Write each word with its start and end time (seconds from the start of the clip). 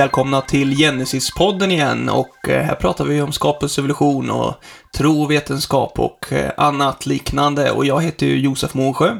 Välkomna 0.00 0.40
till 0.40 0.72
Genesis-podden 0.76 1.70
igen 1.70 2.08
och 2.08 2.48
eh, 2.48 2.62
här 2.62 2.74
pratar 2.74 3.04
vi 3.04 3.22
om 3.22 3.32
skapelse, 3.32 3.80
evolution 3.80 4.30
och 4.30 4.54
tro, 4.96 5.26
vetenskap 5.26 5.98
och 5.98 6.32
eh, 6.32 6.50
annat 6.56 7.06
liknande. 7.06 7.70
Och 7.70 7.86
jag 7.86 8.02
heter 8.02 8.26
ju 8.26 8.38
Josef 8.38 8.74
Månsjö. 8.74 9.16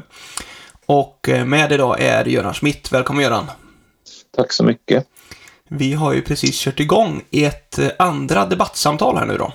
Och 0.85 1.29
eh, 1.29 1.45
med 1.45 1.71
idag 1.71 2.01
är 2.01 2.25
Göran 2.25 2.53
Schmidt. 2.53 2.91
Välkommen 2.91 3.23
Göran! 3.23 3.45
Tack 4.35 4.53
så 4.53 4.63
mycket! 4.63 5.07
Vi 5.69 5.93
har 5.93 6.13
ju 6.13 6.21
precis 6.21 6.59
kört 6.59 6.79
igång 6.79 7.21
ett 7.31 7.79
andra 7.99 8.45
debattsamtal 8.45 9.17
här 9.17 9.25
nu 9.25 9.37
då. 9.37 9.53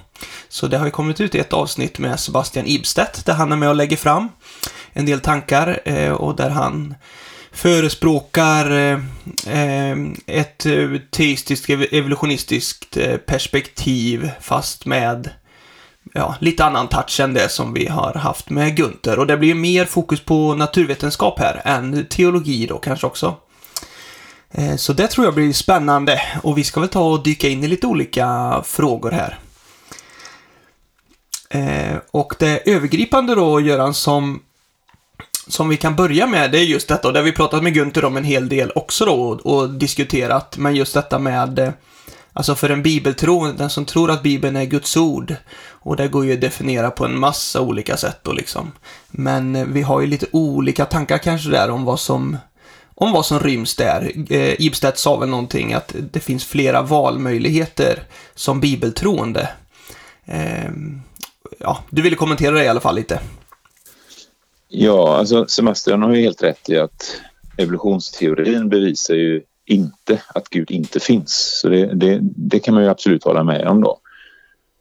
Så 0.48 0.66
det 0.66 0.78
har 0.78 0.84
ju 0.84 0.90
kommit 0.90 1.20
ut 1.20 1.34
ett 1.34 1.52
avsnitt 1.52 1.98
med 1.98 2.20
Sebastian 2.20 2.66
Ibstedt 2.66 3.26
där 3.26 3.34
han 3.34 3.52
är 3.52 3.56
med 3.56 3.68
och 3.68 3.76
lägger 3.76 3.96
fram 3.96 4.28
en 4.92 5.06
del 5.06 5.20
tankar 5.20 5.88
och 6.12 6.36
där 6.36 6.50
han 6.50 6.94
förespråkar 7.56 8.70
eh, 8.70 8.98
eh 9.46 9.96
ett 10.26 10.66
eh, 10.66 10.96
teistiskt 11.10 11.70
evolutionistiskt 11.70 12.96
eh, 12.96 13.16
perspektiv 13.16 14.30
fast 14.40 14.86
med 14.86 15.30
ja, 16.12 16.34
lite 16.40 16.64
annan 16.64 16.88
touch 16.88 17.20
än 17.20 17.34
det 17.34 17.48
som 17.48 17.74
vi 17.74 17.88
har 17.88 18.14
haft 18.14 18.50
med 18.50 18.76
Gunther. 18.76 19.18
Och 19.18 19.26
det 19.26 19.36
blir 19.36 19.54
mer 19.54 19.84
fokus 19.84 20.20
på 20.20 20.54
naturvetenskap 20.54 21.38
här 21.38 21.62
än 21.64 22.06
teologi 22.06 22.66
då 22.66 22.78
kanske 22.78 23.06
också. 23.06 23.36
Så 24.76 24.92
det 24.92 25.06
tror 25.06 25.26
jag 25.26 25.34
blir 25.34 25.52
spännande 25.52 26.20
och 26.42 26.58
vi 26.58 26.64
ska 26.64 26.80
väl 26.80 26.88
ta 26.88 27.10
och 27.10 27.22
dyka 27.22 27.48
in 27.48 27.64
i 27.64 27.68
lite 27.68 27.86
olika 27.86 28.62
frågor 28.64 29.10
här. 29.10 29.38
Och 32.10 32.34
det 32.38 32.70
övergripande 32.70 33.34
då, 33.34 33.60
Göran, 33.60 33.94
som 33.94 34.40
som 35.48 35.68
vi 35.68 35.76
kan 35.76 35.96
börja 35.96 36.26
med, 36.26 36.52
det 36.52 36.58
är 36.58 36.64
just 36.64 36.88
detta, 36.88 37.08
och 37.08 37.14
det 37.14 37.20
har 37.20 37.24
vi 37.24 37.32
pratat 37.32 37.62
med 37.62 37.74
Gunther 37.74 38.04
om 38.04 38.16
en 38.16 38.24
hel 38.24 38.48
del 38.48 38.72
också 38.74 39.04
då 39.04 39.40
och 39.44 39.70
diskuterat, 39.70 40.56
men 40.56 40.74
just 40.74 40.94
detta 40.94 41.18
med 41.18 41.58
eh, 41.58 41.70
Alltså 42.36 42.54
för 42.54 42.70
en 42.70 42.82
bibeltro, 42.82 43.52
den 43.52 43.70
som 43.70 43.84
tror 43.84 44.10
att 44.10 44.22
bibeln 44.22 44.56
är 44.56 44.64
Guds 44.64 44.96
ord. 44.96 45.34
Och 45.68 45.96
det 45.96 46.08
går 46.08 46.24
ju 46.26 46.32
att 46.32 46.40
definiera 46.40 46.90
på 46.90 47.04
en 47.04 47.18
massa 47.18 47.60
olika 47.60 47.96
sätt 47.96 48.18
då 48.22 48.32
liksom. 48.32 48.72
Men 49.08 49.56
eh, 49.56 49.66
vi 49.66 49.82
har 49.82 50.00
ju 50.00 50.06
lite 50.06 50.26
olika 50.30 50.84
tankar 50.84 51.18
kanske 51.18 51.50
där 51.50 51.70
om 51.70 51.84
vad 51.84 52.00
som 52.00 52.36
om 52.94 53.12
vad 53.12 53.26
som 53.26 53.40
ryms 53.40 53.76
där. 53.76 54.12
Eh, 54.30 54.60
Ibstedt 54.60 54.98
sa 54.98 55.16
väl 55.16 55.28
någonting 55.28 55.72
att 55.72 55.94
det 56.12 56.20
finns 56.20 56.44
flera 56.44 56.82
valmöjligheter 56.82 58.02
som 58.34 58.60
bibeltroende. 58.60 59.48
Eh, 60.24 60.70
ja, 61.58 61.78
du 61.90 62.02
ville 62.02 62.16
kommentera 62.16 62.54
det 62.54 62.64
i 62.64 62.68
alla 62.68 62.80
fall 62.80 62.94
lite. 62.94 63.20
Ja, 64.68 65.16
alltså 65.16 65.46
Sebastian 65.48 66.02
har 66.02 66.14
ju 66.14 66.22
helt 66.22 66.42
rätt 66.42 66.70
i 66.70 66.78
att 66.78 67.20
evolutionsteorin 67.58 68.68
bevisar 68.68 69.14
ju 69.14 69.42
inte 69.64 70.22
att 70.28 70.48
Gud 70.48 70.70
inte 70.70 71.00
finns. 71.00 71.58
Så 71.60 71.68
det, 71.68 71.94
det, 71.94 72.18
det 72.22 72.58
kan 72.58 72.74
man 72.74 72.82
ju 72.82 72.88
absolut 72.88 73.24
hålla 73.24 73.44
med 73.44 73.66
om 73.66 73.80
då. 73.80 74.00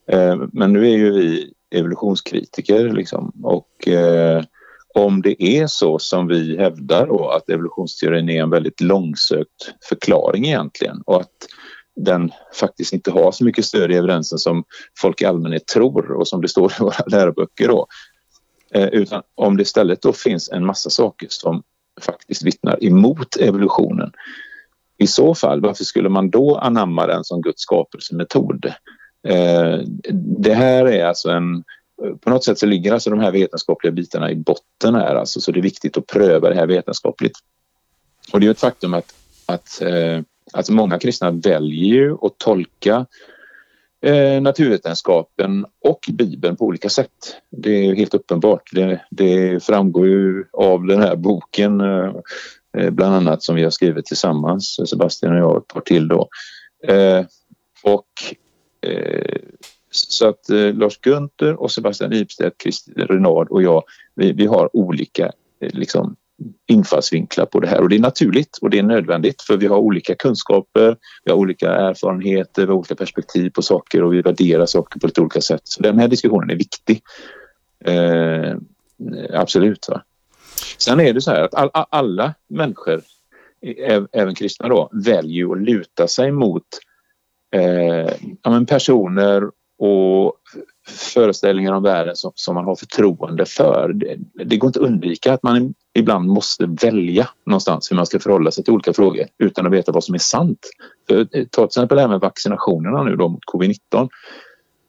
Eh, 0.08 0.36
men 0.53 0.73
nu 0.73 0.88
är 0.88 0.97
ju 0.97 1.11
vi 1.11 1.53
evolutionskritiker 1.75 2.89
liksom 2.89 3.31
och 3.44 3.88
eh, 3.88 4.44
om 4.94 5.22
det 5.22 5.44
är 5.44 5.67
så 5.67 6.00
som 6.00 6.28
vi 6.28 6.58
hävdar 6.58 7.08
då 7.08 7.30
att 7.30 7.50
evolutionsteorin 7.50 8.30
är 8.30 8.41
en 8.41 8.50
väldigt 8.50 8.81
långsökt 8.81 9.73
förklaring 9.89 10.45
egentligen 10.45 11.02
och 11.06 11.22
att 11.22 11.47
den 11.95 12.31
faktiskt 12.59 12.94
inte 12.94 13.11
har 13.11 13.31
så 13.31 13.44
mycket 13.44 13.66
stöd 13.66 13.91
i 13.91 13.95
evidensen 13.95 14.39
som 14.39 14.63
folk 15.00 15.22
i 15.22 15.25
allmänhet 15.25 15.67
tror 15.67 16.12
och 16.12 16.28
som 16.28 16.41
det 16.41 16.47
står 16.47 16.72
i 16.72 16.75
våra 16.79 17.03
läroböcker 17.07 17.67
då 17.67 17.88
Eh, 18.75 18.88
utan 18.88 19.22
om 19.36 19.58
det 19.58 19.63
istället 19.63 20.02
då 20.02 20.13
finns 20.13 20.50
en 20.50 20.66
massa 20.66 20.90
saker 20.90 21.28
som 21.30 21.63
faktiskt 22.02 22.44
vittnar 22.44 22.84
emot 22.84 23.36
evolutionen. 23.36 24.12
I 24.97 25.08
så 25.08 25.36
fall, 25.36 25.62
varför 25.62 25.84
skulle 25.84 26.09
man 26.09 26.30
då 26.30 26.58
anamma 26.58 27.08
den 27.08 27.24
som 27.24 27.41
Guds 27.41 27.62
skapelsemetod? 27.62 28.66
Eh, 29.28 29.80
det 30.44 30.53
här 30.53 30.85
är 30.85 31.06
alltså 31.06 31.30
en... 31.30 31.64
På 32.22 32.30
något 32.30 32.44
sätt 32.44 32.59
så 32.59 32.66
ligger 32.66 32.94
alltså 32.94 33.09
de 33.09 33.19
här 33.19 33.31
vetenskapliga 33.31 33.91
bitarna 33.91 34.31
i 34.31 34.35
botten 34.35 34.96
här 34.96 35.16
alltså, 35.16 35.41
så 35.41 35.52
det 35.52 35.59
är 35.59 35.64
viktigt 35.64 35.97
att 35.97 36.08
pröva 36.08 36.50
det 36.50 36.56
här 36.56 36.68
vetenskapligt. 36.68 37.38
Och 38.34 38.40
det 38.40 38.47
är 38.47 38.52
ett 38.52 38.59
faktum 38.59 38.94
att, 38.94 39.16
att 39.46 39.81
eh, 39.81 40.22
att 40.53 40.69
många 40.69 41.00
kristna 41.00 41.31
väljer 41.31 41.94
ju 41.94 42.14
att 42.14 42.38
tolka 42.38 43.06
eh, 44.05 44.41
naturvetenskapen 44.41 45.66
och 45.83 46.09
Bibeln 46.13 46.55
på 46.55 46.66
olika 46.66 46.89
sätt. 46.89 47.35
Det 47.49 47.85
är 47.85 47.95
helt 47.95 48.13
uppenbart. 48.13 48.69
Det, 48.73 49.01
det 49.11 49.63
framgår 49.63 50.07
ju 50.07 50.45
av 50.53 50.85
den 50.85 51.01
här 51.01 51.16
boken 51.16 51.81
eh, 51.81 52.11
eh 52.77 52.89
bland 52.89 53.16
annat 53.16 53.43
som 53.43 53.55
vi 53.55 53.63
har 53.63 53.69
skrivit 53.69 54.05
tillsammans, 54.05 54.79
eh, 54.79 54.85
Sebastian 54.85 55.33
och 55.33 55.39
jag 55.39 55.51
och 55.51 55.57
ett 55.57 55.67
par 55.67 55.81
till 55.81 56.07
då. 56.07 56.29
Eh, 56.88 57.25
och 57.83 58.07
eh, 58.81 59.39
så 59.91 60.27
att 60.27 60.49
Lars 60.73 60.99
Gunther 60.99 61.61
och 61.61 61.72
Sebastian 61.72 62.13
Ibstedt, 62.13 62.57
Kristin 62.57 62.93
Renard 62.93 63.47
och 63.49 63.63
jag, 63.63 63.83
vi, 64.16 64.31
vi 64.31 64.45
har 64.45 64.75
olika 64.75 65.31
liksom, 65.61 66.16
infallsvinklar 66.68 67.46
på 67.46 67.59
det 67.59 67.68
här 67.68 67.81
och 67.81 67.90
det 67.90 67.96
är 67.96 68.00
naturligt 68.00 68.57
och 68.62 68.69
det 68.69 68.79
är 68.79 68.84
nödvändigt 68.84 69.41
för 69.41 69.57
vi 69.57 69.68
har 69.68 69.78
olika 69.78 70.16
kunskaper, 70.16 70.97
vi 71.25 71.31
har 71.31 71.38
olika 71.38 71.72
erfarenheter, 71.72 72.62
vi 72.62 72.68
har 72.68 72.78
olika 72.78 72.96
perspektiv 72.96 73.50
på 73.50 73.62
saker 73.62 74.03
och 74.03 74.13
vi 74.13 74.22
värderar 74.22 74.66
saker 74.66 75.00
på 75.00 75.07
lite 75.07 75.22
olika 75.22 75.41
sätt. 75.41 75.62
Så 75.63 75.84
den 75.84 76.00
här 76.00 76.07
diskussionen 76.07 76.50
är 76.50 76.56
viktig. 76.56 77.01
Eh, 77.85 78.56
absolut. 79.34 79.88
Va? 79.90 80.03
Sen 80.78 81.00
är 81.00 81.13
det 81.13 81.22
så 81.22 81.31
här 81.31 81.44
att 81.44 81.53
all, 81.53 81.69
alla 81.73 82.34
människor, 82.47 83.02
även 84.12 84.35
kristna 84.35 84.69
då, 84.69 84.90
väljer 84.94 85.52
att 85.52 85.62
luta 85.62 86.07
sig 86.07 86.31
mot 86.31 86.63
eh, 87.56 88.13
ja, 88.44 88.66
personer 88.67 89.44
och 89.78 90.34
föreställningar 90.88 91.74
om 91.74 91.84
världen 91.84 92.16
som, 92.16 92.31
som 92.36 92.56
man 92.56 92.66
har 92.66 92.75
förtroende 92.75 93.46
för. 93.46 93.94
Det, 93.94 94.18
det, 94.46 94.58
går 94.58 94.68
inte 94.68 94.80
att 94.80 94.86
undvika 94.86 95.34
att 95.34 95.44
man 95.44 95.74
ibland 95.94 96.28
måste 96.30 96.66
välja 96.81 97.30
någonstans 97.46 97.91
hur 97.91 97.96
man 97.96 98.06
ska 98.06 98.19
förhålla 98.19 98.52
sig 98.52 98.64
till 98.64 98.74
olika 98.74 98.94
frågor 98.94 99.25
utan 99.38 99.66
att 99.66 99.74
veta 99.74 99.91
vad 99.91 100.03
som 100.03 100.16
är 100.16 100.19
sant. 100.19 100.59
För, 101.08 101.19
eh, 101.19 101.46
ta 101.52 101.62
till 101.62 101.66
exempel 101.66 101.96
det 101.96 102.02
här 102.02 102.09
med 102.09 102.19
vaccinationerna 102.19 103.03
nu 103.03 103.16
då 103.16 103.28
mot 103.28 103.46
covid-19. 103.53 104.09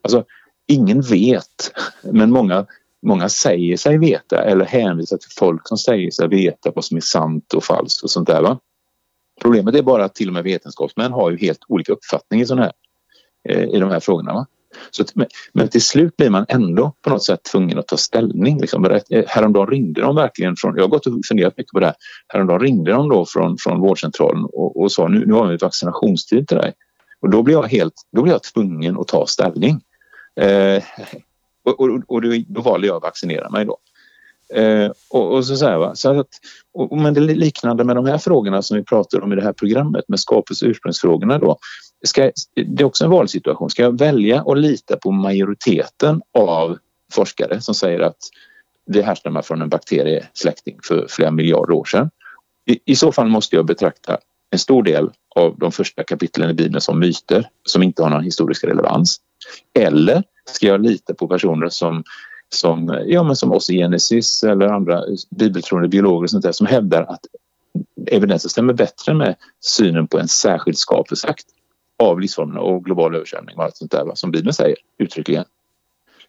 Alltså, 0.03 0.25
ingen 0.67 1.01
vet, 1.01 1.71
men 2.03 2.31
många, 2.31 2.65
många 3.05 3.29
säger 3.29 3.77
sig 3.77 3.97
veta 3.97 4.43
eller 4.43 4.65
hänvisar 4.65 5.17
till 5.17 5.31
folk 5.37 5.67
som 5.67 5.77
säger 5.77 6.11
sig 6.11 6.27
veta 6.27 6.71
vad 6.75 6.85
som 6.85 6.97
är 6.97 7.01
sant 7.01 7.53
och 7.53 7.63
falskt 7.63 8.03
och 8.03 8.11
sånt 8.11 8.27
där. 8.27 8.41
Va? 8.41 8.59
Problemet 9.41 9.75
är 9.75 9.81
bara 9.81 10.05
att 10.05 10.15
till 10.15 10.27
och 10.27 10.33
med 10.33 10.43
vetenskapsmän 10.43 11.11
har 11.11 11.31
ju 11.31 11.37
helt 11.37 11.59
olika 11.67 11.93
uppfattning 11.93 12.41
i, 12.41 12.45
sån 12.45 12.59
här, 12.59 12.71
eh, 13.49 13.63
i 13.63 13.79
de 13.79 13.89
här 13.89 13.99
frågorna. 13.99 14.33
Va? 14.33 14.47
Så, 14.91 15.03
men 15.53 15.67
till 15.67 15.81
slut 15.81 16.17
blir 16.17 16.29
man 16.29 16.45
ändå 16.49 16.93
på 17.01 17.09
något 17.09 17.23
sätt 17.23 17.43
tvungen 17.43 17.79
att 17.79 17.87
ta 17.87 17.97
ställning. 17.97 18.59
Liksom. 18.61 18.85
Eh, 18.85 19.23
häromdagen 19.27 19.67
ringde 19.67 20.01
de 20.01 20.15
verkligen 20.15 20.55
från, 20.55 20.75
jag 20.75 20.83
har 20.83 20.89
gått 20.89 21.07
och 21.07 21.13
funderat 21.27 21.57
mycket 21.57 21.71
på 21.71 21.79
det 21.79 21.85
här, 21.85 21.95
häromdagen 22.27 22.59
ringde 22.59 22.91
de 22.91 23.09
då 23.09 23.25
från, 23.25 23.57
från 23.59 23.79
vårdcentralen 23.79 24.43
och, 24.43 24.81
och 24.81 24.91
sa 24.91 25.07
nu, 25.07 25.25
nu 25.25 25.33
har 25.33 25.47
vi 25.47 25.57
vaccinationstid 25.57 26.47
till 26.47 26.57
dig. 26.57 26.73
Och 27.21 27.29
då 27.29 27.43
blir 27.43 27.55
jag 27.55 27.63
helt, 27.63 27.93
då 28.11 28.21
blir 28.21 28.33
jag 28.33 28.43
tvungen 28.43 28.97
att 28.99 29.07
ta 29.07 29.25
ställning. 29.27 29.81
Eh, 30.41 30.83
och, 31.65 31.79
och, 31.79 32.01
och 32.07 32.21
då, 32.21 32.43
då 32.47 32.61
valde 32.61 32.87
jag 32.87 32.95
att 32.95 33.03
vaccinera 33.03 33.49
mig 33.49 33.65
då. 33.65 33.77
Eh, 34.53 34.91
och, 35.09 35.33
och, 35.33 35.45
så, 35.45 35.55
så, 35.55 35.65
här, 35.65 35.77
va? 35.77 35.95
så 35.95 36.19
att, 36.19 36.27
och, 36.73 36.97
men 36.97 37.13
det 37.13 37.19
är 37.19 37.35
liknande 37.35 37.83
med 37.83 37.95
de 37.95 38.05
här 38.05 38.17
frågorna 38.17 38.61
som 38.61 38.77
vi 38.77 38.83
pratar 38.83 39.21
om 39.21 39.33
i 39.33 39.35
det 39.35 39.43
här 39.43 39.53
programmet 39.53 40.05
med 40.07 40.19
skapelse 40.19 40.65
och 40.65 40.69
ursprungsfrågorna 40.69 41.37
då. 41.37 41.57
Ska, 42.03 42.31
det 42.55 42.81
är 42.81 42.85
också 42.85 43.03
en 43.03 43.09
valsituation. 43.09 43.69
Ska 43.69 43.81
jag 43.83 43.99
välja 43.99 44.43
att 44.47 44.57
lita 44.57 44.97
på 44.97 45.11
majoriteten 45.11 46.21
av 46.39 46.77
forskare 47.13 47.61
som 47.61 47.75
säger 47.75 47.99
att 47.99 48.17
vi 48.85 49.01
härstammar 49.01 49.41
från 49.41 49.61
en 49.61 49.69
bakteriesläkting 49.69 50.79
för 50.83 51.07
flera 51.09 51.31
miljarder 51.31 51.73
år 51.73 51.85
sedan? 51.85 52.09
I, 52.65 52.79
I 52.85 52.95
så 52.95 53.11
fall 53.11 53.27
måste 53.27 53.55
jag 53.55 53.65
betrakta 53.65 54.17
en 54.49 54.59
stor 54.59 54.83
del 54.83 55.09
av 55.35 55.57
de 55.57 55.71
första 55.71 56.03
kapitlen 56.03 56.49
i 56.49 56.53
Bibeln 56.53 56.81
som 56.81 56.99
myter 56.99 57.49
som 57.63 57.83
inte 57.83 58.03
har 58.03 58.09
någon 58.09 58.23
historisk 58.23 58.63
relevans. 58.63 59.17
Eller 59.79 60.23
ska 60.49 60.67
jag 60.67 60.81
lita 60.81 61.13
på 61.13 61.27
personer 61.27 61.69
som 61.69 62.03
som, 62.49 63.03
ja, 63.05 63.23
men 63.23 63.35
som 63.35 63.51
oss 63.51 63.69
i 63.69 63.77
Genesis 63.77 64.43
eller 64.43 64.67
andra 64.67 65.03
bibeltroende 65.29 65.87
biologer 65.89 66.23
och 66.23 66.29
sånt 66.29 66.43
där, 66.43 66.51
som 66.51 66.67
hävdar 66.67 67.01
att 67.03 67.19
evidensen 68.11 68.49
stämmer 68.49 68.73
bättre 68.73 69.13
med 69.13 69.35
synen 69.59 70.07
på 70.07 70.19
en 70.19 70.27
särskild 70.27 70.77
skapelseakt 70.77 71.45
av 71.99 72.19
livsformerna 72.19 72.59
och 72.59 72.85
global 72.85 73.15
översvämning 73.15 73.57
och 73.57 73.63
allt 73.63 73.77
sånt 73.77 73.91
där 73.91 74.11
som 74.15 74.31
Bibeln 74.31 74.53
säger 74.53 74.77
uttryckligen. 74.97 75.45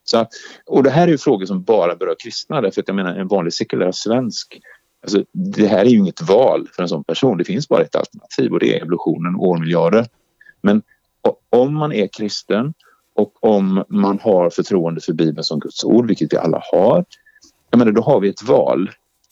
Så, 0.05 0.27
och 0.67 0.83
det 0.83 0.91
här 0.91 1.03
är 1.03 1.13
ju 1.13 1.19
frågor 1.19 1.47
som 1.47 1.63
bara 1.63 1.97
berör 1.97 2.17
kristna 2.19 2.61
därför 2.61 2.81
att 2.81 2.89
jag 2.89 2.95
menar 2.95 3.15
en 3.15 3.29
vanlig 3.29 3.53
sekulär 3.53 3.93
svensk 3.93 4.61
Alltså, 5.03 5.25
det 5.33 5.67
här 5.67 5.79
är 5.79 5.89
ju 5.89 5.99
inget 5.99 6.23
val 6.23 6.69
för 6.73 6.83
en 6.83 6.89
sån 6.89 7.05
person. 7.05 7.39
Det 7.39 7.45
finns 7.45 7.69
bara 7.69 7.83
ett 7.83 7.97
alternativ 7.97 8.53
och 8.53 8.59
det 8.59 8.75
är 8.75 8.83
evolutionen 8.83 9.35
och 9.35 9.49
årmiljarder. 9.49 10.07
Men 10.61 10.83
om 11.51 11.75
man 11.75 11.93
är 11.93 12.07
kristen 12.07 12.75
och 13.15 13.45
om 13.45 13.85
man 13.89 14.19
har 14.23 14.51
förtroende 14.51 15.01
för 15.01 15.13
Bibeln 15.13 15.45
som 15.45 15.61
Guds 15.61 15.85
ord, 15.85 16.07
vilket 16.07 16.33
vi 16.33 16.37
alla 16.37 16.63
har, 16.73 17.05
jag 17.71 17.79
menar, 17.79 17.93
då 17.93 18.03
har 18.03 18.21
vi 18.21 18.29
ett 18.29 18.43
val. 18.43 18.91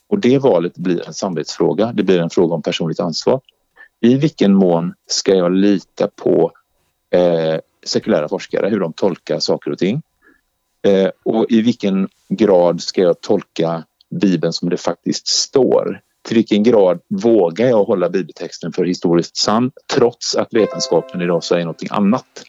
Och 0.09 0.19
det 0.19 0.39
valet 0.39 0.77
blir 0.77 1.07
en 1.07 1.15
samvetsfråga. 1.15 1.93
Det 1.93 2.03
blir 2.03 2.21
en 2.21 2.31
fråga 2.31 2.55
om 2.55 2.63
personligt 2.63 3.01
ansvar 3.01 3.41
i 4.07 4.15
vilken 4.15 4.55
mån 4.55 4.95
ska 5.07 5.35
jag 5.35 5.53
lita 5.53 6.09
på 6.09 6.53
eh, 7.11 7.61
sekulära 7.85 8.29
forskare, 8.29 8.69
hur 8.69 8.81
de 8.81 8.93
tolkar 8.93 9.39
saker 9.39 9.71
och 9.71 9.79
ting? 9.79 10.03
Eh, 10.83 11.11
och 11.25 11.47
i 11.49 11.61
vilken 11.63 12.09
grad 12.29 12.83
ska 12.83 13.03
jag 13.03 13.21
tolka 13.21 13.85
Bibeln 14.11 14.53
som 14.53 14.69
det 14.69 14.77
faktiskt 14.77 15.27
står? 15.27 16.01
Till 16.23 16.37
vilken 16.37 16.63
grad 16.63 17.01
vågar 17.09 17.67
jag 17.67 17.85
hålla 17.85 18.11
bibeltexten 18.11 18.73
för 18.73 18.85
historiskt 18.85 19.37
sann 19.37 19.71
trots 19.95 20.37
att 20.37 20.55
vetenskapen 20.55 21.23
idag 21.23 21.45
säger 21.45 21.65
någonting 21.65 21.89
annat? 21.91 22.45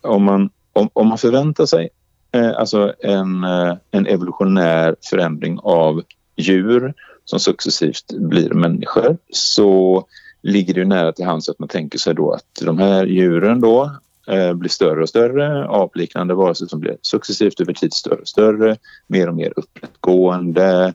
Om 0.00 0.24
man, 0.24 0.50
om, 0.72 0.90
om 0.92 1.08
man 1.08 1.18
förväntar 1.18 1.66
sig 1.66 1.88
eh, 2.32 2.56
alltså 2.56 2.94
en, 2.98 3.44
eh, 3.44 3.76
en 3.90 4.06
evolutionär 4.06 4.96
förändring 5.10 5.58
av 5.62 6.02
djur 6.36 6.94
som 7.24 7.40
successivt 7.40 8.12
blir 8.12 8.50
människor 8.50 9.18
så 9.32 10.06
ligger 10.44 10.74
det 10.74 10.84
nära 10.84 11.12
till 11.12 11.24
hands 11.24 11.48
att 11.48 11.58
man 11.58 11.68
tänker 11.68 11.98
sig 11.98 12.14
då 12.14 12.32
att 12.32 12.60
de 12.62 12.78
här 12.78 13.06
djuren 13.06 13.60
då 13.60 13.90
Eh, 14.26 14.54
blir 14.54 14.70
större 14.70 15.02
och 15.02 15.08
större, 15.08 15.68
apliknande 15.68 16.34
varelser 16.34 16.66
som 16.66 16.80
blir 16.80 16.96
successivt 17.02 17.60
över 17.60 17.72
tid 17.72 17.92
större 17.92 18.20
och 18.20 18.28
större, 18.28 18.76
mer 19.06 19.28
och 19.28 19.34
mer 19.34 19.52
upprättgående. 19.56 20.94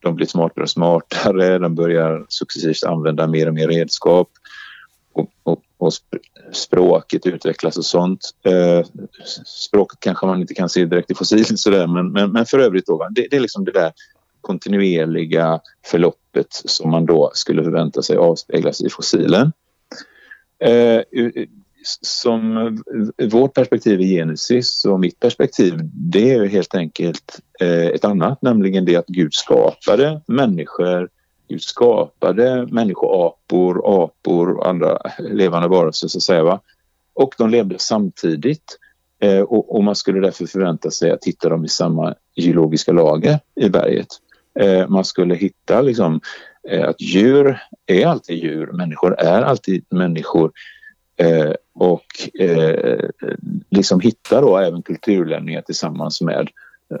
De 0.00 0.14
blir 0.14 0.26
smartare 0.26 0.62
och 0.62 0.70
smartare, 0.70 1.58
de 1.58 1.74
börjar 1.74 2.26
successivt 2.28 2.84
använda 2.84 3.26
mer 3.26 3.48
och 3.48 3.54
mer 3.54 3.68
redskap 3.68 4.28
och, 5.12 5.30
och, 5.42 5.62
och 5.78 5.92
språket 6.52 7.26
utvecklas 7.26 7.76
och 7.76 7.84
sånt. 7.84 8.20
Eh, 8.44 8.86
språket 9.44 10.00
kanske 10.00 10.26
man 10.26 10.40
inte 10.40 10.54
kan 10.54 10.68
se 10.68 10.84
direkt 10.84 11.10
i 11.10 11.14
fossilen 11.14 11.58
sådär 11.58 11.86
men, 11.86 12.12
men, 12.12 12.32
men 12.32 12.46
för 12.46 12.58
övrigt 12.58 12.86
då, 12.86 13.08
det, 13.10 13.26
det 13.30 13.36
är 13.36 13.40
liksom 13.40 13.64
det 13.64 13.72
där 13.72 13.92
kontinuerliga 14.46 15.60
förloppet 15.86 16.46
som 16.50 16.90
man 16.90 17.06
då 17.06 17.30
skulle 17.34 17.64
förvänta 17.64 18.02
sig 18.02 18.16
avspeglas 18.16 18.80
i 18.80 18.90
fossilen. 18.90 19.52
Eh, 20.58 21.02
som 22.00 22.78
vårt 23.30 23.54
perspektiv 23.54 24.00
i 24.00 24.16
Genesis 24.16 24.84
och 24.84 25.00
mitt 25.00 25.20
perspektiv 25.20 25.80
det 25.92 26.30
är 26.30 26.46
helt 26.46 26.74
enkelt 26.74 27.40
eh, 27.60 27.86
ett 27.86 28.04
annat, 28.04 28.42
nämligen 28.42 28.84
det 28.84 28.96
att 28.96 29.06
Gud 29.06 29.34
skapade 29.34 30.20
människor, 30.26 31.08
Gud 31.48 31.62
skapade 31.62 32.66
människoapor, 32.70 34.02
apor 34.04 34.50
och 34.50 34.68
andra 34.68 34.98
levande 35.18 35.68
varelser 35.68 36.08
så 36.08 36.18
att 36.18 36.22
säga. 36.22 36.44
Va? 36.44 36.60
Och 37.14 37.34
de 37.38 37.50
levde 37.50 37.76
samtidigt 37.78 38.78
eh, 39.20 39.40
och, 39.40 39.76
och, 39.76 39.84
man 39.84 39.96
skulle 39.96 40.20
därför 40.20 40.46
förvänta 40.46 40.90
sig 40.90 41.10
att 41.10 41.24
hitta 41.24 41.48
dem 41.48 41.64
i 41.64 41.68
samma 41.68 42.14
geologiska 42.34 42.92
lager 42.92 43.38
i 43.60 43.68
berget. 43.68 44.08
Eh, 44.60 44.88
man 44.88 45.04
skulle 45.04 45.34
hitta 45.34 45.82
liksom, 45.82 46.20
eh, 46.68 46.88
att 46.88 47.00
djur 47.00 47.58
är 47.86 48.06
alltid 48.06 48.38
djur, 48.38 48.66
människor 48.72 49.20
är 49.20 49.42
alltid 49.42 49.84
människor 49.90 50.52
Eh, 51.16 51.52
och 51.74 52.40
eh, 52.40 53.08
liksom 53.70 54.00
hitta 54.00 54.40
då 54.40 54.58
även 54.58 54.82
kulturlämningar 54.82 55.62
tillsammans 55.62 56.20
med 56.20 56.48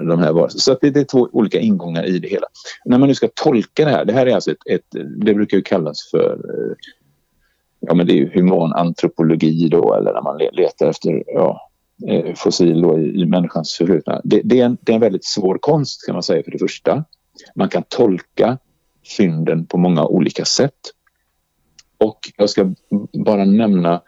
de 0.00 0.18
här 0.18 0.32
varelserna. 0.32 0.60
Så 0.60 0.72
att 0.72 0.80
det, 0.80 0.90
det, 0.90 1.00
är 1.00 1.04
två 1.04 1.28
olika 1.32 1.60
ingångar 1.60 2.04
i 2.04 2.18
det 2.18 2.28
hela. 2.28 2.46
När 2.84 2.98
man 2.98 3.08
nu 3.08 3.14
ska 3.14 3.28
tolka 3.34 3.84
det 3.84 3.90
här, 3.90 4.04
det 4.04 4.12
här 4.12 4.26
är 4.26 4.34
alltså 4.34 4.50
ett, 4.50 4.66
ett 4.70 4.86
det 5.24 5.34
brukar 5.34 5.56
ju 5.56 5.62
kallas 5.62 6.10
för 6.10 6.32
eh, 6.32 6.76
ja 7.80 7.94
men 7.94 8.06
det 8.06 8.12
är 8.12 8.16
ju 8.16 8.30
humanantropologi 8.34 9.68
då 9.68 9.94
eller 9.94 10.12
när 10.12 10.22
man 10.22 10.38
letar 10.52 10.88
efter 10.88 11.24
ja, 11.26 11.70
eh, 12.08 12.34
fossil 12.34 12.80
då 12.80 12.98
i, 12.98 13.20
i 13.20 13.26
människans 13.26 13.74
förflutna. 13.74 14.20
Det, 14.24 14.40
det, 14.44 14.60
är 14.60 14.64
en, 14.64 14.78
det 14.80 14.92
är 14.92 14.94
en 14.94 15.00
väldigt 15.00 15.24
svår 15.24 15.58
konst 15.60 16.06
kan 16.06 16.12
man 16.12 16.22
säga 16.22 16.42
för 16.42 16.50
det 16.50 16.58
första. 16.58 17.04
Man 17.54 17.68
kan 17.68 17.82
tolka 17.88 18.58
fynden 19.16 19.66
på 19.66 19.78
många 19.78 20.04
olika 20.04 20.44
sätt. 20.44 20.92
Och 21.98 22.32
jag 22.36 22.50
ska 22.50 22.74
bara 23.12 23.44
nämna 23.44 24.02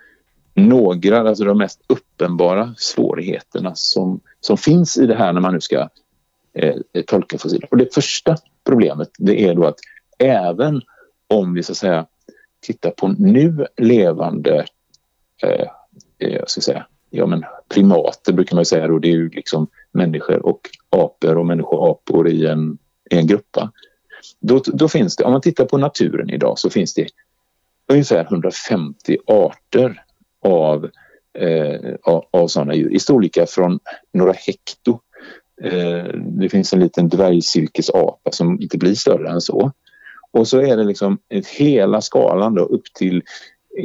några, 0.54 1.28
alltså 1.28 1.44
de 1.44 1.58
mest 1.58 1.80
uppenbara 1.86 2.74
svårigheterna 2.76 3.74
som, 3.74 4.20
som 4.40 4.56
finns 4.56 4.96
i 4.96 5.06
det 5.06 5.14
här 5.14 5.32
när 5.32 5.40
man 5.40 5.54
nu 5.54 5.60
ska 5.60 5.88
eh, 6.54 6.76
tolka 7.06 7.38
fossiler. 7.38 7.68
Och 7.70 7.76
det 7.76 7.94
första 7.94 8.36
problemet 8.64 9.08
det 9.18 9.44
är 9.44 9.54
då 9.54 9.66
att 9.66 9.78
även 10.18 10.82
om 11.26 11.54
vi 11.54 11.62
så 11.62 11.72
att 11.72 11.78
säga 11.78 12.06
tittar 12.60 12.90
på 12.90 13.08
nu 13.08 13.66
levande 13.76 14.66
eh, 15.42 15.66
eh 16.18 16.28
jag 16.28 16.50
ska 16.50 16.60
säga, 16.60 16.86
ja, 17.10 17.26
men 17.26 17.44
primater 17.68 18.32
brukar 18.32 18.56
man 18.56 18.64
säga 18.64 18.88
då, 18.88 18.98
det 18.98 19.08
är 19.08 19.12
ju 19.12 19.28
liksom 19.28 19.66
människor 19.92 20.46
och 20.46 20.60
apor 20.90 21.38
och 21.38 21.46
människoapor 21.46 22.28
i 22.28 22.46
en, 22.46 22.78
en 23.10 23.26
gruppa. 23.26 23.72
Då, 24.40 24.62
då 24.66 24.88
finns 24.88 25.16
det, 25.16 25.24
om 25.24 25.32
man 25.32 25.40
tittar 25.40 25.64
på 25.64 25.78
naturen 25.78 26.30
idag 26.30 26.58
så 26.58 26.70
finns 26.70 26.94
det 26.94 27.06
ungefär 27.92 28.24
150 28.24 29.16
arter 29.26 30.02
av, 30.44 30.90
eh, 31.38 31.94
av, 32.02 32.24
av 32.30 32.48
sådana 32.48 32.74
djur 32.74 32.92
i 32.92 32.98
storlekar 32.98 33.46
från 33.46 33.78
några 34.12 34.32
hekto. 34.32 35.00
Eh, 35.62 36.14
det 36.14 36.48
finns 36.48 36.72
en 36.72 36.80
liten 36.80 37.08
dvärgcirkusapa 37.08 38.32
som 38.32 38.60
inte 38.60 38.78
blir 38.78 38.94
större 38.94 39.30
än 39.30 39.40
så. 39.40 39.72
Och 40.30 40.48
så 40.48 40.60
är 40.60 40.76
det 40.76 40.84
liksom 40.84 41.18
hela 41.58 42.00
skalan 42.00 42.54
då 42.54 42.62
upp 42.62 42.84
till 42.94 43.22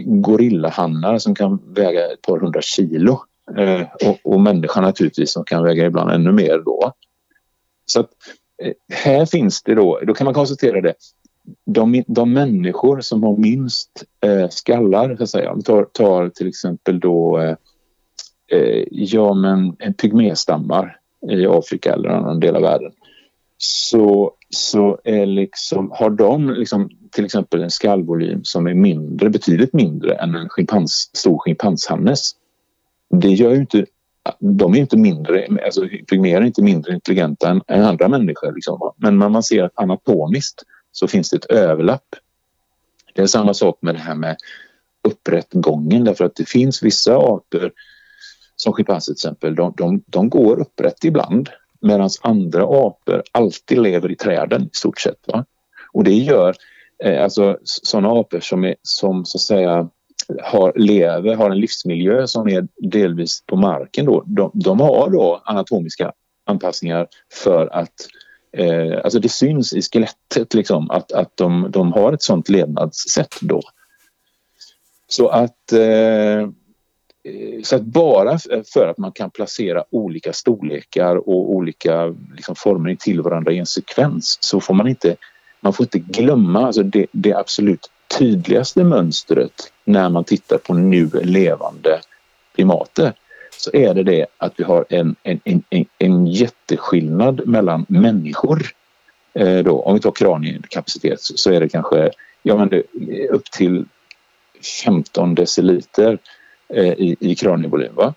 gorillahannar 0.05 1.17
som 1.17 1.35
kan 1.35 1.73
väga 1.73 2.13
ett 2.13 2.21
par 2.21 2.39
hundra 2.39 2.61
kilo. 2.61 3.19
Eh, 3.57 3.81
och, 3.81 4.33
och 4.33 4.41
människan 4.41 4.83
naturligtvis 4.83 5.33
som 5.33 5.45
kan 5.45 5.63
väga 5.63 5.85
ibland 5.85 6.11
ännu 6.11 6.31
mer 6.31 6.61
då. 6.65 6.93
Så 7.85 7.99
att, 7.99 8.09
Eh, 8.61 8.73
här 8.89 9.25
finns 9.25 9.63
det 9.63 9.75
då, 9.75 9.99
då 10.07 10.13
kan 10.13 10.25
man 10.25 10.33
konstatera 10.33 10.81
det, 10.81 10.93
de, 11.65 12.03
de 12.07 12.33
människor 12.33 13.01
som 13.01 13.23
har 13.23 13.37
minst 13.37 14.03
eh, 14.21 14.49
skallar, 14.49 15.15
så 15.15 15.23
att 15.23 15.29
säga, 15.29 15.51
om 15.51 15.57
vi 15.57 15.63
tar, 15.63 15.83
tar 15.83 16.29
till 16.29 16.47
exempel 16.47 16.99
då 16.99 17.39
eh, 17.39 17.55
eh 18.51 18.83
ja, 18.91 19.33
men 19.33 19.75
en 19.79 19.93
pygméstammar 19.93 20.99
i 21.31 21.45
Afrika 21.45 21.93
eller 21.93 22.09
en 22.09 22.15
annan 22.15 22.39
del 22.39 22.55
av 22.55 22.61
världen. 22.61 22.91
Så, 23.57 24.33
så 24.49 24.99
är 25.03 25.25
liksom, 25.25 25.91
har 25.91 26.09
de 26.09 26.49
liksom, 26.49 26.89
till 27.11 27.25
exempel 27.25 27.63
en 27.63 27.71
skallvolym 27.71 28.43
som 28.43 28.67
är 28.67 28.73
mindre, 28.73 29.29
betydligt 29.29 29.73
mindre 29.73 30.15
än 30.15 30.35
en 30.35 30.49
schimpans, 30.49 31.09
stor 31.13 31.39
schimpanshannes. 31.39 32.31
Det 33.09 33.29
gör 33.29 33.51
ju 33.51 33.59
inte 33.59 33.85
de 34.39 34.73
är 34.73 34.77
inte 34.77 34.97
mindre, 34.97 35.47
alltså 35.65 35.87
pygméer 36.09 36.41
är 36.41 36.45
inte 36.45 36.61
mindre 36.61 36.93
intelligenta 36.93 37.49
än, 37.49 37.61
än 37.67 37.85
andra 37.85 38.07
människor. 38.07 38.53
Liksom. 38.53 38.91
Men 38.97 39.17
man 39.17 39.43
ser 39.43 39.63
att 39.63 39.79
anatomiskt 39.79 40.63
så 40.91 41.07
finns 41.07 41.29
det 41.29 41.37
ett 41.37 41.45
överlapp. 41.45 42.15
Det 43.13 43.21
är 43.21 43.27
samma 43.27 43.53
sak 43.53 43.77
med 43.81 43.95
det 43.95 43.99
här 43.99 44.15
med 44.15 44.37
upprättgången 45.01 46.03
därför 46.03 46.25
att 46.25 46.35
det 46.35 46.49
finns 46.49 46.83
vissa 46.83 47.17
arter 47.17 47.71
som 48.55 48.73
schimpanser 48.73 49.13
till 49.13 49.17
exempel, 49.17 49.55
de, 49.55 49.73
de, 49.77 50.03
de 50.07 50.29
går 50.29 50.59
upprätt 50.59 51.03
ibland 51.03 51.49
medan 51.81 52.09
andra 52.21 52.63
apor 52.63 53.23
alltid 53.31 53.77
lever 53.77 54.11
i 54.11 54.15
träden 54.15 54.63
i 54.63 54.69
stort 54.73 54.99
sett. 54.99 55.27
Va? 55.27 55.45
Och 55.93 56.03
det 56.03 56.13
gör 56.13 56.55
eh, 57.03 57.23
alltså 57.23 57.57
sådana 57.63 58.19
apor 58.19 58.39
som, 58.39 58.63
är, 58.63 58.75
som 58.81 59.25
så 59.25 59.37
att 59.37 59.41
säga 59.41 59.89
har, 60.43 60.73
lever, 60.75 61.35
har 61.35 61.49
en 61.49 61.59
livsmiljö 61.59 62.27
som 62.27 62.47
är 62.47 62.67
delvis 62.77 63.43
på 63.45 63.55
marken 63.55 64.05
då, 64.05 64.23
de, 64.25 64.51
de 64.53 64.79
har 64.79 65.09
då 65.09 65.41
anatomiska 65.45 66.11
anpassningar 66.45 67.07
för 67.33 67.67
att 67.67 67.93
eh, 68.57 69.01
alltså 69.03 69.19
det 69.19 69.29
syns 69.29 69.73
i 69.73 69.81
skelettet 69.81 70.53
liksom 70.53 70.91
att, 70.91 71.11
att 71.11 71.37
de, 71.37 71.67
de 71.71 71.91
har 71.91 72.13
ett 72.13 72.21
sånt 72.21 72.49
levnadssätt 72.49 73.35
då. 73.41 73.61
Så 75.07 75.27
att, 75.27 75.71
eh, 75.71 76.49
så 77.63 77.75
att 77.75 77.81
bara 77.81 78.39
för 78.73 78.87
att 78.87 78.97
man 78.97 79.11
kan 79.11 79.31
placera 79.31 79.83
olika 79.89 80.33
storlekar 80.33 81.15
och 81.15 81.53
olika 81.53 82.15
liksom, 82.35 82.55
former 82.55 82.95
till 82.95 83.21
varandra 83.21 83.51
i 83.51 83.59
en 83.59 83.65
sekvens 83.65 84.37
så 84.41 84.59
får 84.59 84.73
man 84.73 84.87
inte, 84.87 85.15
man 85.61 85.73
får 85.73 85.83
inte 85.83 85.99
glömma 85.99 86.65
alltså 86.65 86.83
det, 86.83 87.07
det 87.11 87.33
absolut 87.33 87.89
tydligaste 88.19 88.83
mönstret 88.83 89.72
när 89.83 90.09
man 90.09 90.23
tittar 90.23 90.57
på 90.57 90.73
nu 90.73 91.09
levande 91.23 92.01
primater 92.55 93.13
så 93.57 93.69
är 93.73 93.93
det 93.93 94.03
det 94.03 94.25
att 94.37 94.53
vi 94.55 94.63
har 94.63 94.85
en, 94.89 95.15
en, 95.23 95.39
en, 95.43 95.85
en 95.97 96.27
jätteskillnad 96.27 97.47
mellan 97.47 97.85
människor. 97.89 98.65
Eh, 99.33 99.57
då, 99.57 99.81
om 99.81 99.93
vi 99.93 99.99
tar 99.99 100.11
kraniekapacitet 100.11 101.19
så 101.21 101.51
är 101.51 101.59
det 101.59 101.69
kanske 101.69 102.11
ja, 102.43 102.57
men 102.57 102.69
det, 102.69 102.83
upp 103.29 103.51
till 103.51 103.85
15 104.85 105.35
deciliter 105.35 106.17
eh, 106.69 106.93
i, 106.93 107.15
i 107.19 107.35
kranievolym. 107.35 107.95
Va? 107.95 108.13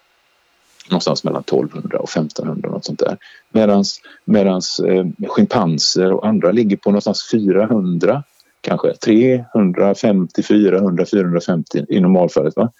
Någonstans 0.90 1.25
mellan 1.25 1.40
1200 1.42 1.99
och 1.99 2.11
1500 2.11 2.70
något 2.70 2.85
sånt 2.85 2.99
där. 2.99 3.16
Medans, 3.50 4.00
medans 4.25 4.80
eh, 4.80 5.06
schimpanser 5.28 6.12
och 6.12 6.26
andra 6.26 6.52
ligger 6.52 6.76
på 6.76 6.90
någonstans 6.90 7.28
400 7.32 8.23
kanske 8.66 8.94
350, 8.94 10.42
400, 10.42 11.06
450 11.06 11.85
i 11.88 12.00
normalfallet. 12.00 12.56
Va? 12.56 12.73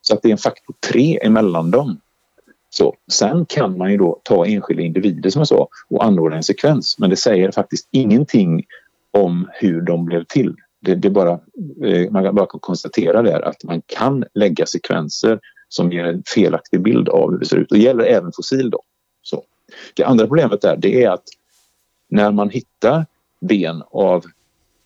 Så 0.00 0.14
att 0.14 0.22
det 0.22 0.28
är 0.28 0.32
en 0.32 0.38
faktor 0.38 0.74
3 0.92 1.18
emellan 1.22 1.70
dem. 1.70 2.00
Så, 2.70 2.94
sen 3.12 3.46
kan 3.46 3.78
man 3.78 3.90
ju 3.90 3.96
då 3.96 4.20
ta 4.22 4.46
enskilda 4.46 4.82
individer 4.82 5.30
som 5.30 5.40
jag 5.40 5.48
sa 5.48 5.68
och 5.90 6.04
anordna 6.04 6.36
en 6.36 6.42
sekvens 6.42 6.98
men 6.98 7.10
det 7.10 7.16
säger 7.16 7.50
faktiskt 7.50 7.88
ingenting 7.90 8.64
om 9.10 9.48
hur 9.52 9.80
de 9.80 10.04
blev 10.04 10.24
till. 10.24 10.56
Det, 10.80 10.94
det 10.94 11.10
bara, 11.10 11.32
eh, 11.84 12.10
man 12.10 12.24
kan 12.24 12.34
bara 12.34 12.46
konstatera 12.46 13.22
där 13.22 13.40
att 13.40 13.64
man 13.64 13.82
kan 13.86 14.24
lägga 14.34 14.66
sekvenser 14.66 15.40
som 15.68 15.92
ger 15.92 16.04
en 16.04 16.22
felaktig 16.34 16.82
bild 16.82 17.08
av 17.08 17.30
hur 17.30 17.38
det 17.38 17.46
ser 17.46 17.56
ut. 17.56 17.68
Det 17.70 17.78
gäller 17.78 18.04
även 18.04 18.32
fossil. 18.36 18.70
Då. 18.70 18.82
Så. 19.22 19.42
Det 19.94 20.04
andra 20.04 20.26
problemet 20.26 20.60
där 20.60 20.76
det 20.76 21.04
är 21.04 21.10
att 21.10 21.24
när 22.08 22.32
man 22.32 22.50
hittar 22.50 23.06
ben 23.40 23.82
av 23.90 24.24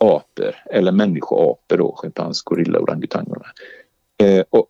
apor 0.03 0.55
eller 0.71 0.93
människoapor 0.93 1.77
då, 1.77 1.95
schimpans, 1.97 2.43
gorilla, 2.43 2.79
orangutangerna. 2.79 3.47
Eh, 4.23 4.45
och, 4.51 4.69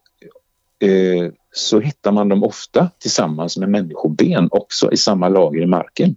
eh, 0.88 1.32
så 1.52 1.80
hittar 1.80 2.12
man 2.12 2.28
dem 2.28 2.44
ofta 2.44 2.90
tillsammans 2.98 3.56
med 3.56 3.68
människoben 3.68 4.48
också 4.50 4.92
i 4.92 4.96
samma 4.96 5.28
lager 5.28 5.62
i 5.62 5.66
marken. 5.66 6.16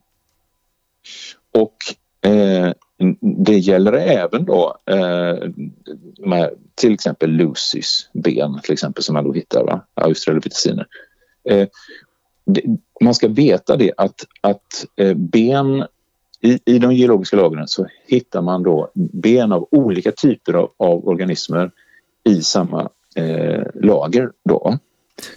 Och 1.51 1.75
eh, 2.29 2.71
det 3.45 3.57
gäller 3.57 3.93
även 3.93 4.45
då 4.45 4.77
eh, 4.85 5.49
med 6.17 6.49
till 6.75 6.93
exempel 6.93 7.31
Lucys 7.31 8.09
ben 8.13 8.59
till 8.63 8.73
exempel 8.73 9.03
som 9.03 9.13
man 9.13 9.23
då 9.23 9.33
hittar, 9.33 9.63
va? 9.63 9.85
australopitheciner. 9.93 10.87
Eh, 11.49 11.67
man 13.01 13.15
ska 13.15 13.27
veta 13.27 13.75
det 13.75 13.93
att, 13.97 14.25
att 14.41 14.85
eh, 14.95 15.13
ben 15.13 15.85
i, 16.45 16.59
I 16.65 16.79
de 16.79 16.95
geologiska 16.95 17.35
lagren 17.35 17.67
så 17.67 17.87
hittar 18.07 18.41
man 18.41 18.63
då 18.63 18.91
ben 18.93 19.51
av 19.51 19.67
olika 19.71 20.11
typer 20.11 20.53
av, 20.53 20.71
av 20.77 21.07
organismer 21.07 21.71
i 22.23 22.41
samma 22.41 22.89
eh, 23.15 23.63
lager. 23.73 24.31
Då. 24.49 24.77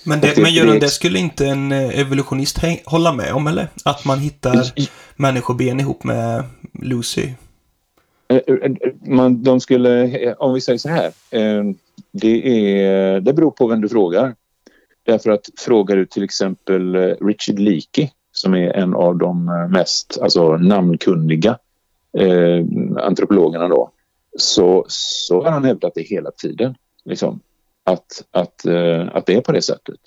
Men, 0.05 0.21
det, 0.21 0.35
det, 0.35 0.43
men 0.43 0.53
Göran, 0.53 0.79
det 0.79 0.89
skulle 0.89 1.19
inte 1.19 1.47
en 1.47 1.73
eh, 1.73 2.01
evolutionist 2.01 2.59
hålla 2.85 3.13
med 3.13 3.33
om, 3.33 3.47
eller? 3.47 3.69
Att 3.85 4.05
man 4.05 4.19
hittar 4.19 4.65
människoben 5.17 5.81
ihop 5.81 6.05
med 6.05 6.45
Lucy? 6.83 7.29
Eh, 8.29 8.37
eh, 8.37 8.73
man, 9.07 9.43
de 9.43 9.61
skulle, 9.61 10.35
om 10.35 10.55
vi 10.55 10.61
säger 10.61 10.79
så 10.79 10.89
här, 10.89 11.13
det, 12.13 12.71
är, 12.81 13.21
det 13.21 13.33
beror 13.33 13.51
på 13.51 13.67
vem 13.67 13.81
du 13.81 13.89
frågar. 13.89 14.35
Därför 15.07 15.31
att 15.31 15.45
frågar 15.59 15.97
du 15.97 16.07
till 16.07 16.23
exempel 16.23 16.97
Richard 16.97 17.59
Leakey 17.59 18.11
som 18.41 18.55
är 18.55 18.73
en 18.77 18.95
av 18.95 19.19
de 19.19 19.49
eh, 19.49 19.69
mest 19.69 20.19
alltså, 20.23 20.57
namnkunniga 20.57 21.59
eh, 22.19 22.65
antropologerna 23.03 23.69
då, 23.69 23.91
så, 24.37 24.85
så 24.89 25.43
har 25.43 25.51
han 25.51 25.65
hävdat 25.65 25.93
det 25.95 26.03
hela 26.03 26.31
tiden. 26.31 26.75
Liksom, 27.05 27.41
att, 27.85 28.25
att, 28.31 28.67
eh, 28.67 29.09
att 29.13 29.27
det 29.27 29.35
är 29.35 29.41
på 29.41 29.53
det 29.53 29.63
sättet. 29.63 30.01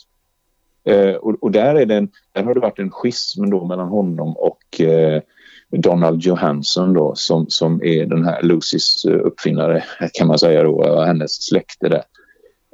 Eh, 0.84 1.14
och, 1.14 1.44
och, 1.44 1.52
där, 1.52 1.76
är 1.76 1.86
det 1.86 1.96
en, 1.96 2.10
där 2.32 2.44
har 2.44 2.54
det 2.54 2.60
varit 2.60 2.80
en 2.80 2.92
schism 2.92 3.50
då 3.50 3.66
mellan 3.66 3.88
honom 3.88 4.38
och 4.38 4.82
eh, 4.82 5.22
Donald 5.70 6.22
Johansson 6.22 6.94
då, 6.94 7.16
som, 7.16 7.50
som 7.50 7.84
är 7.84 8.06
den 8.06 8.26
här 8.26 8.42
Lucys 8.42 9.06
eh, 9.06 9.20
uppfinnare 9.24 9.84
kan 10.14 10.28
man 10.28 10.40
säga 10.40 10.64
då, 10.64 11.02
hennes 11.02 11.44
släkte 11.44 11.90
där. 11.90 12.04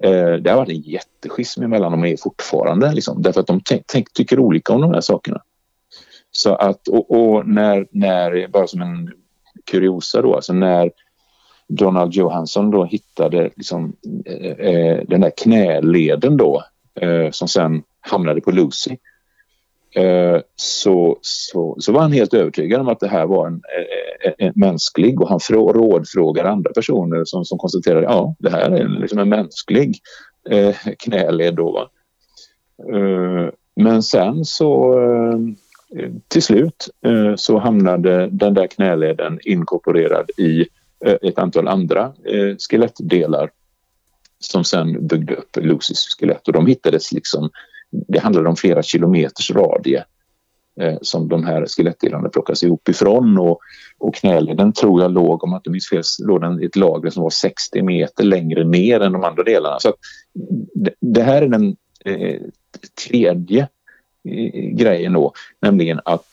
Eh, 0.04 0.34
det 0.42 0.50
har 0.50 0.58
varit 0.58 0.70
en 0.70 0.82
jätteschism 0.82 1.64
mellan 1.64 1.92
dem 1.92 2.02
och 2.02 2.08
är 2.08 2.18
fortfarande 2.18 2.94
liksom, 2.94 3.22
därför 3.22 3.42
att 3.42 3.48
de 3.48 3.62
tänk, 3.88 4.14
tycker 4.14 4.40
olika 4.40 4.74
om 4.74 4.82
de 4.82 4.94
här 4.94 5.02
sakerna. 5.02 5.42
Så 6.38 6.56
att, 6.56 6.88
och, 6.88 7.12
och, 7.12 7.48
när, 7.48 7.88
när, 7.91 8.48
bara 8.48 8.67
som 8.67 8.82
en 8.82 9.13
kuriosa 9.65 10.22
då, 10.22 10.36
alltså 10.36 10.53
när 10.53 10.91
Donald 11.67 12.13
Johansson 12.13 12.72
då 12.72 12.86
hittade 12.86 13.50
liksom, 13.56 13.96
eh, 14.25 14.51
eh, 14.51 15.01
den 15.08 15.22
där 15.22 15.32
knäleden 15.38 16.38
då 16.38 16.63
eh, 17.01 17.32
som 17.32 17.48
sen 17.48 17.84
hamnade 18.01 18.41
på 18.41 18.51
Lucy 18.51 18.98
eh, 19.96 20.41
så, 20.56 21.17
så, 21.22 21.75
så 21.79 21.91
var 21.91 22.01
han 22.01 22.12
helt 22.12 22.34
övertygad 22.34 22.82
om 22.82 22.88
att 22.88 23.00
det 23.00 23.08
här 23.08 23.25
var 23.25 23.48
en, 23.48 23.62
en, 24.25 24.48
en 24.48 24.53
mänsklig 24.56 25.22
och 25.22 25.29
han 25.29 25.39
rådfrågar 25.50 26.46
andra 26.46 26.72
personer 26.74 27.25
som, 27.25 27.46
som 27.46 27.58
konstaterade 27.58 28.03
ja 28.03 28.36
det 28.39 28.50
här 28.50 28.72
är 28.72 28.88
liksom 28.88 29.20
en 29.20 29.29
mänsklig 29.29 30.00
eh, 30.50 30.75
knäled 31.00 31.56
då. 31.56 31.89
Eh, 32.94 33.50
men 33.75 34.03
sen 34.03 34.46
så 34.46 34.94
Eh, 35.96 36.12
till 36.27 36.44
slut 36.44 36.89
eh, 37.06 37.36
så 37.36 37.58
hamnade 37.58 38.29
den 38.32 38.53
där 38.53 38.67
knäleden 38.67 39.39
inkorporerad 39.44 40.29
i 40.38 40.67
eh, 41.06 41.15
ett 41.22 41.39
antal 41.39 41.67
andra 41.67 42.13
eh, 42.25 42.56
skelettdelar 42.70 43.50
som 44.39 44.63
sen 44.63 45.08
byggde 45.08 45.36
upp 45.36 45.58
Lucys 45.58 46.15
skelett 46.20 46.48
och 46.48 46.53
de 46.53 46.67
hittades 46.67 47.12
liksom, 47.12 47.50
det 48.08 48.20
handlade 48.20 48.50
om 48.50 48.56
flera 48.56 48.84
kilometers 48.84 49.51
radie 49.51 50.03
eh, 50.82 50.98
som 51.01 51.27
de 51.27 51.46
här 51.46 51.65
skelettdelarna 51.65 52.29
plockas 52.29 52.63
ihop 52.63 52.89
ifrån 52.89 53.38
och, 53.38 53.60
och 53.98 54.15
knäleden 54.15 54.74
tror 54.74 55.01
jag 55.01 55.12
låg, 55.12 55.44
om 55.44 55.51
jag 55.51 55.60
inte 55.60 55.70
minns 55.70 55.89
fel, 55.89 56.03
låg 56.27 56.41
den 56.41 56.62
i 56.62 56.65
ett 56.65 56.75
lager 56.75 57.10
som 57.10 57.24
var 57.24 57.29
60 57.29 57.82
meter 57.82 58.24
längre 58.24 58.63
ner 58.63 59.00
än 59.00 59.12
de 59.12 59.24
andra 59.24 59.44
delarna. 59.44 59.79
Så 59.79 59.94
det, 60.75 60.94
det, 61.00 61.24
här 61.24 61.41
är 61.41 61.48
den 61.48 61.75
eh, 62.06 62.41
tredje 63.08 63.67
grejen 64.72 65.13
då, 65.13 65.34
nämligen 65.60 66.00
att 66.05 66.27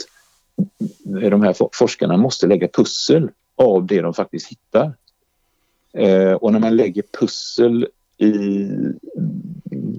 de 1.30 1.42
här 1.42 1.54
forskarna 1.72 2.16
måste 2.16 2.46
lägga 2.46 2.68
pussel 2.68 3.30
av 3.56 3.86
det 3.86 4.00
de 4.00 4.14
faktiskt 4.14 4.50
hittar. 4.50 4.92
Eh, 5.92 6.32
och 6.32 6.52
när 6.52 6.60
man 6.60 6.76
lägger 6.76 7.02
pussel 7.20 7.88
i 8.18 8.68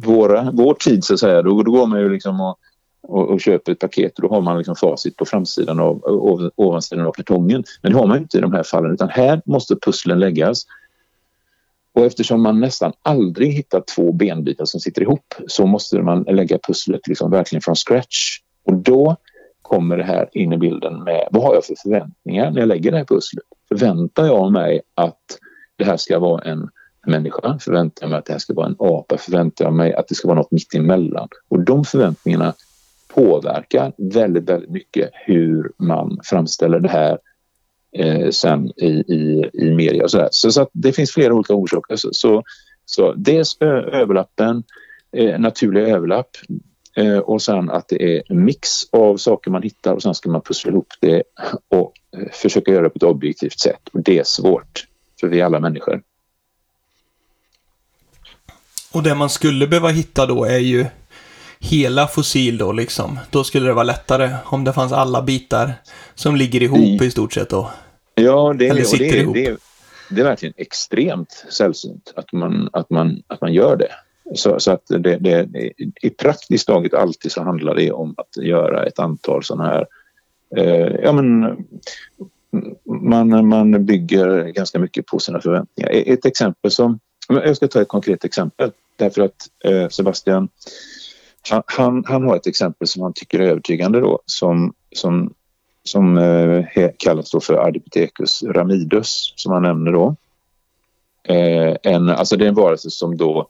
våra, 0.05 0.51
vår 0.51 0.73
tid 0.73 1.03
så 1.03 1.13
att 1.13 1.19
säga, 1.19 1.41
då, 1.41 1.63
då 1.63 1.71
går 1.71 1.87
man 1.87 1.99
ju 1.99 2.09
liksom 2.09 2.41
och, 2.41 2.59
och, 3.01 3.29
och, 3.29 3.41
köper 3.41 3.71
ett 3.71 3.79
paket 3.79 4.15
och 4.15 4.21
då 4.21 4.35
har 4.35 4.41
man 4.41 4.57
liksom 4.57 4.75
facit 4.75 5.15
på 5.15 5.25
framsidan 5.25 5.79
av, 5.79 6.05
av 6.05 6.51
ovansidan 6.55 7.05
av 7.05 7.11
kartongen. 7.11 7.63
Men 7.81 7.91
det 7.91 7.97
har 7.97 8.07
man 8.07 8.17
inte 8.17 8.37
i 8.37 8.41
de 8.41 8.53
här 8.53 8.63
fallen 8.63 8.93
utan 8.93 9.09
här 9.09 9.41
måste 9.45 9.75
pusslen 9.75 10.19
läggas 10.19 10.65
och 11.95 12.05
eftersom 12.05 12.41
man 12.41 12.59
nästan 12.59 12.93
aldrig 13.01 13.53
hittar 13.53 13.83
två 13.95 14.11
benbitar 14.11 14.65
som 14.65 14.79
sitter 14.79 15.01
ihop 15.01 15.35
så 15.47 15.65
måste 15.65 16.01
man 16.01 16.23
lägga 16.23 16.59
pusslet 16.67 17.07
liksom 17.07 17.31
verkligen 17.31 17.61
från 17.61 17.75
scratch. 17.75 18.39
Och 18.63 18.73
då 18.73 19.15
kommer 19.61 19.97
det 19.97 20.03
här 20.03 20.29
in 20.31 20.53
i 20.53 20.57
bilden 20.57 21.03
med 21.03 21.27
vad 21.31 21.43
har 21.43 21.53
jag 21.53 21.65
för 21.65 21.75
förväntningar 21.83 22.51
när 22.51 22.59
jag 22.59 22.67
lägger 22.67 22.91
det 22.91 22.97
här 22.97 23.05
pusslet? 23.05 23.43
Förväntar 23.69 24.25
jag 24.25 24.51
mig 24.51 24.81
att 24.95 25.39
det 25.75 25.83
här 25.83 25.97
ska 25.97 26.19
vara 26.19 26.41
en 26.41 26.69
människa? 27.07 27.59
Förväntar 27.59 28.03
jag 28.03 28.09
mig 28.09 28.19
att 28.19 28.25
det 28.25 28.33
här 28.33 28.39
ska 28.39 28.53
vara 28.53 28.67
en 28.67 28.75
apa? 28.79 29.17
Förväntar 29.17 29.65
jag 29.65 29.73
mig 29.73 29.93
att 29.93 30.07
det 30.07 30.15
ska 30.15 30.27
vara 30.27 30.37
något 30.37 30.51
mitt 30.51 30.73
emellan? 30.73 31.27
Och 31.49 31.59
de 31.59 31.85
förväntningarna 31.85 32.53
påverkar 33.07 33.93
väldigt, 33.97 34.49
väldigt 34.49 34.69
mycket 34.69 35.09
hur 35.13 35.71
man 35.77 36.19
framställer 36.23 36.79
det 36.79 36.89
här 36.89 37.17
eh, 37.95 38.29
sen 38.29 38.71
i, 38.77 38.87
i, 38.87 39.49
i 39.53 39.71
media 39.71 40.03
och 40.03 40.11
sådär. 40.11 40.29
Så, 40.31 40.51
så 40.51 40.69
det 40.73 40.93
finns 40.93 41.11
flera 41.11 41.33
olika 41.33 41.53
orsaker. 41.53 41.95
Så, 41.95 42.09
så, 42.11 42.43
så 42.85 43.13
dels 43.13 43.57
överlappen, 43.61 44.63
eh, 45.11 45.39
naturliga 45.39 45.87
överlapp 45.87 46.29
Eh, 46.97 47.17
och 47.17 47.41
sen 47.41 47.69
att 47.69 47.87
det 47.87 48.17
är 48.17 48.23
en 48.29 48.45
mix 48.45 48.69
av 48.91 49.17
saker 49.17 49.51
man 49.51 49.63
hittar 49.63 49.93
och 49.93 50.01
sen 50.01 50.15
ska 50.15 50.29
man 50.29 50.41
pussla 50.41 50.71
ihop 50.71 50.93
det 50.99 51.23
och 51.69 51.93
eh, 52.17 52.31
försöka 52.31 52.71
göra 52.71 52.83
det 52.83 52.89
på 52.89 52.97
ett 52.97 53.03
objektivt 53.03 53.59
sätt. 53.59 53.89
Och 53.93 54.03
det 54.03 54.19
är 54.19 54.23
svårt, 54.23 54.85
för 55.19 55.27
vi 55.27 55.39
är 55.39 55.45
alla 55.45 55.59
människor. 55.59 56.01
Och 58.91 59.03
det 59.03 59.15
man 59.15 59.29
skulle 59.29 59.67
behöva 59.67 59.89
hitta 59.89 60.25
då 60.25 60.45
är 60.45 60.57
ju 60.57 60.85
hela 61.59 62.07
fossil 62.07 62.57
då 62.57 62.71
liksom. 62.71 63.19
Då 63.29 63.43
skulle 63.43 63.67
det 63.67 63.73
vara 63.73 63.83
lättare 63.83 64.35
om 64.45 64.63
det 64.63 64.73
fanns 64.73 64.91
alla 64.91 65.21
bitar 65.21 65.73
som 66.15 66.35
ligger 66.35 66.61
ihop 66.63 67.01
I, 67.01 67.05
i 67.05 67.11
stort 67.11 67.33
sett 67.33 67.49
då. 67.49 67.71
Ja, 68.15 68.53
det, 68.57 68.67
Eller 68.67 68.84
sitter 68.84 69.05
det, 69.05 69.17
ihop. 69.17 69.36
Det, 69.36 69.57
det, 70.10 70.22
är 70.22 70.25
verkligen 70.25 70.53
extremt 70.57 71.45
sällsynt 71.51 72.13
att 72.15 72.31
man, 72.31 72.69
att 72.74 72.89
man, 72.89 73.24
att 73.27 73.41
man 73.41 73.53
gör 73.53 73.75
det. 73.75 73.91
Så, 74.36 74.60
så 74.60 74.72
att 74.72 74.86
det, 74.88 75.17
det, 75.17 75.48
i 76.01 76.10
praktiskt 76.10 76.67
taget 76.67 76.93
alltid 76.93 77.31
så 77.31 77.43
handlar 77.43 77.75
det 77.75 77.91
om 77.91 78.15
att 78.17 78.43
göra 78.43 78.86
ett 78.86 79.00
antal 79.00 79.43
sådana 79.43 79.69
här 79.69 79.88
eh, 80.57 80.95
ja, 81.03 81.12
men, 81.12 81.57
man, 82.86 83.48
man 83.48 83.86
bygger 83.86 84.48
ganska 84.48 84.79
mycket 84.79 85.05
på 85.05 85.19
sina 85.19 85.41
förväntningar. 85.41 85.89
Ett 85.91 86.25
exempel 86.25 86.72
som... 86.72 87.00
Jag 87.27 87.57
ska 87.57 87.67
ta 87.67 87.81
ett 87.81 87.88
konkret 87.88 88.25
exempel 88.25 88.72
därför 88.95 89.22
att 89.22 89.48
eh, 89.63 89.89
Sebastian 89.89 90.50
han, 91.65 92.03
han 92.07 92.24
har 92.24 92.36
ett 92.36 92.48
exempel 92.48 92.88
som 92.88 93.01
han 93.01 93.13
tycker 93.13 93.39
är 93.39 93.48
övertygande 93.48 94.00
då 94.00 94.19
som, 94.25 94.74
som, 94.91 95.34
som 95.85 96.17
eh, 96.17 96.89
kallas 96.97 97.31
då 97.31 97.39
för 97.39 97.53
Ardipithecus 97.53 98.43
ramidus 98.43 99.33
som 99.35 99.51
han 99.51 99.63
nämner 99.63 99.91
då. 99.91 100.15
Eh, 101.23 101.75
en, 101.83 102.09
alltså 102.09 102.37
det 102.37 102.45
är 102.45 102.49
en 102.49 102.55
varelse 102.55 102.89
som 102.89 103.17
då 103.17 103.49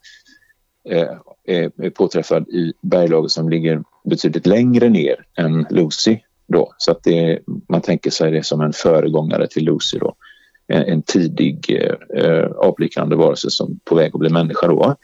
eh, 0.89 1.11
är 1.45 1.89
påträffad 1.89 2.49
i 2.49 2.73
berglager 2.81 3.27
som 3.27 3.49
ligger 3.49 3.83
betydligt 4.03 4.45
längre 4.45 4.89
ner 4.89 5.25
än 5.37 5.65
Lucy. 5.69 6.17
Då. 6.47 6.73
Så 6.77 6.91
att 6.91 7.03
det, 7.03 7.39
man 7.67 7.81
tänker 7.81 8.11
sig 8.11 8.31
det 8.31 8.43
som 8.43 8.61
en 8.61 8.73
föregångare 8.73 9.47
till 9.47 9.65
Lucy. 9.65 9.99
Då. 9.99 10.15
En, 10.67 10.83
en 10.83 11.01
tidig 11.01 11.81
eh, 12.15 12.51
apliknande 12.61 13.15
varelse 13.15 13.49
som 13.49 13.79
på 13.83 13.95
väg 13.95 14.11
att 14.13 14.19
bli 14.19 14.29
människa. 14.29 14.67
Då. 14.67 14.95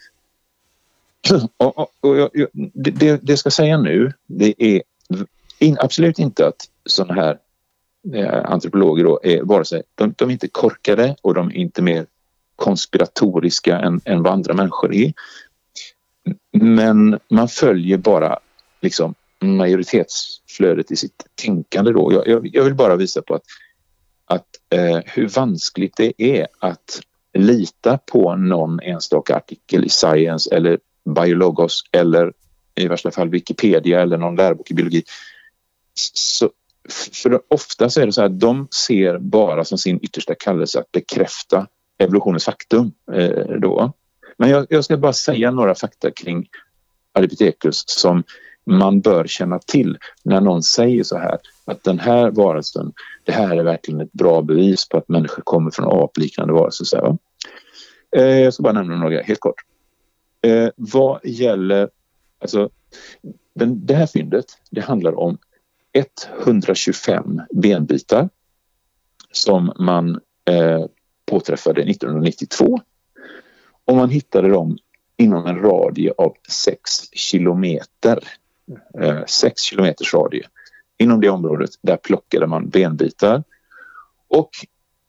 Och, 1.56 1.78
och, 1.78 1.90
och 2.00 2.18
jag, 2.18 2.30
det, 2.74 3.20
det 3.22 3.36
ska 3.36 3.50
säga 3.50 3.78
nu, 3.78 4.12
det 4.26 4.54
är 4.58 4.82
in, 5.62 5.76
absolut 5.80 6.18
inte 6.18 6.46
att 6.46 6.68
sådana 6.86 7.14
här 7.14 7.38
eh, 8.14 8.44
antropologer 8.44 9.04
då 9.04 9.20
är 9.22 9.42
vare 9.42 9.64
sig, 9.64 9.82
de, 9.94 10.14
de, 10.16 10.28
är 10.28 10.32
inte 10.32 10.48
korkade 10.48 11.16
och 11.22 11.34
de 11.34 11.48
är 11.48 11.56
inte 11.56 11.82
mer 11.82 12.06
konspiratoriska 12.56 13.78
än, 13.78 14.00
än 14.04 14.22
vad 14.22 14.32
andra 14.32 14.54
människor 14.54 14.94
är. 14.94 15.12
Men 16.52 17.18
man 17.28 17.48
följer 17.48 17.98
bara 17.98 18.38
liksom 18.80 19.14
majoritetsflödet 19.40 20.90
i 20.90 20.96
sitt 20.96 21.26
tänkande 21.34 21.92
då. 21.92 22.12
Jag, 22.12 22.28
jag, 22.28 22.50
jag 22.52 22.64
vill 22.64 22.74
bara 22.74 22.96
visa 22.96 23.22
på 23.22 23.34
att, 23.34 23.44
att 24.24 24.46
eh, 24.70 24.98
hur 25.04 25.28
vanskligt 25.28 25.96
det 25.96 26.12
är 26.16 26.46
att 26.58 27.00
lita 27.32 27.98
på 27.98 28.36
någon 28.36 28.80
enstaka 28.80 29.36
artikel 29.36 29.84
i 29.84 29.88
Science 29.88 30.54
eller 30.54 30.78
Biologos 31.04 31.82
eller 31.92 32.32
i 32.74 32.88
värsta 32.88 33.10
fall 33.10 33.28
Wikipedia 33.28 34.02
eller 34.02 34.16
någon 34.16 34.36
lärobok 34.36 34.70
i 34.70 34.74
biologi. 34.74 35.04
Så, 35.94 36.50
för 37.12 37.40
ofta 37.48 37.90
så 37.90 38.00
är 38.00 38.06
det 38.06 38.12
så 38.12 38.22
att 38.22 38.40
de 38.40 38.68
ser 38.70 39.18
bara 39.18 39.64
som 39.64 39.78
sin 39.78 40.00
yttersta 40.02 40.34
kallelse 40.34 40.78
att 40.80 40.92
bekräfta 40.92 41.66
evolutionens 41.98 42.44
faktum. 42.44 42.92
Eh, 43.12 43.58
då. 43.60 43.92
Men 44.36 44.50
jag, 44.50 44.66
jag, 44.70 44.84
ska 44.84 44.96
bara 44.96 45.12
säga 45.12 45.50
några 45.50 45.74
fakta 45.74 46.10
kring 46.10 46.48
Adipithecus 47.12 47.84
som 47.86 48.24
man 48.64 49.00
bör 49.00 49.26
känna 49.26 49.58
till 49.58 49.98
när 50.22 50.40
någon 50.40 50.62
säger 50.62 51.04
så 51.04 51.18
här 51.18 51.38
att 51.64 51.84
den 51.84 51.98
här 51.98 52.30
varelsen, 52.30 52.92
det 53.24 53.32
här 53.32 53.56
är 53.56 53.62
verkligen 53.62 54.00
ett 54.00 54.12
bra 54.12 54.42
bevis 54.42 54.88
på 54.88 54.96
att 54.96 55.08
människor 55.08 55.42
kommer 55.42 55.70
från 55.70 56.04
apliknande 56.04 56.52
varelser. 56.52 56.84
Så 56.84 57.18
eh, 58.16 58.38
jag 58.38 58.54
ska 58.54 58.62
bara 58.62 58.72
nämna 58.72 58.96
några 58.96 59.22
helt 59.22 59.40
kort. 59.40 59.60
Eh, 60.42 60.68
vad 60.76 61.20
gäller... 61.24 61.90
Alltså, 62.38 62.70
den, 63.54 63.86
det 63.86 63.94
här 63.94 64.06
fyndet 64.06 64.44
det 64.70 64.80
handlar 64.80 65.18
om 65.18 65.38
125 65.92 67.40
benbitar 67.50 68.28
som 69.32 69.72
man 69.78 70.20
eh, 70.44 70.84
påträffade 71.26 71.82
1992. 71.82 72.78
Och 73.84 73.96
man 73.96 74.10
hittade 74.10 74.48
dem 74.48 74.78
inom 75.16 75.46
en 75.46 75.58
radie 75.58 76.12
av 76.18 76.36
6 76.48 76.92
kilometer. 77.12 78.18
6 79.26 79.44
eh, 79.44 79.52
kilometers 79.56 80.14
radie. 80.14 80.46
Inom 80.98 81.20
det 81.20 81.28
området 81.28 81.70
där 81.82 81.96
plockade 81.96 82.46
man 82.46 82.68
benbitar. 82.68 83.44
Och 84.28 84.50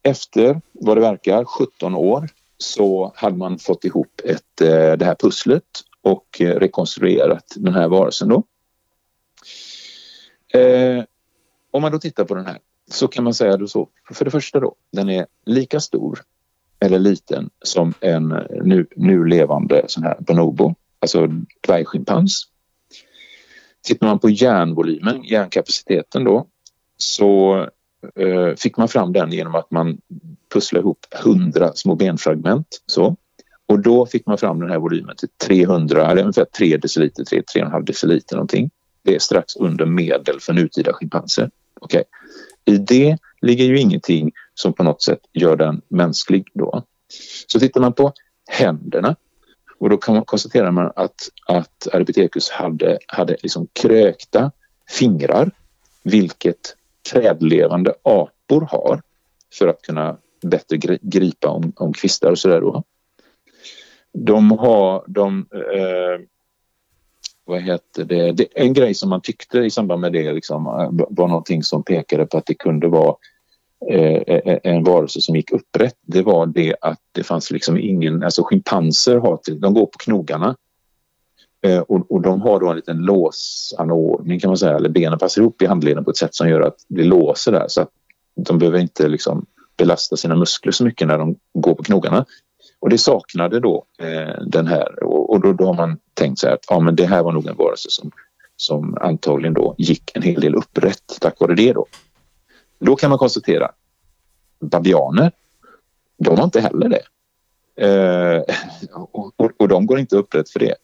efter 0.04 0.62
vad 0.72 0.98
det 0.98 1.02
verkar 1.02 1.46
17 1.46 1.96
år 1.96 2.30
så 2.58 3.14
hade 3.16 3.38
man 3.38 3.60
fått 3.60 3.86
ihop 3.86 4.22
ett, 4.24 4.62
eh, 4.62 4.94
det 4.94 5.06
här 5.06 5.16
pusslet 5.16 5.64
och 6.02 6.42
eh, 6.42 6.56
rekonstruerat 6.60 7.54
den 7.56 7.74
här 7.74 7.88
varelsen. 7.88 8.30
Då. 8.30 8.44
Eh, 10.58 11.04
om 11.72 11.82
man 11.82 11.92
då 11.92 12.00
tittar 12.00 12.26
på 12.26 12.36
den 12.36 12.46
här 12.46 12.60
så 12.92 13.08
kan 13.08 13.24
man 13.24 13.34
säga 13.34 13.58
då 13.58 13.68
så, 13.68 13.90
för 14.12 14.26
det 14.26 14.32
första 14.32 14.60
då, 14.60 14.76
den 14.92 15.10
är 15.10 15.26
lika 15.46 15.80
stor 15.80 16.20
eller 16.80 17.00
liten 17.00 17.50
som 17.62 17.94
en 18.00 18.28
nu, 18.64 18.88
nu 18.96 19.26
levande 19.26 19.86
sån 19.88 20.04
här 20.04 20.18
bonobo, 20.20 20.76
alltså 21.00 21.28
dvärgschimpans. 21.62 22.48
Tittar 23.82 24.08
man 24.08 24.20
på 24.20 24.30
järnvolymen, 24.30 25.24
järnkapaciteten 25.24 26.24
då, 26.24 26.48
så 26.98 27.60
eh, 28.16 28.56
fick 28.58 28.78
man 28.78 28.88
fram 28.88 29.14
den 29.14 29.32
genom 29.32 29.56
att 29.56 29.72
man 29.72 29.98
pusslade 30.54 30.82
ihop 30.82 31.06
100 31.26 31.72
små 31.76 31.96
benfragment. 31.96 32.68
Så. 32.86 33.16
Och 33.66 33.80
då 33.80 34.06
fick 34.06 34.26
man 34.26 34.38
fram 34.38 34.60
den 34.60 34.70
här 34.70 34.80
volymen 34.80 35.16
till 35.16 35.30
300, 35.30 36.12
eller 36.12 36.22
ungefär 36.22 36.46
3 36.46 36.78
deciliter, 36.78 37.24
3-3,5 37.24 37.84
deciliter 37.84 38.36
någonting. 38.36 38.70
Det 39.04 39.16
är 39.16 39.20
strax 39.20 39.56
under 39.56 39.86
medel 39.86 40.40
för 40.40 40.54
nutida 40.54 40.94
schimpanser. 40.94 41.50
Okay. 41.82 42.04
I 42.66 42.78
det 42.78 43.18
ligger 43.42 43.66
ju 43.66 43.80
ingenting 43.80 44.32
som 44.54 44.74
på 44.74 44.84
något 44.84 45.02
sätt 45.02 45.20
gör 45.34 45.56
den 45.56 45.82
mänsklig 45.88 46.48
då. 46.54 46.84
Så 47.48 47.60
tittar 47.60 47.82
man 47.82 47.94
på 47.94 48.14
händerna 48.48 49.16
och 49.78 49.90
då 49.90 49.98
kan 49.98 50.16
man 50.16 50.26
konstatera 50.26 50.72
man 50.72 50.92
att, 50.96 51.30
att 51.46 51.88
Arbitecus 51.94 52.50
hade, 52.50 53.00
hade 53.08 53.38
liksom 53.42 53.68
krökta 53.74 54.52
fingrar 54.90 55.52
vilket 56.04 56.76
trädlevande 57.12 57.94
apor 58.04 58.62
har 58.62 59.02
för 59.54 59.68
att 59.68 59.82
kunna 59.82 60.18
bättre 60.42 60.78
gripa 61.02 61.48
om, 61.48 61.74
om 61.76 61.94
kvistar 61.94 62.32
och 62.32 62.40
sådär 62.40 62.62
då. 62.62 62.84
De 64.14 64.52
har, 64.52 65.04
de, 65.08 65.48
eh, 65.52 66.26
vad 67.46 67.62
heter 67.62 68.04
det? 68.04 68.32
det, 68.32 68.48
en 68.56 68.74
grej 68.74 68.94
som 68.94 69.10
man 69.10 69.22
tyckte 69.22 69.60
i 69.60 69.70
samband 69.70 70.02
med 70.02 70.14
det 70.14 70.34
liksom, 70.34 70.68
eh, 70.68 71.06
var 71.10 71.28
någonting 71.28 71.64
som 71.64 71.84
pekade 71.84 72.26
på 72.26 72.38
att 72.38 72.46
det 72.46 72.54
kunde 72.54 72.88
vara 72.88 73.16
eh, 73.92 74.22
eh, 74.28 74.60
en 74.64 74.84
varelse 74.84 75.22
som 75.22 75.36
gick 75.36 75.52
upprätt. 75.52 75.98
Det 76.02 76.22
var 76.22 76.46
det 76.46 76.76
att 76.82 77.00
det 77.12 77.24
fanns 77.24 77.52
liksom 77.52 77.78
ingen, 77.78 78.24
alltså 78.24 78.44
schimpanser 78.44 79.18
har, 79.18 79.40
de 79.60 79.74
går 79.74 79.86
på 79.86 79.98
knogarna 79.98 80.56
Eh, 81.66 81.80
och, 81.80 82.12
och, 82.12 82.22
de 82.22 82.42
har 82.42 82.60
då 82.60 82.70
en 82.70 82.76
liten 82.76 82.98
låsanordning 82.98 84.40
kan 84.40 84.50
man 84.50 84.58
säga, 84.58 84.76
eller 84.76 84.90
benen 84.90 85.20
passar 85.20 85.42
ihop 85.42 85.62
i 85.62 85.66
handleden 85.66 86.04
på 86.04 86.12
ett 86.12 86.18
sätt 86.18 86.36
som 86.36 86.50
gör 86.50 86.62
att 86.62 86.76
det 86.88 87.04
låser 87.04 87.52
där 87.52 87.66
så 87.68 87.82
att 87.82 87.90
de 88.36 88.58
behöver 88.58 88.80
inte 88.80 89.08
liksom 89.08 89.46
belasta 89.78 90.18
sina 90.18 90.36
muskler 90.36 90.72
så 90.72 90.86
mycket 90.86 91.08
när 91.08 91.18
de 91.18 91.36
går 91.54 91.76
på 91.76 91.84
knogarna. 91.84 92.26
Och 92.84 92.90
det 92.90 92.98
saknade 92.98 93.60
då 93.60 93.86
eh, 94.00 94.44
den 94.48 94.68
här 94.68 95.04
och, 95.04 95.30
och 95.30 95.42
då, 95.42 95.54
då, 95.54 95.66
har 95.66 95.74
man 95.74 96.00
tänkt 96.14 96.40
så 96.40 96.48
här 96.48 96.54
att 96.54 96.66
ja, 96.70 96.80
men 96.80 96.96
det 96.96 97.06
här 97.06 97.24
var 97.24 97.32
nog 97.32 97.48
en 97.48 97.56
varelse 97.56 97.90
som, 97.90 98.12
som 98.56 98.98
antagligen 99.02 99.54
då 99.54 99.76
gick 99.78 100.12
en 100.14 100.22
hel 100.22 100.42
del 100.42 100.56
upprätt 100.56 101.18
tack 101.22 101.40
vare 101.40 101.56
det 101.56 101.74
då. 101.74 101.86
Då 102.80 102.96
kan 102.96 103.10
man 103.10 103.20
konstatera 103.20 103.72
babianer, 104.60 105.32
de 106.18 106.38
har 106.38 106.44
inte 106.44 106.62
heller 106.62 106.90
det. 106.90 107.04
Eh, 107.88 108.42
och, 108.94 109.34
och, 109.36 109.52
och 109.58 109.68
de 109.68 109.86
går 109.86 110.00
inte 110.00 110.16
upprätt 110.16 110.50
för 110.50 110.60
det. 110.60 110.76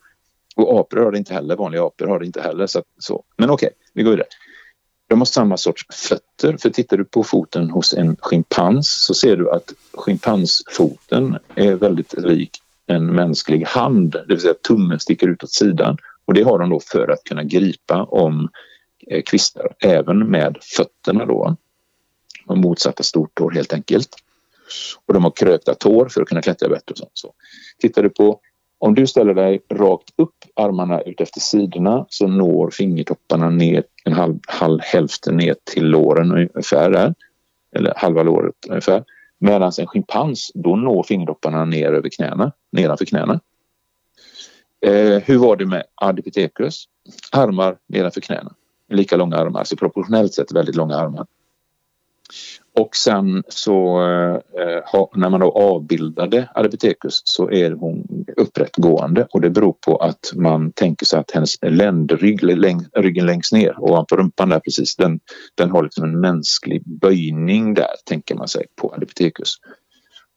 Och 0.56 0.80
apor 0.80 0.98
har 0.98 1.12
det 1.12 1.18
inte 1.18 1.34
heller, 1.34 1.56
vanliga 1.56 1.84
apor 1.84 2.08
har 2.08 2.20
det 2.20 2.26
inte 2.26 2.42
heller. 2.42 2.68
Så, 2.68 2.84
så. 2.98 3.24
Men 3.38 3.50
okej, 3.50 3.68
okay, 3.68 3.78
vi 3.94 4.04
går 4.04 4.12
vidare. 4.12 4.28
De 5.10 5.20
har 5.20 5.26
samma 5.26 5.58
sorts 5.58 5.86
fötter, 5.90 6.58
för 6.58 6.70
tittar 6.70 6.98
du 6.98 7.06
på 7.06 7.24
foten 7.24 7.70
hos 7.70 7.94
en 7.94 8.16
schimpans 8.20 8.92
så 9.06 9.14
ser 9.14 9.38
du 9.38 9.52
att 9.52 9.74
schimpansfoten 9.94 11.38
är 11.56 11.76
väldigt 11.76 12.14
lik 12.18 12.62
en 12.90 13.06
mänsklig 13.06 13.66
hand, 13.66 14.12
det 14.12 14.26
vill 14.28 14.42
säga 14.42 14.54
tummen 14.54 15.00
sticker 15.00 15.28
ut 15.28 15.44
åt 15.44 15.52
sidan. 15.52 15.98
Och 16.26 16.34
det 16.34 16.44
har 16.44 16.60
de 16.60 16.70
då 16.70 16.80
för 16.80 17.08
att 17.08 17.24
kunna 17.24 17.44
gripa 17.44 18.04
om 18.04 18.50
eh, 19.08 19.22
kvistar, 19.24 19.76
även 19.80 20.32
med 20.32 20.58
fötterna 20.62 21.26
då. 21.26 21.56
De 22.48 22.62
motsatta 22.62 23.04
stortår 23.04 23.52
helt 23.52 23.74
enkelt. 23.74 24.10
Och 25.06 25.14
de 25.14 25.24
har 25.24 25.32
krökta 25.32 25.76
tår 25.76 26.10
för 26.10 26.22
att 26.22 26.28
kunna 26.28 26.42
klättra 26.42 26.70
bättre. 26.70 26.92
Och 26.92 26.98
sånt. 26.98 27.12
Så. 27.14 27.34
Tittar 27.80 28.04
du 28.04 28.10
på 28.10 28.40
om 28.82 28.96
du 28.96 29.08
ställer 29.08 29.34
dig 29.34 29.60
rakt 29.70 30.10
upp, 30.16 30.36
armarna 30.56 31.02
ut 31.02 31.22
efter 31.22 31.40
sidorna 31.40 32.06
så 32.10 32.28
når 32.28 32.70
fingertopparna 32.70 33.50
ner 33.50 33.84
en 34.06 34.14
halv, 34.14 34.40
halv 34.48 34.80
hälften 34.82 35.38
ner 35.38 35.56
till 35.64 35.86
låren 35.86 36.32
ungefär 36.32 36.90
där. 36.90 37.16
Eller 37.76 37.94
halva 37.98 38.24
låret 38.24 38.56
ungefär. 38.70 39.04
Medan 39.40 39.72
en 39.80 39.88
schimpans, 39.88 40.52
då 40.54 40.76
når 40.76 41.04
fingertopparna 41.04 41.66
ner 41.66 41.92
över 41.92 42.10
knäna, 42.10 42.52
nedanför 42.72 43.06
knäna. 43.06 43.40
Eh, 44.86 45.24
hur 45.26 45.38
var 45.38 45.56
det 45.56 45.66
med 45.66 45.84
Ardipithecus? 45.96 46.86
Armar 47.32 47.78
nedanför 47.88 48.22
knäna. 48.22 48.54
Lika 48.90 49.16
långa 49.16 49.38
armar, 49.38 49.60
alltså 49.60 49.76
proportionellt 49.76 50.34
sett 50.34 50.52
väldigt 50.52 50.76
långa 50.76 50.96
armar. 50.96 51.26
Och 52.80 52.96
sen 52.96 53.44
så 53.48 54.02
eh, 54.02 55.06
när 55.16 55.30
man 55.30 55.40
då 55.40 55.52
avbildade 55.52 56.50
Ardipithecus 56.56 57.22
så 57.24 57.52
är 57.52 57.72
hon 57.72 58.26
upprättgående 58.38 59.28
och 59.32 59.42
det 59.42 59.50
beror 59.50 59.74
på 59.86 59.98
att 59.98 60.32
man 60.36 60.72
tänker 60.72 61.06
sig 61.06 61.20
att 61.20 61.32
hennes 61.32 61.56
ländrygg, 61.62 62.44
läng, 62.44 62.86
ryggen 62.96 63.26
längst 63.26 63.54
ner 63.54 63.84
ovanpå 63.84 64.16
rumpan 64.16 64.50
där 64.50 64.60
precis, 64.60 64.96
den, 64.96 65.20
den 65.56 65.72
har 65.72 65.84
liksom 65.84 66.04
en 66.04 66.20
mänsklig 66.20 66.84
böjning 66.86 67.74
där 67.74 67.90
tänker 68.06 68.36
man 68.36 68.48
sig 68.48 68.66
på 68.82 68.94
Ardipithecus. 68.94 69.56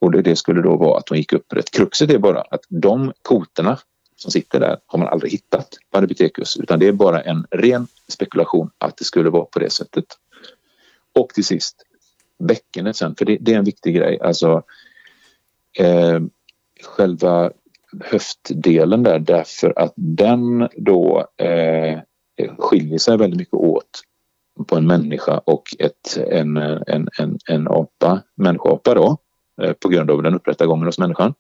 Och 0.01 0.13
det, 0.13 0.23
det 0.23 0.37
skulle 0.37 0.63
då 0.63 0.77
vara 0.77 0.99
att 0.99 1.09
hon 1.09 1.19
gick 1.19 1.33
upprätt. 1.33 1.71
Kruxet 1.71 2.11
är 2.11 2.19
bara 2.19 2.41
att 2.41 2.65
de 2.69 3.13
koterna 3.23 3.79
som 4.17 4.31
sitter 4.31 4.61
där 4.61 4.79
har 4.87 4.99
man 4.99 5.09
aldrig 5.09 5.33
hittat 5.33 5.69
på 5.91 5.99
Ardipithecus 5.99 6.57
utan 6.57 6.79
det 6.79 6.89
är 6.89 6.93
bara 6.93 7.21
en 7.21 7.47
ren 7.51 7.87
spekulation 8.09 8.71
att 8.79 8.97
det 8.97 9.05
skulle 9.05 9.31
vara 9.31 9.45
på 9.45 9.59
det 9.59 9.71
sättet. 9.71 10.05
Och 11.15 11.29
till 11.29 11.45
sist 11.45 11.77
bäckenet 12.47 12.97
sen, 12.97 13.15
för 13.17 13.25
det, 13.25 13.39
det 13.41 13.55
är 13.55 13.59
en 13.59 13.65
viktig 13.65 13.95
grej. 13.95 14.21
Alltså 14.21 14.63
eh, 15.79 16.21
själva 16.85 17.51
höftdelen 18.01 19.03
där 19.03 19.19
därför 19.19 19.79
att 19.79 19.93
den 19.97 20.69
då 20.77 21.27
eh, 21.37 22.01
skiljer 22.59 22.99
sig 22.99 23.19
väldigt 23.19 23.39
mycket 23.39 23.55
åt 23.55 24.03
på 24.69 24.77
en 24.77 24.87
människa 24.87 25.39
och 25.39 25.63
ett, 25.79 26.17
en, 26.17 26.57
en, 26.57 27.09
en, 27.19 27.39
en 27.49 27.69
apa, 27.69 28.23
människoapa 28.35 28.95
då 28.95 29.17
eh, 29.63 29.73
på 29.73 29.89
grund 29.89 30.11
av 30.11 30.23
den 30.23 30.35
upprätta 30.35 30.67
gången 30.67 30.87
hos 30.87 30.99
människan. 30.99 31.35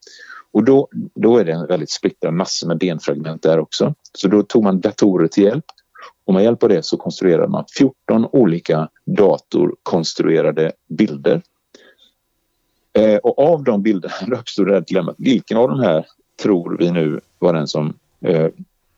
Och 0.52 0.64
då, 0.64 0.88
då 1.14 1.38
är 1.38 1.44
det 1.44 1.52
en 1.52 1.66
väldigt 1.66 1.90
splittrad 1.90 2.34
massa 2.34 2.66
med 2.66 2.78
benfragment 2.78 3.42
där 3.42 3.58
också. 3.58 3.94
Så 4.12 4.28
då 4.28 4.42
tog 4.42 4.64
man 4.64 4.80
datorer 4.80 5.28
till 5.28 5.44
hjälp 5.44 5.64
och 6.24 6.34
med 6.34 6.42
hjälp 6.42 6.62
av 6.62 6.68
det 6.68 6.84
så 6.84 6.96
konstruerade 6.96 7.48
man 7.48 7.64
14 7.78 8.26
olika 8.32 8.88
datorkonstruerade 9.04 10.72
bilder. 10.88 11.42
Eh, 12.92 13.16
och 13.16 13.38
av 13.38 13.64
de 13.64 13.82
bilderna 13.82 14.14
uppstod 14.40 14.66
det 14.66 14.74
här 14.74 14.80
dilemmat. 14.80 15.14
Vilken 15.18 15.56
av 15.56 15.68
de 15.68 15.80
här 15.80 16.06
tror 16.42 16.76
vi 16.78 16.90
nu 16.90 17.20
var 17.38 17.52
den 17.52 17.68
som 17.68 17.94
eh, 18.20 18.48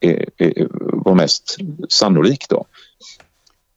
eh, 0.01 0.67
var 0.93 1.15
mest 1.15 1.57
sannolik 1.89 2.49
då? 2.49 2.65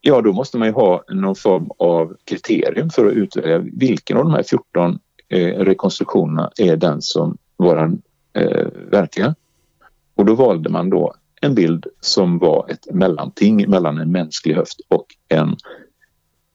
Ja, 0.02 0.22
då 0.22 0.34
måste 0.34 0.58
man 0.58 0.68
ju 0.68 0.74
ha 0.74 1.04
någon 1.10 1.36
form 1.36 1.70
av 1.78 2.16
kriterium 2.24 2.90
för 2.90 3.06
att 3.06 3.14
utvärdera 3.14 3.64
vilken 3.74 4.18
av 4.18 4.24
de 4.24 4.34
här 4.34 4.44
14 4.44 5.00
eh, 5.30 5.60
rekonstruktionerna 5.60 6.52
är 6.58 6.78
den 6.78 7.02
som 7.02 7.38
var 7.58 7.76
den 7.76 8.02
eh, 8.34 8.68
verkliga. 8.92 9.36
Och 10.16 10.26
då 10.26 10.36
valde 10.36 10.70
man 10.70 10.90
då 10.90 11.14
en 11.42 11.56
bild 11.56 11.86
som 12.00 12.38
var 12.38 12.70
ett 12.70 12.94
mellanting 12.94 13.70
mellan 13.70 13.98
en 13.98 14.12
mänsklig 14.12 14.56
höft 14.56 14.80
och 14.88 15.06
en, 15.28 15.56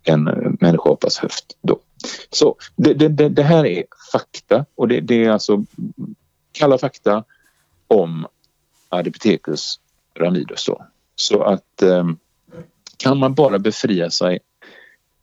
en 0.02 0.24
människoapas 0.60 1.18
höft. 1.18 1.56
Då. 1.62 1.78
Så 2.30 2.56
det, 2.76 2.94
det, 2.94 3.28
det, 3.28 3.42
här 3.42 3.66
är 3.66 3.84
fakta 4.12 4.64
och 4.74 4.88
det, 4.88 5.00
det, 5.00 5.24
är 5.24 5.30
alltså 5.30 5.64
kalla 6.52 6.78
fakta 6.78 7.24
om 7.88 8.26
Ardipithecus 8.88 9.80
ramidus. 10.14 10.66
Då. 10.66 10.86
Så 11.14 11.42
att 11.42 11.82
ehm, 11.82 12.18
kan 12.96 13.18
man 13.18 13.34
bara 13.34 13.58
befria 13.58 14.10
sig 14.10 14.38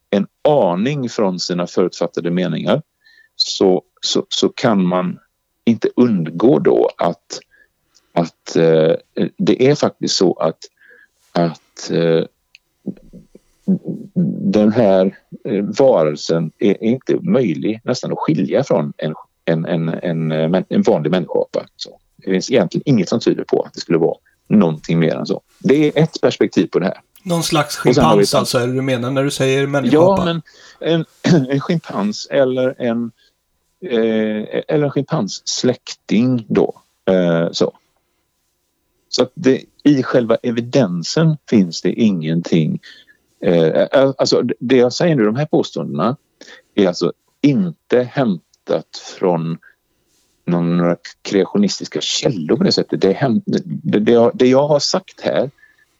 en 0.09 0.27
aning 0.41 1.09
från 1.09 1.39
sina 1.39 1.67
förutfattade 1.67 2.31
meningar 2.31 2.81
så, 3.35 3.83
så, 4.01 4.25
så 4.29 4.49
kan 4.49 4.85
man 4.85 5.19
inte 5.65 5.89
undgå 5.95 6.59
då 6.59 6.89
att 6.97 7.39
att 8.13 8.55
eh, 8.55 8.95
det 9.37 9.67
är 9.67 9.75
faktiskt 9.75 10.15
så 10.15 10.33
att, 10.33 10.57
att 11.31 11.91
eh, 11.91 12.23
den 14.51 14.71
här 14.71 15.17
eh, 15.45 15.63
varelsen 15.63 16.51
är 16.59 16.83
inte 16.83 17.19
möjlig 17.21 17.81
nästan 17.83 18.11
att 18.11 18.19
skilja 18.19 18.63
från 18.63 18.93
en, 18.97 19.13
en, 19.45 19.65
en, 19.65 19.89
en, 19.89 20.65
en 20.69 20.81
vanlig 20.81 21.11
människoapa. 21.11 21.65
Så 21.75 21.99
det 22.15 22.31
finns 22.31 22.51
egentligen 22.51 22.83
inget 22.85 23.09
som 23.09 23.19
tyder 23.19 23.43
på 23.43 23.61
att 23.61 23.73
det 23.73 23.79
skulle 23.79 23.97
vara 23.97 24.17
någonting 24.47 24.99
mer 24.99 25.15
än 25.15 25.25
så. 25.25 25.41
Det 25.59 25.87
är 25.87 26.03
ett 26.03 26.21
perspektiv 26.21 26.67
på 26.67 26.79
det 26.79 26.85
här. 26.85 27.01
Någon 27.23 27.43
slags 27.43 27.77
schimpans 27.77 28.33
alltså, 28.35 28.57
är 28.57 28.67
det 28.67 28.73
du 28.73 28.81
menar 28.81 29.11
när 29.11 29.23
du 29.23 29.31
säger 29.31 29.67
människoapa? 29.67 30.21
Ja, 30.21 30.25
men 30.25 30.41
en, 30.79 31.05
en 31.49 31.59
schimpans 31.59 32.27
eller 32.31 32.75
en, 32.77 33.11
eh, 33.85 34.61
eller 34.67 34.83
en 34.83 34.91
schimpans 34.91 35.41
släkting 35.47 36.45
då. 36.47 36.81
Eh, 37.05 37.51
så. 37.51 37.73
Så 39.09 39.23
att 39.23 39.31
det, 39.33 39.63
i 39.83 40.03
själva 40.03 40.35
evidensen 40.35 41.37
finns 41.49 41.81
det 41.81 41.91
ingenting. 41.91 42.79
Eh, 43.41 43.63
eh, 43.63 44.13
alltså 44.17 44.41
det 44.59 44.77
jag 44.77 44.93
säger 44.93 45.15
nu, 45.15 45.25
de 45.25 45.35
här 45.35 45.45
påståendena 45.45 46.17
är 46.75 46.87
alltså 46.87 47.13
inte 47.41 48.03
hämtat 48.03 48.97
från 49.19 49.57
några 50.45 50.97
kreationistiska 51.21 52.01
källor 52.01 52.57
på 52.57 52.63
det 52.63 52.71
sättet. 52.71 53.01
Det, 53.01 53.11
hämt, 53.11 53.43
det, 53.45 53.99
det, 53.99 54.11
jag, 54.11 54.31
det 54.33 54.47
jag 54.47 54.67
har 54.67 54.79
sagt 54.79 55.21
här 55.21 55.51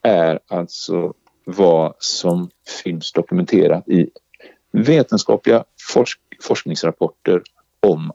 är 0.02 0.39
alltså 0.47 1.13
vad 1.45 1.93
som 1.99 2.49
finns 2.84 3.12
dokumenterat 3.12 3.89
i 3.89 4.10
vetenskapliga 4.71 5.63
forsk, 5.93 6.19
forskningsrapporter 6.41 7.41
om, 7.80 8.12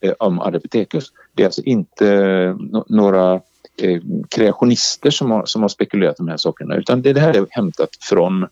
eh, 0.00 0.12
om 0.18 0.40
Ardipithecus. 0.40 1.12
Det 1.34 1.42
är 1.42 1.46
alltså 1.46 1.62
inte 1.62 2.14
eh, 2.14 2.56
några 2.88 3.40
eh, 3.82 4.02
kreationister 4.28 5.10
som 5.10 5.30
har, 5.30 5.46
som 5.46 5.62
har 5.62 5.68
spekulerat 5.68 6.16
de 6.16 6.28
här 6.28 6.36
sakerna 6.36 6.76
utan 6.76 7.02
det, 7.02 7.12
det 7.12 7.20
här 7.20 7.34
är 7.34 7.46
hämtat 7.50 7.90
från 8.00 8.42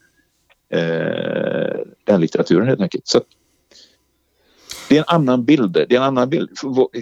eh, 0.71 1.77
den 2.05 2.21
litteraturen 2.21 2.69
helt 2.69 2.81
enkelt. 2.81 3.07
Så 3.07 3.21
det 4.89 4.97
är 4.97 4.99
en 4.99 5.05
annan 5.09 5.45
bild. 5.45 5.73
Det 5.73 5.93
är 5.93 5.97
en 5.97 6.03
annan 6.03 6.31
bild. 6.31 6.51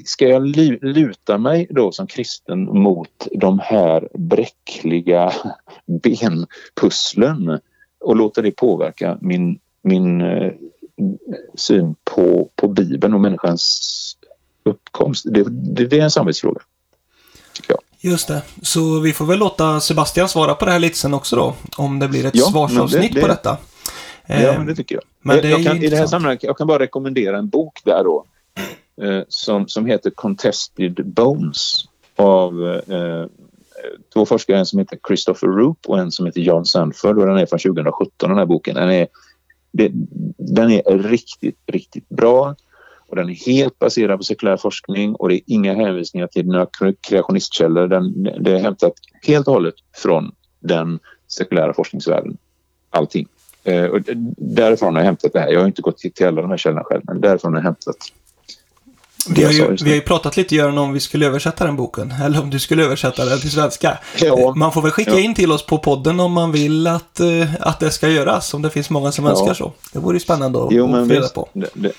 Ska 0.04 0.28
jag 0.28 0.46
luta 0.82 1.38
mig 1.38 1.66
då 1.70 1.92
som 1.92 2.06
kristen 2.06 2.64
mot 2.64 3.28
de 3.32 3.58
här 3.58 4.08
bräckliga 4.14 5.32
benpusslen 5.86 7.60
och 8.00 8.16
låta 8.16 8.42
det 8.42 8.50
påverka 8.50 9.18
min, 9.20 9.58
min 9.82 10.20
eh, 10.20 10.52
syn 11.54 11.94
på, 12.04 12.50
på 12.56 12.68
Bibeln 12.68 13.14
och 13.14 13.20
människans 13.20 14.16
uppkomst? 14.62 15.24
Det, 15.28 15.44
det, 15.50 15.86
det 15.86 15.98
är 15.98 16.04
en 16.04 16.10
samvetsfråga. 16.10 16.60
Tycker 17.52 17.72
jag. 17.72 17.80
Just 18.04 18.28
det. 18.28 18.42
Så 18.62 19.00
vi 19.00 19.12
får 19.12 19.24
väl 19.24 19.38
låta 19.38 19.80
Sebastian 19.80 20.28
svara 20.28 20.54
på 20.54 20.64
det 20.64 20.70
här 20.70 20.78
lite 20.78 20.96
sen 20.96 21.14
också 21.14 21.36
då. 21.36 21.54
Om 21.76 21.98
det 21.98 22.08
blir 22.08 22.26
ett 22.26 22.36
ja, 22.36 22.44
svarsavsnitt 22.44 23.12
det, 23.12 23.14
det, 23.14 23.20
på 23.20 23.26
detta. 23.26 23.56
Ja, 24.26 24.36
men 24.36 24.60
eh, 24.60 24.66
det 24.66 24.74
tycker 24.74 24.94
jag. 24.94 25.04
Men 25.22 25.36
jag, 25.36 25.44
jag 25.44 25.64
kan, 25.64 25.82
I 25.82 25.88
det 25.88 25.96
här 25.96 26.06
sammanhanget 26.06 26.42
jag 26.42 26.58
kan 26.58 26.66
bara 26.66 26.78
rekommendera 26.78 27.38
en 27.38 27.48
bok 27.48 27.80
där 27.84 28.04
då. 28.04 28.24
Eh, 29.02 29.22
som, 29.28 29.68
som 29.68 29.86
heter 29.86 30.10
Contested 30.10 31.06
Bones 31.06 31.84
av 32.16 32.82
eh, 32.88 33.26
två 34.14 34.26
forskare, 34.26 34.58
en 34.58 34.66
som 34.66 34.78
heter 34.78 34.98
Christopher 35.06 35.48
Roop 35.48 35.78
och 35.86 35.98
en 35.98 36.12
som 36.12 36.26
heter 36.26 36.40
John 36.40 36.64
Sanford 36.64 37.18
och 37.18 37.26
den 37.26 37.38
är 37.38 37.46
från 37.46 37.58
2017 37.58 38.28
den 38.28 38.38
här 38.38 38.46
boken. 38.46 38.74
Den 38.74 38.90
är, 38.90 39.06
det, 39.72 39.90
den 40.38 40.70
är 40.70 40.98
riktigt, 40.98 41.58
riktigt 41.66 42.08
bra. 42.08 42.54
Och 43.14 43.20
den 43.20 43.30
är 43.30 43.46
helt 43.46 43.78
baserad 43.78 44.18
på 44.18 44.24
sekulär 44.24 44.56
forskning 44.56 45.14
och 45.14 45.28
det 45.28 45.34
är 45.34 45.40
inga 45.46 45.74
hänvisningar 45.74 46.26
till 46.26 46.46
några 46.46 46.66
kreationistkällor. 47.00 47.88
Den, 47.88 48.22
det 48.22 48.52
är 48.52 48.58
hämtat 48.58 48.92
helt 49.22 49.46
och 49.46 49.52
hållet 49.54 49.74
från 49.96 50.32
den 50.60 50.98
sekulära 51.28 51.74
forskningsvärlden. 51.74 52.36
Allting. 52.90 53.26
Eh, 53.64 53.84
och 53.84 54.00
därifrån 54.36 54.94
har 54.94 55.00
jag 55.00 55.06
hämtat 55.06 55.32
det 55.32 55.40
här. 55.40 55.48
Jag 55.48 55.60
har 55.60 55.66
inte 55.66 55.82
gått 55.82 55.98
till 55.98 56.26
alla 56.26 56.42
de 56.42 56.50
här 56.50 56.56
källorna 56.56 56.84
själv, 56.84 57.02
men 57.04 57.20
därifrån 57.20 57.52
har 57.52 57.60
jag 57.60 57.64
hämtat 57.64 57.96
vi 59.28 59.44
har, 59.44 59.52
ju, 59.52 59.76
vi 59.84 59.90
har 59.90 59.94
ju 59.94 60.00
pratat 60.00 60.36
lite 60.36 60.54
Göran 60.54 60.78
om 60.78 60.92
vi 60.92 61.00
skulle 61.00 61.26
översätta 61.26 61.64
den 61.64 61.76
boken. 61.76 62.14
Eller 62.24 62.40
om 62.40 62.50
du 62.50 62.58
skulle 62.58 62.84
översätta 62.84 63.24
den 63.24 63.40
till 63.40 63.50
svenska. 63.50 63.98
Ja. 64.20 64.54
Man 64.56 64.72
får 64.72 64.82
väl 64.82 64.90
skicka 64.90 65.10
ja. 65.10 65.20
in 65.20 65.34
till 65.34 65.52
oss 65.52 65.66
på 65.66 65.78
podden 65.78 66.20
om 66.20 66.32
man 66.32 66.52
vill 66.52 66.86
att, 66.86 67.20
uh, 67.20 67.54
att 67.60 67.80
det 67.80 67.90
ska 67.90 68.08
göras. 68.08 68.54
Om 68.54 68.62
det 68.62 68.70
finns 68.70 68.90
många 68.90 69.12
som 69.12 69.24
ja. 69.24 69.30
önskar 69.30 69.54
så. 69.54 69.72
Det 69.92 69.98
vore 69.98 70.16
ju 70.16 70.20
spännande 70.20 70.64
att 70.64 70.72
jo, 70.72 70.88
få 70.88 71.04
reda 71.04 71.28
på. 71.28 71.48
Det, 71.52 71.68
det, 71.74 71.92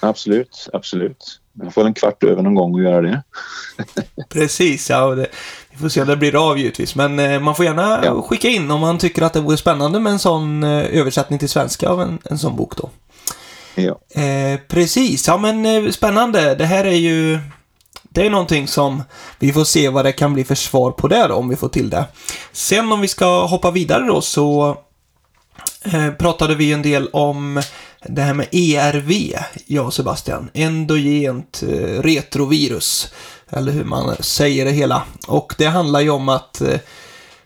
Absolut, 0.00 0.68
absolut. 0.72 1.40
Jag 1.62 1.74
får 1.74 1.84
en 1.84 1.94
kvart 1.94 2.24
över 2.24 2.42
någon 2.42 2.54
gång 2.54 2.76
att 2.76 2.82
göra 2.82 3.00
det. 3.00 3.22
Precis, 4.28 4.90
ja. 4.90 5.14
Det, 5.14 5.26
vi 5.70 5.78
får 5.78 5.88
se 5.88 6.00
om 6.00 6.06
det 6.06 6.16
blir 6.16 6.50
av 6.50 6.58
givetvis. 6.58 6.94
Men 6.94 7.18
eh, 7.18 7.40
man 7.40 7.54
får 7.54 7.64
gärna 7.64 8.04
ja. 8.04 8.22
skicka 8.22 8.48
in 8.48 8.70
om 8.70 8.80
man 8.80 8.98
tycker 8.98 9.22
att 9.22 9.32
det 9.32 9.40
vore 9.40 9.56
spännande 9.56 10.00
med 10.00 10.12
en 10.12 10.18
sån 10.18 10.62
eh, 10.62 10.98
översättning 10.98 11.38
till 11.38 11.48
svenska 11.48 11.88
av 11.88 12.02
en, 12.02 12.18
en 12.24 12.38
sån 12.38 12.56
bok 12.56 12.76
då. 12.76 12.90
Ja. 13.74 14.22
Eh, 14.22 14.60
precis, 14.68 15.28
ja 15.28 15.36
men 15.38 15.66
eh, 15.66 15.90
spännande. 15.90 16.54
Det 16.54 16.66
här 16.66 16.84
är 16.84 16.96
ju 16.96 17.38
Det 18.02 18.26
är 18.26 18.30
någonting 18.30 18.68
som 18.68 19.02
vi 19.38 19.52
får 19.52 19.64
se 19.64 19.88
vad 19.88 20.04
det 20.04 20.12
kan 20.12 20.34
bli 20.34 20.44
för 20.44 20.54
svar 20.54 20.90
på 20.90 21.08
det 21.08 21.26
då, 21.28 21.34
om 21.34 21.48
vi 21.48 21.56
får 21.56 21.68
till 21.68 21.90
det. 21.90 22.04
Sen 22.52 22.92
om 22.92 23.00
vi 23.00 23.08
ska 23.08 23.46
hoppa 23.46 23.70
vidare 23.70 24.06
då 24.06 24.20
så 24.20 24.76
eh, 25.84 26.10
pratade 26.10 26.54
vi 26.54 26.72
en 26.72 26.82
del 26.82 27.08
om 27.08 27.62
det 28.04 28.22
här 28.22 28.34
med 28.34 28.48
ERV, 28.52 29.10
jag 29.66 29.86
och 29.86 29.94
Sebastian. 29.94 30.50
Endogent 30.54 31.62
eh, 31.62 32.02
retrovirus. 32.02 33.12
Eller 33.50 33.72
hur 33.72 33.84
man 33.84 34.16
säger 34.20 34.64
det 34.64 34.70
hela. 34.70 35.02
Och 35.28 35.54
det 35.58 35.66
handlar 35.66 36.00
ju 36.00 36.10
om 36.10 36.28
att 36.28 36.60
eh, 36.60 36.80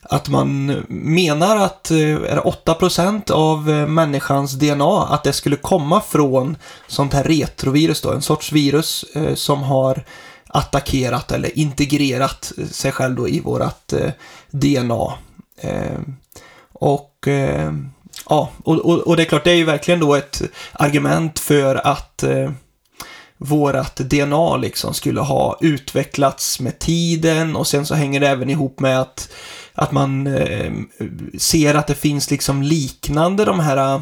att 0.03 0.29
man 0.29 0.67
menar 0.89 1.57
att 1.57 1.91
eh, 1.91 1.99
är 1.99 2.41
8% 2.67 3.31
av 3.31 3.69
människans 3.89 4.53
DNA 4.53 5.07
att 5.07 5.25
det 5.25 5.33
skulle 5.33 5.57
komma 5.57 6.01
från 6.01 6.57
sånt 6.87 7.13
här 7.13 7.25
retrovirus 7.25 8.01
då, 8.01 8.11
en 8.11 8.23
sorts 8.23 8.53
virus 8.53 9.05
som 9.35 9.63
har 9.63 10.05
attackerat 10.47 11.33
eller 11.33 11.59
integrerat 11.59 12.53
sig 12.71 12.93
själv 12.93 13.17
då 13.17 13.29
i 13.29 13.41
vårat 13.41 13.95
DNA. 14.51 15.13
Och 16.73 17.29
ja, 18.33 18.51
och, 18.65 18.79
och, 18.79 18.99
och, 18.99 19.17
det 19.17 19.23
är 19.23 19.25
klart, 19.25 19.45
det 19.45 19.51
är 19.51 19.57
ju 19.57 19.65
verkligen 19.65 20.01
då 20.01 20.15
ett 20.15 20.43
argument 20.73 21.39
för 21.39 21.87
att 21.87 22.23
eh, 22.23 22.51
vårat 23.39 23.97
DNA 23.97 24.57
liksom 24.57 24.95
skulle 24.95 25.21
ha 25.21 25.59
utvecklats 25.61 26.61
med 26.61 26.79
tiden 26.79 27.57
och 27.57 27.67
sen 27.67 27.87
så 27.87 27.95
hänger 27.95 28.21
det 28.21 28.29
även 28.29 28.51
ihop 28.51 28.81
med 28.81 29.01
att 29.01 29.33
att 29.75 29.93
man 29.93 30.27
eh, 30.27 30.73
ser 31.39 31.75
att 31.75 31.87
det 31.87 31.95
finns 31.95 32.31
liksom 32.31 32.63
liknande 32.63 33.45
de 33.45 33.61
här 33.61 34.01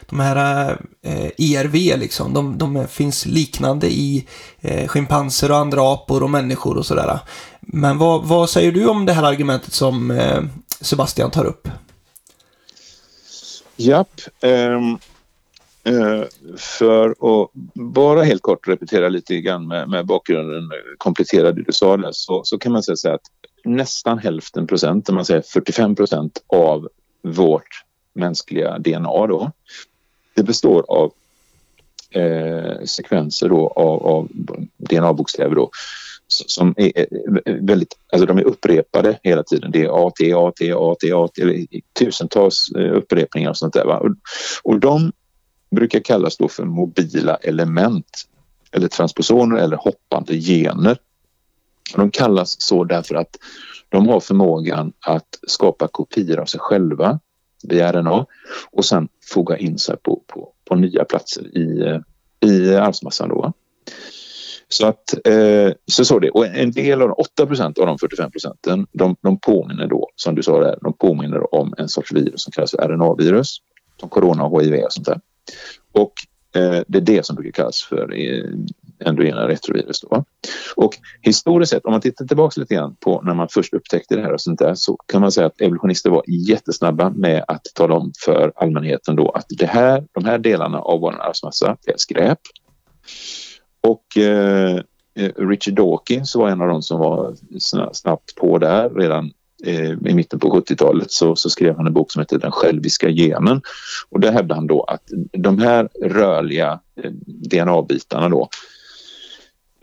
de 0.00 0.20
här 0.20 0.68
eh, 1.02 1.30
ERV 1.38 1.74
liksom, 1.74 2.34
de, 2.34 2.58
de, 2.58 2.88
finns 2.88 3.26
liknande 3.26 3.92
i 3.92 4.26
eh, 4.60 4.88
schimpanser 4.88 5.50
och 5.50 5.56
andra 5.56 5.92
apor 5.92 6.22
och 6.22 6.30
människor 6.30 6.76
och 6.76 6.86
sådär. 6.86 7.18
Men 7.60 7.98
vad, 7.98 8.24
vad 8.24 8.50
säger 8.50 8.72
du 8.72 8.86
om 8.86 9.06
det 9.06 9.12
här 9.12 9.22
argumentet 9.22 9.72
som 9.72 10.10
eh, 10.10 10.42
Sebastian 10.80 11.30
tar 11.30 11.44
upp? 11.44 11.68
Japp. 13.76 14.20
Um, 14.42 14.98
uh, 15.88 16.24
för 16.56 17.10
att 17.10 17.50
bara 17.74 18.22
helt 18.22 18.42
kort 18.42 18.68
repetera 18.68 19.08
lite 19.08 19.40
grann 19.40 19.68
med, 19.68 19.88
med 19.88 20.06
bakgrunden, 20.06 20.70
komplettera 20.98 21.52
det 21.52 21.62
du 21.62 21.72
sa 21.72 21.96
där, 21.96 22.12
så, 22.12 22.44
så 22.44 22.58
kan 22.58 22.72
man 22.72 22.82
säga 22.82 23.14
att 23.14 23.30
nästan 23.64 24.18
hälften 24.18 24.66
procent, 24.66 25.10
man 25.10 25.24
säger 25.24 25.42
45 25.42 25.94
procent 25.94 26.42
av 26.46 26.88
vårt 27.22 27.84
mänskliga 28.14 28.78
DNA 28.78 29.26
då. 29.26 29.52
Det 30.34 30.42
består 30.42 30.84
av 30.88 31.12
eh, 32.10 32.84
sekvenser 32.84 33.48
då 33.48 33.68
av, 33.68 34.06
av 34.06 34.28
DNA-bokstäver 34.76 35.54
då 35.54 35.70
som 36.28 36.74
är 36.76 36.92
eh, 36.96 37.54
väldigt, 37.60 37.98
alltså 38.12 38.26
de 38.26 38.38
är 38.38 38.44
upprepade 38.44 39.18
hela 39.22 39.42
tiden. 39.42 39.70
Det 39.70 39.82
är 39.84 40.06
AT, 40.06 40.20
AT, 40.34 40.60
AT, 40.74 41.12
AT, 41.14 41.40
tusentals 41.98 42.72
eh, 42.76 42.96
upprepningar 42.96 43.50
och 43.50 43.56
sånt 43.56 43.74
där. 43.74 43.84
Va? 43.84 43.98
Och, 43.98 44.10
och 44.62 44.80
de 44.80 45.12
brukar 45.70 46.00
kallas 46.00 46.36
då 46.36 46.48
för 46.48 46.64
mobila 46.64 47.36
element 47.36 48.24
eller 48.72 48.88
transposoner 48.88 49.56
eller 49.56 49.76
hoppande 49.76 50.36
gener. 50.36 50.98
De 51.94 52.10
kallas 52.10 52.56
så 52.60 52.84
därför 52.84 53.14
att 53.14 53.36
de 53.88 54.08
har 54.08 54.20
förmågan 54.20 54.92
att 55.00 55.38
skapa 55.46 55.88
kopior 55.88 56.38
av 56.38 56.44
sig 56.44 56.60
själva 56.60 57.20
via 57.64 57.92
RNA 57.92 58.26
och 58.70 58.84
sen 58.84 59.08
foga 59.26 59.58
in 59.58 59.78
sig 59.78 59.96
på, 59.96 60.22
på, 60.26 60.52
på 60.64 60.74
nya 60.74 61.04
platser 61.04 61.58
i, 61.58 61.80
eh, 61.80 62.00
i 62.50 62.76
arvsmassan. 62.76 63.28
Då. 63.28 63.52
Så 64.68 64.86
att 64.86 65.26
eh, 65.26 65.72
så 65.86 66.04
såg 66.04 66.22
det. 66.22 66.30
Och 66.30 66.46
en 66.46 66.70
del 66.70 67.02
av 67.02 67.08
de 67.08 67.14
8 67.14 67.46
procent 67.46 67.78
av 67.78 67.86
de 67.86 67.98
45 67.98 68.30
procenten, 68.30 68.86
de, 68.92 69.16
de 69.20 69.40
påminner 69.40 69.86
då, 69.86 70.10
som 70.16 70.34
du 70.34 70.42
sa 70.42 70.60
där, 70.60 70.78
de 70.82 70.92
påminner 70.92 71.54
om 71.54 71.74
en 71.78 71.88
sorts 71.88 72.12
virus 72.12 72.42
som 72.42 72.52
kallas 72.52 72.70
för 72.70 72.78
RNA-virus, 72.78 73.56
som 74.00 74.08
corona 74.08 74.44
och 74.44 74.62
HIV 74.62 74.84
och 74.84 74.92
sånt 74.92 75.06
där. 75.06 75.20
Och 75.92 76.12
eh, 76.54 76.82
det 76.86 76.98
är 76.98 77.02
det 77.02 77.26
som 77.26 77.36
brukar 77.36 77.52
kallas 77.52 77.82
för 77.82 78.14
eh, 78.14 78.44
endogena 79.04 79.48
retrovirus. 79.48 80.00
Då. 80.00 80.24
Och 80.76 80.94
historiskt 81.22 81.70
sett, 81.70 81.84
om 81.84 81.92
man 81.92 82.00
tittar 82.00 82.24
tillbaka 82.24 82.60
lite 82.60 82.74
grann 82.74 82.96
på 83.00 83.22
när 83.22 83.34
man 83.34 83.48
först 83.50 83.74
upptäckte 83.74 84.16
det 84.16 84.22
här 84.22 84.32
och 84.32 84.40
sånt 84.40 84.58
där 84.58 84.74
så 84.74 84.96
kan 84.96 85.20
man 85.20 85.32
säga 85.32 85.46
att 85.46 85.60
evolutionister 85.60 86.10
var 86.10 86.22
jättesnabba 86.48 87.10
med 87.10 87.44
att 87.48 87.64
tala 87.74 87.94
om 87.94 88.12
för 88.24 88.52
allmänheten 88.56 89.16
då 89.16 89.30
att 89.30 89.46
det 89.48 89.66
här, 89.66 90.04
de 90.12 90.24
här 90.24 90.38
delarna 90.38 90.78
av 90.78 91.00
vår 91.00 91.20
arvsmassa 91.20 91.76
är 91.86 91.94
skräp. 91.96 92.38
Och 93.88 94.18
eh, 94.18 94.76
eh, 95.14 95.30
Richard 95.36 95.74
Dawkins 95.74 96.34
var 96.34 96.48
en 96.48 96.60
av 96.60 96.68
de 96.68 96.82
som 96.82 97.00
var 97.00 97.34
snabbt 97.92 98.34
på 98.34 98.58
där 98.58 98.90
redan 98.90 99.32
eh, 99.64 99.90
i 99.90 100.14
mitten 100.14 100.38
på 100.38 100.48
70-talet 100.48 101.10
så, 101.10 101.36
så, 101.36 101.50
skrev 101.50 101.76
han 101.76 101.86
en 101.86 101.92
bok 101.92 102.12
som 102.12 102.20
heter 102.20 102.38
Den 102.38 102.52
själviska 102.52 103.08
genen. 103.08 103.62
Och 104.10 104.20
där 104.20 104.32
hävdade 104.32 104.54
han 104.54 104.66
då 104.66 104.82
att 104.82 105.02
de 105.32 105.58
här 105.58 105.88
rörliga 106.02 106.80
eh, 107.02 107.10
DNA-bitarna 107.50 108.28
då 108.28 108.48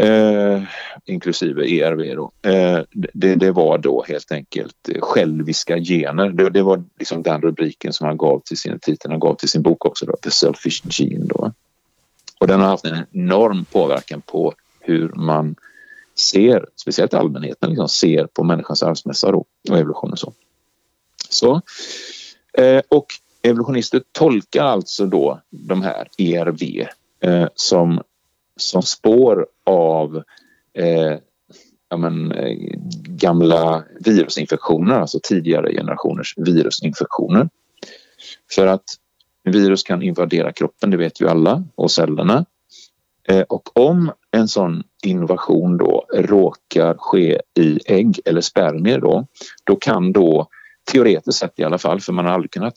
eh, 0.01 0.63
inklusive 1.05 1.67
ERV 1.67 2.15
då, 2.15 2.49
eh, 2.49 2.79
det, 3.13 3.35
det, 3.35 3.51
var 3.51 3.77
då 3.77 4.03
helt 4.07 4.31
enkelt 4.31 4.89
eh, 4.89 5.01
själviska 5.01 5.77
gener. 5.77 6.29
Det, 6.29 6.49
det, 6.49 6.61
var 6.61 6.83
liksom 6.99 7.23
den 7.23 7.41
rubriken 7.41 7.93
som 7.93 8.07
han 8.07 8.17
gav 8.17 8.41
till 8.45 8.57
sin 8.57 8.79
titel, 8.79 9.11
han 9.11 9.19
gav 9.19 9.35
till 9.35 9.49
sin 9.49 9.61
bok 9.61 9.85
också, 9.85 10.05
då, 10.05 10.15
The 10.23 10.31
Selfish 10.31 10.81
Gene. 10.89 11.25
Då. 11.25 11.53
Och 12.41 12.47
den 12.47 12.59
har 12.59 12.67
haft 12.67 12.85
en 12.85 13.05
enorm 13.11 13.65
påverkan 13.65 14.21
på 14.21 14.53
hur 14.79 15.09
man 15.09 15.55
ser, 16.15 16.65
speciellt 16.75 17.13
allmänheten, 17.13 17.69
liksom 17.69 17.89
ser 17.89 18.25
på 18.25 18.43
människans 18.43 18.83
arvsmässa 18.83 19.31
då, 19.31 19.45
och 19.69 19.77
evolution 19.77 20.11
och 20.11 20.19
så. 20.19 20.33
så 21.29 21.61
eh, 22.53 22.81
och 22.89 23.05
evolutionister 23.41 24.03
tolkar 24.11 24.63
alltså 24.63 25.05
då 25.05 25.41
de 25.49 25.81
här 25.81 26.07
ERV 26.17 26.87
eh, 27.19 27.47
som 27.55 28.01
som 28.55 28.81
spår 28.81 29.47
av 29.63 30.23
eh, 30.73 31.17
ja, 31.89 31.97
men, 31.97 32.31
eh, 32.31 32.57
gamla 33.05 33.83
virusinfektioner, 33.99 34.99
alltså 34.99 35.19
tidigare 35.23 35.73
generationers 35.73 36.33
virusinfektioner. 36.37 37.49
För 38.55 38.67
att 38.67 38.85
virus 39.43 39.83
kan 39.83 40.01
invadera 40.01 40.51
kroppen, 40.51 40.89
det 40.89 40.97
vet 40.97 41.21
ju 41.21 41.29
alla, 41.29 41.63
och 41.75 41.91
cellerna. 41.91 42.45
Eh, 43.27 43.41
och 43.41 43.77
om 43.79 44.11
en 44.31 44.47
sån 44.47 44.83
invasion 45.03 45.77
då 45.77 46.05
råkar 46.13 46.95
ske 46.97 47.41
i 47.59 47.79
ägg 47.85 48.19
eller 48.25 48.41
spermier 48.41 48.99
då, 48.99 49.27
då 49.63 49.75
kan 49.75 50.11
då 50.11 50.47
teoretiskt 50.91 51.39
sett 51.39 51.59
i 51.59 51.63
alla 51.63 51.77
fall, 51.77 52.01
för 52.01 52.13
man 52.13 52.25
har 52.25 52.33
aldrig 52.33 52.51
kunnat 52.51 52.75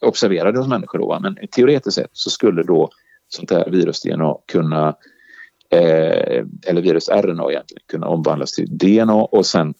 observera 0.00 0.52
det 0.52 0.58
hos 0.58 0.68
människor 0.68 0.98
då, 0.98 1.18
men 1.20 1.38
teoretiskt 1.50 1.94
sett 1.94 2.10
så 2.12 2.30
skulle 2.30 2.62
då 2.62 2.90
sånt 3.28 3.50
här 3.50 3.70
virus-DNA 3.70 4.34
kunna 4.52 4.88
eh, 5.70 6.44
eller 6.66 6.82
virus-RNA 6.82 7.50
egentligen 7.50 7.82
kunna 7.86 8.06
omvandlas 8.06 8.52
till 8.52 8.78
DNA 8.78 9.14
och 9.14 9.46
sen 9.46 9.74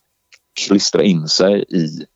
klistra 0.66 1.02
in 1.02 1.28
sig 1.28 1.64
i 1.68 2.06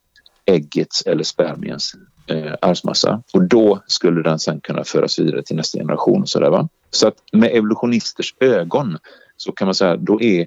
äggets 0.46 1.02
eller 1.06 1.24
spermiens 1.24 1.94
eh, 2.28 2.54
arvsmassa 2.60 3.22
och 3.32 3.42
då 3.42 3.82
skulle 3.86 4.22
den 4.22 4.38
sen 4.38 4.60
kunna 4.60 4.84
föras 4.84 5.18
vidare 5.18 5.42
till 5.42 5.56
nästa 5.56 5.78
generation. 5.78 6.22
Och 6.22 6.28
så, 6.28 6.40
där, 6.40 6.50
va? 6.50 6.68
så 6.90 7.08
att 7.08 7.16
med 7.32 7.50
evolutionisters 7.52 8.34
ögon 8.40 8.98
så 9.36 9.52
kan 9.52 9.66
man 9.66 9.74
säga 9.74 9.96
då 9.96 10.22
är 10.22 10.46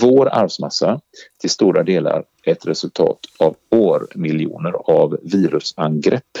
vår 0.00 0.28
arvsmassa 0.28 1.00
till 1.40 1.50
stora 1.50 1.82
delar 1.82 2.24
ett 2.44 2.66
resultat 2.66 3.18
av 3.38 3.56
årmiljoner 3.70 4.72
av 4.72 5.18
virusangrepp. 5.22 6.38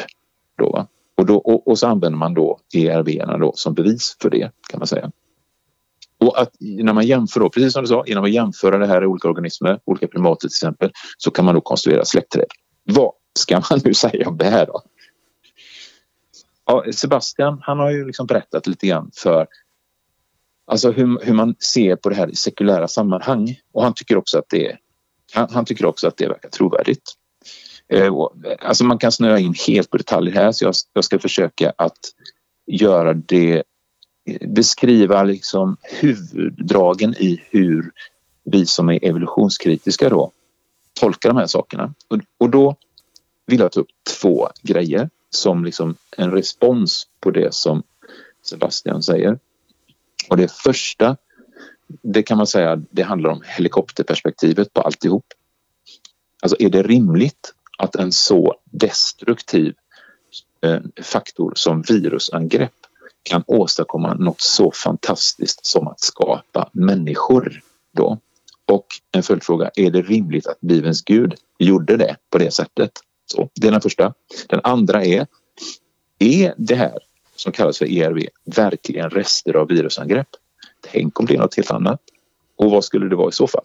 Då, 0.58 0.70
va? 0.70 0.86
Och, 1.16 1.26
då, 1.26 1.36
och, 1.36 1.68
och, 1.68 1.78
så 1.78 1.86
använder 1.86 2.18
man 2.18 2.34
då 2.34 2.58
ERV 2.74 3.38
då 3.40 3.52
som 3.54 3.74
bevis 3.74 4.16
för 4.22 4.30
det 4.30 4.50
kan 4.70 4.78
man 4.78 4.86
säga. 4.86 5.10
Och 6.18 6.40
att 6.40 6.50
när 6.60 6.92
man 6.92 7.06
jämför 7.06 7.40
då, 7.40 7.50
precis 7.50 7.72
som 7.72 7.82
du 7.82 7.88
sa, 7.88 8.04
genom 8.06 8.24
att 8.24 8.30
jämföra 8.30 8.78
det 8.78 8.86
här 8.86 9.02
i 9.02 9.06
olika 9.06 9.28
organismer, 9.28 9.80
olika 9.84 10.06
primater 10.06 10.40
till 10.40 10.46
exempel, 10.46 10.90
så 11.18 11.30
kan 11.30 11.44
man 11.44 11.54
då 11.54 11.60
konstruera 11.60 12.04
släktträd. 12.04 12.46
Vad 12.84 13.12
ska 13.38 13.62
man 13.70 13.80
nu 13.84 13.94
säga 13.94 14.28
om 14.28 14.36
det 14.36 14.50
här 14.50 14.66
då? 14.66 14.82
Ja, 16.66 16.84
Sebastian, 16.92 17.60
han 17.62 17.78
har 17.78 17.90
ju 17.90 18.06
liksom 18.06 18.26
berättat 18.26 18.66
lite 18.66 18.86
grann 18.86 19.10
för 19.14 19.46
alltså 20.66 20.90
hur, 20.90 21.24
hur 21.24 21.34
man 21.34 21.54
ser 21.58 21.96
på 21.96 22.08
det 22.08 22.14
här 22.14 22.30
i 22.30 22.34
sekulära 22.34 22.88
sammanhang 22.88 23.60
och 23.72 23.82
han 23.82 23.94
tycker 23.94 24.16
också 24.16 24.38
att 24.38 24.48
det, 24.48 24.76
han, 25.32 25.48
han 25.50 25.64
tycker 25.64 25.84
också 25.84 26.08
att 26.08 26.16
det 26.16 26.28
verkar 26.28 26.48
trovärdigt. 26.48 27.12
Eh, 27.88 28.12
alltså 28.60 28.84
man 28.84 28.98
kan 28.98 29.12
snöa 29.12 29.38
in 29.38 29.54
helt 29.66 29.90
på 29.90 29.96
detaljer 29.96 30.34
här 30.34 30.52
så 30.52 30.64
jag, 30.64 30.74
jag 30.92 31.04
ska 31.04 31.18
försöka 31.18 31.72
att 31.76 31.98
göra 32.66 33.14
det 33.14 33.62
beskriva 34.40 35.22
liksom 35.22 35.76
huvuddragen 35.82 37.14
i 37.18 37.42
hur 37.50 37.90
vi 38.44 38.66
som 38.66 38.88
är 38.88 39.04
evolutionskritiska 39.04 40.08
då 40.08 40.32
tolkar 41.00 41.28
de 41.28 41.38
här 41.38 41.46
sakerna. 41.46 41.94
Och, 42.08 42.18
och 42.38 42.50
då 42.50 42.76
vill 43.50 43.60
jag 43.60 43.72
ta 43.72 43.80
upp 43.80 43.90
två 44.20 44.48
grejer 44.62 45.10
som 45.30 45.64
liksom 45.64 45.96
en 46.16 46.30
respons 46.30 47.06
på 47.20 47.30
det 47.30 47.54
som 47.54 47.82
Sebastian 48.42 49.02
säger. 49.02 49.38
Och 50.28 50.36
det 50.36 50.52
första 50.52 51.16
det 52.02 52.22
kan 52.22 52.36
man 52.36 52.46
säga, 52.46 52.76
det 52.90 53.02
handlar 53.02 53.30
om 53.30 53.42
helikopterperspektivet 53.44 54.72
på 54.72 54.80
alltihop. 54.80 55.24
Alltså 56.42 56.56
är 56.58 56.70
det 56.70 56.82
rimligt 56.82 57.54
att 57.78 57.96
en 57.96 58.12
så 58.12 58.54
destruktiv 58.64 59.74
eh, 60.60 60.80
faktor 61.02 61.52
som 61.56 61.82
virusangrepp 61.82 62.72
kan 63.22 63.44
åstadkomma 63.46 64.14
något 64.14 64.40
så 64.40 64.72
fantastiskt 64.72 65.66
som 65.66 65.88
att 65.88 66.00
skapa 66.00 66.70
människor 66.72 67.62
då? 67.92 68.18
Och 68.66 68.86
en 69.12 69.22
följdfråga, 69.22 69.70
är 69.74 69.90
det 69.90 70.02
rimligt 70.02 70.46
att 70.46 70.60
Bibelns 70.60 71.02
Gud 71.02 71.34
gjorde 71.58 71.96
det 71.96 72.16
på 72.30 72.38
det 72.38 72.50
sättet? 72.50 72.92
Så, 73.30 73.48
det 73.54 73.66
är 73.66 73.70
den 73.70 73.80
första. 73.80 74.14
Den 74.48 74.60
andra 74.64 75.04
är, 75.04 75.26
är 76.18 76.54
det 76.56 76.74
här 76.74 76.98
som 77.36 77.52
kallas 77.52 77.78
för 77.78 77.86
ERV 77.86 78.26
verkligen 78.44 79.10
rester 79.10 79.56
av 79.56 79.68
virusangrepp? 79.68 80.28
Tänk 80.80 81.20
om 81.20 81.26
det 81.26 81.34
är 81.34 81.38
något 81.38 81.56
helt 81.56 81.70
annat. 81.70 82.00
Och 82.56 82.70
vad 82.70 82.84
skulle 82.84 83.08
det 83.08 83.16
vara 83.16 83.28
i 83.28 83.32
så 83.32 83.46
fall? 83.46 83.64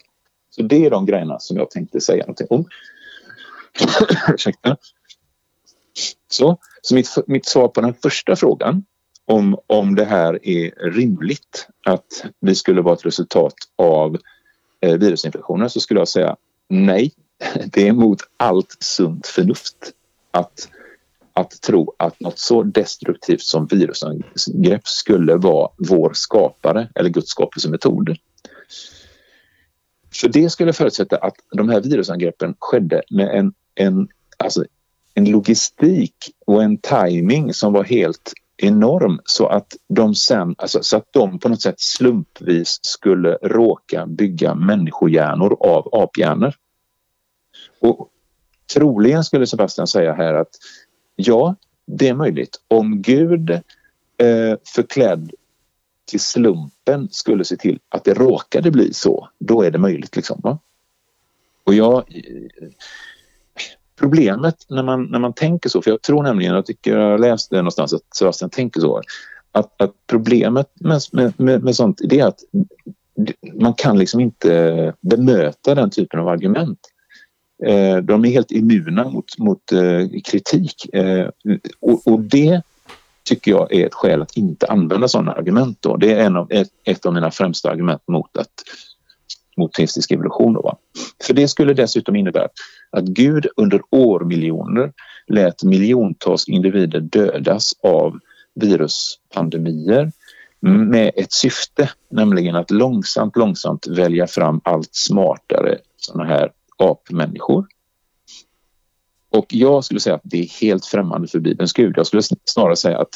Så 0.50 0.62
det 0.62 0.86
är 0.86 0.90
de 0.90 1.06
grejerna 1.06 1.38
som 1.38 1.56
jag 1.56 1.70
tänkte 1.70 2.00
säga 2.00 2.22
någonting 2.22 2.46
om. 2.50 2.64
Ursäkta. 4.34 4.76
Så, 6.28 6.58
så 6.82 6.94
mitt, 6.94 7.08
mitt 7.26 7.46
svar 7.46 7.68
på 7.68 7.80
den 7.80 7.94
första 7.94 8.36
frågan 8.36 8.84
om, 9.24 9.58
om 9.66 9.94
det 9.94 10.04
här 10.04 10.46
är 10.48 10.90
rimligt 10.90 11.68
att 11.84 12.24
vi 12.40 12.54
skulle 12.54 12.82
vara 12.82 12.94
ett 12.94 13.06
resultat 13.06 13.54
av 13.76 14.16
eh, 14.80 14.98
virusinfektioner 14.98 15.68
så 15.68 15.80
skulle 15.80 16.00
jag 16.00 16.08
säga 16.08 16.36
nej. 16.68 17.12
Det 17.72 17.82
är 17.82 17.86
emot 17.86 18.20
allt 18.36 18.76
sunt 18.80 19.26
förnuft 19.26 19.92
att, 20.30 20.68
att 21.32 21.60
tro 21.60 21.94
att 21.96 22.20
något 22.20 22.38
så 22.38 22.62
destruktivt 22.62 23.42
som 23.42 23.66
virusangrepp 23.66 24.88
skulle 24.88 25.36
vara 25.36 25.70
vår 25.88 26.12
skapare 26.12 26.88
eller 26.94 27.10
Guds 27.10 27.30
skapelsemetod. 27.30 28.16
För 30.14 30.28
det 30.28 30.50
skulle 30.50 30.72
förutsätta 30.72 31.16
att 31.16 31.34
de 31.52 31.68
här 31.68 31.80
virusangreppen 31.80 32.54
skedde 32.58 33.02
med 33.10 33.38
en, 33.38 33.52
en, 33.74 34.08
alltså 34.36 34.64
en 35.14 35.24
logistik 35.24 36.14
och 36.46 36.62
en 36.62 36.78
timing 36.78 37.54
som 37.54 37.72
var 37.72 37.84
helt 37.84 38.32
enorm 38.56 39.20
så 39.24 39.46
att 39.46 39.76
de 39.88 40.14
sen, 40.14 40.54
alltså, 40.58 40.82
så 40.82 40.96
att 40.96 41.08
de 41.10 41.38
på 41.38 41.48
något 41.48 41.62
sätt 41.62 41.80
slumpvis 41.80 42.78
skulle 42.82 43.38
råka 43.42 44.06
bygga 44.06 44.54
människohjärnor 44.54 45.56
av 45.60 45.88
aphjärnor. 45.92 46.54
Och 47.80 48.10
troligen 48.74 49.24
skulle 49.24 49.46
Sebastian 49.46 49.86
säga 49.86 50.12
här 50.12 50.34
att 50.34 50.50
ja, 51.16 51.54
det 51.86 52.08
är 52.08 52.14
möjligt. 52.14 52.60
Om 52.68 53.02
Gud 53.02 53.50
eh, 53.50 54.56
förklädd 54.74 55.32
till 56.04 56.20
slumpen 56.20 57.08
skulle 57.10 57.44
se 57.44 57.56
till 57.56 57.78
att 57.88 58.04
det 58.04 58.14
råkade 58.14 58.70
bli 58.70 58.94
så, 58.94 59.28
då 59.38 59.62
är 59.62 59.70
det 59.70 59.78
möjligt. 59.78 60.16
Liksom, 60.16 60.40
va? 60.42 60.58
Och 61.64 61.74
jag, 61.74 61.96
eh, 61.96 62.68
problemet 63.98 64.66
när 64.68 64.82
man, 64.82 65.04
när 65.04 65.18
man 65.18 65.32
tänker 65.32 65.68
så, 65.68 65.82
för 65.82 65.90
jag 65.90 66.02
tror 66.02 66.22
nämligen, 66.22 66.54
jag 66.54 66.66
tycker 66.66 66.98
jag 66.98 67.20
läste 67.20 67.56
någonstans 67.56 67.94
att 67.94 68.16
Sebastian 68.16 68.50
tänker 68.50 68.80
så, 68.80 69.02
att, 69.52 69.82
att 69.82 69.94
problemet 70.06 70.70
med, 70.80 71.00
med, 71.36 71.64
med 71.64 71.76
sånt 71.76 72.00
det 72.04 72.20
är 72.20 72.26
att 72.26 72.40
man 73.54 73.74
kan 73.74 73.98
liksom 73.98 74.20
inte 74.20 74.94
bemöta 75.00 75.74
den 75.74 75.90
typen 75.90 76.20
av 76.20 76.28
argument. 76.28 76.78
Eh, 77.64 77.96
de 77.96 78.24
är 78.24 78.30
helt 78.30 78.50
immuna 78.50 79.04
mot, 79.08 79.38
mot 79.38 79.72
eh, 79.72 80.20
kritik 80.24 80.94
eh, 80.94 81.28
och, 81.80 82.06
och 82.06 82.20
det 82.20 82.62
tycker 83.24 83.50
jag 83.50 83.74
är 83.74 83.86
ett 83.86 83.94
skäl 83.94 84.22
att 84.22 84.36
inte 84.36 84.66
använda 84.66 85.08
sådana 85.08 85.32
argument. 85.32 85.78
Då. 85.80 85.96
Det 85.96 86.12
är 86.12 86.24
en 86.24 86.36
av, 86.36 86.52
ett, 86.52 86.68
ett 86.84 87.06
av 87.06 87.14
mina 87.14 87.30
främsta 87.30 87.70
argument 87.70 88.02
mot, 88.08 88.36
att, 88.36 88.52
mot 89.56 89.72
teistisk 89.72 90.10
evolution. 90.10 90.52
Då, 90.52 90.62
va? 90.62 90.76
För 91.26 91.34
det 91.34 91.48
skulle 91.48 91.74
dessutom 91.74 92.16
innebära 92.16 92.48
att 92.90 93.04
Gud 93.04 93.46
under 93.56 93.80
årmiljoner 93.90 94.92
lät 95.26 95.62
miljontals 95.62 96.48
individer 96.48 97.00
dödas 97.00 97.72
av 97.82 98.18
viruspandemier 98.54 100.12
med 100.60 101.10
ett 101.16 101.32
syfte, 101.32 101.90
nämligen 102.10 102.56
att 102.56 102.70
långsamt, 102.70 103.36
långsamt 103.36 103.86
välja 103.86 104.26
fram 104.26 104.60
allt 104.64 104.94
smartare 104.94 105.78
sådana 105.96 106.24
här 106.24 106.50
apmänniskor 106.76 107.66
och 109.36 109.46
jag 109.48 109.84
skulle 109.84 110.00
säga 110.00 110.14
att 110.16 110.20
det 110.24 110.38
är 110.38 110.60
helt 110.60 110.86
främmande 110.86 111.28
för 111.28 111.38
Bibelns 111.38 111.72
Gud. 111.72 111.94
Jag 111.96 112.06
skulle 112.06 112.22
snarare 112.44 112.76
säga 112.76 112.98
att, 112.98 113.10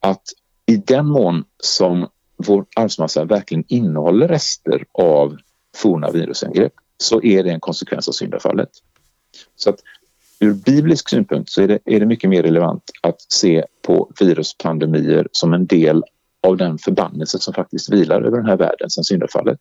att 0.00 0.22
i 0.66 0.76
den 0.76 1.06
mån 1.06 1.44
som 1.62 2.08
vår 2.36 2.66
arvsmassa 2.76 3.24
verkligen 3.24 3.64
innehåller 3.68 4.28
rester 4.28 4.84
av 4.92 5.36
forna 5.76 6.10
virusangrepp 6.10 6.72
så 6.96 7.22
är 7.22 7.44
det 7.44 7.50
en 7.50 7.60
konsekvens 7.60 8.08
av 8.08 8.12
syndafallet. 8.12 8.68
Så 9.56 9.70
att 9.70 9.80
ur 10.40 10.54
biblisk 10.54 11.08
synpunkt 11.08 11.50
så 11.50 11.62
är 11.62 11.68
det, 11.68 11.78
är 11.84 12.00
det 12.00 12.06
mycket 12.06 12.30
mer 12.30 12.42
relevant 12.42 12.90
att 13.02 13.32
se 13.32 13.64
på 13.82 14.12
viruspandemier 14.20 15.28
som 15.32 15.52
en 15.52 15.66
del 15.66 16.04
av 16.42 16.56
den 16.56 16.78
förbannelse 16.78 17.38
som 17.38 17.54
faktiskt 17.54 17.92
vilar 17.92 18.22
över 18.22 18.36
den 18.36 18.46
här 18.46 18.56
världen 18.56 18.90
sedan 18.90 19.04
syndafallet. 19.04 19.60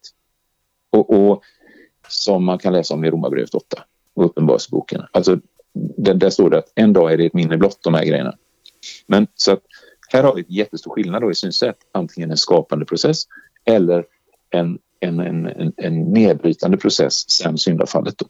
Och, 0.89 1.10
och 1.10 1.44
som 2.08 2.46
man 2.46 2.58
kan 2.58 2.74
läsa 2.74 2.94
om 2.94 3.06
i 3.06 3.10
Romarbrevet 3.10 3.54
8 3.54 3.84
och 4.13 4.26
Uppenbarelseboken. 4.26 5.02
Alltså 5.12 5.39
där, 5.74 6.13
där 6.13 6.30
står 6.30 6.50
det 6.50 6.58
att 6.58 6.72
en 6.76 6.94
dag 6.94 7.13
är 7.13 7.18
det 7.18 7.26
ett 7.26 7.34
minne 7.34 7.58
blott, 7.58 7.78
de 7.82 7.94
här 7.94 8.06
grejerna. 8.06 8.36
Men 9.08 9.28
så 9.36 9.52
att 9.52 9.62
här 10.10 10.24
har 10.24 10.36
vi 10.36 10.41
en 10.41 10.54
jättestor 10.54 10.91
skillnad 10.91 11.22
då 11.22 11.32
i 11.32 11.36
synsätt. 11.36 11.78
Antingen 11.91 12.32
en 12.32 12.38
skapande 12.38 12.86
process 12.86 13.24
eller 13.65 14.06
en, 14.50 14.80
en, 15.00 15.20
en, 15.20 15.74
en, 15.78 16.02
nedbrytande 16.02 16.78
process 16.78 17.30
sen 17.30 17.58
syndafallet. 17.58 18.18
Då. 18.18 18.26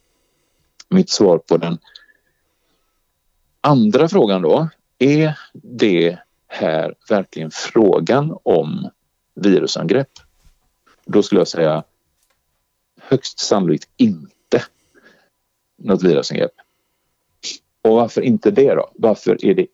Mitt 0.90 1.10
svar 1.10 1.38
på 1.38 1.58
den 1.58 1.78
andra 3.62 4.08
frågan 4.08 4.42
då. 4.42 4.70
Är 5.00 5.40
det 5.54 6.18
här 6.48 6.96
verkligen 7.10 7.52
frågan 7.52 8.38
om 8.44 8.90
virusangrepp? 9.36 10.10
Då 11.06 11.24
skulle 11.24 11.42
jag 11.42 11.48
säga 11.48 11.84
högst 13.08 13.39
sannolikt 13.39 13.89
inte 13.98 14.63
något 15.78 16.04
virusangrepp. 16.04 16.52
Och 17.82 17.96
varför 17.96 18.22
inte 18.22 18.52
det 18.52 18.76
då? 18.76 18.91
Varför 18.96 19.46
är 19.46 19.54
det, 19.54 19.68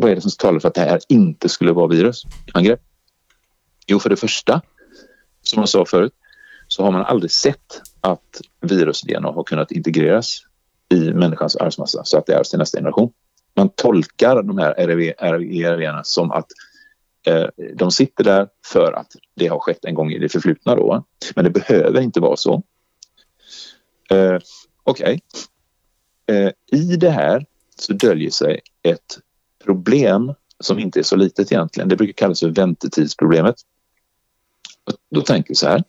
vad 0.00 0.10
är 0.10 0.14
det 0.14 0.20
som 0.20 0.30
talar 0.30 0.60
för 0.60 0.68
att 0.68 0.74
det 0.74 0.80
här 0.80 1.00
inte 1.08 1.48
skulle 1.48 1.72
vara 1.72 1.86
virusangrepp? 1.86 2.80
Jo, 3.86 3.98
för 3.98 4.10
det 4.10 4.16
första, 4.16 4.62
som 5.42 5.60
jag 5.60 5.68
sa 5.68 5.84
förut, 5.84 6.12
så 6.68 6.82
har 6.82 6.92
man 6.92 7.02
aldrig 7.04 7.30
sett 7.30 7.82
att 8.00 8.40
virus-DNA 8.60 9.32
har 9.32 9.44
kunnat 9.44 9.72
integreras 9.72 10.42
i 10.94 11.12
människans 11.12 11.56
arvsmassa 11.56 12.04
så 12.04 12.18
att 12.18 12.26
det 12.26 12.34
ärvs 12.34 12.50
till 12.50 12.58
nästa 12.58 12.78
generation. 12.78 13.12
Man 13.54 13.68
tolkar 13.68 14.42
de 14.42 14.58
här 14.58 14.74
RV, 14.78 16.02
som 16.04 16.30
att 16.30 16.46
Eh, 17.28 17.46
de 17.74 17.90
sitter 17.90 18.24
där 18.24 18.48
för 18.66 18.92
att 18.92 19.16
det 19.34 19.46
har 19.46 19.58
skett 19.58 19.84
en 19.84 19.94
gång 19.94 20.12
i 20.12 20.18
det 20.18 20.28
förflutna. 20.28 20.76
Då. 20.76 21.04
Men 21.34 21.44
det 21.44 21.50
behöver 21.50 22.00
inte 22.00 22.20
vara 22.20 22.36
så. 22.36 22.62
Eh, 24.10 24.38
Okej, 24.82 25.20
okay. 26.26 26.36
Eh, 26.36 26.52
I 26.72 26.96
det 26.96 27.10
här 27.10 27.46
så 27.76 27.92
döljer 27.92 28.30
sig 28.30 28.60
ett 28.82 29.18
problem 29.64 30.34
som 30.60 30.78
inte 30.78 30.98
är 30.98 31.02
så 31.02 31.16
litet 31.16 31.52
egentligen. 31.52 31.88
Det 31.88 31.96
brukar 31.96 32.12
kallas 32.12 32.40
för 32.40 32.48
väntetidsproblemet. 32.48 33.56
Då 35.10 35.20
tänker 35.20 35.48
vi 35.48 35.54
så 35.54 35.68
här. 35.68 35.84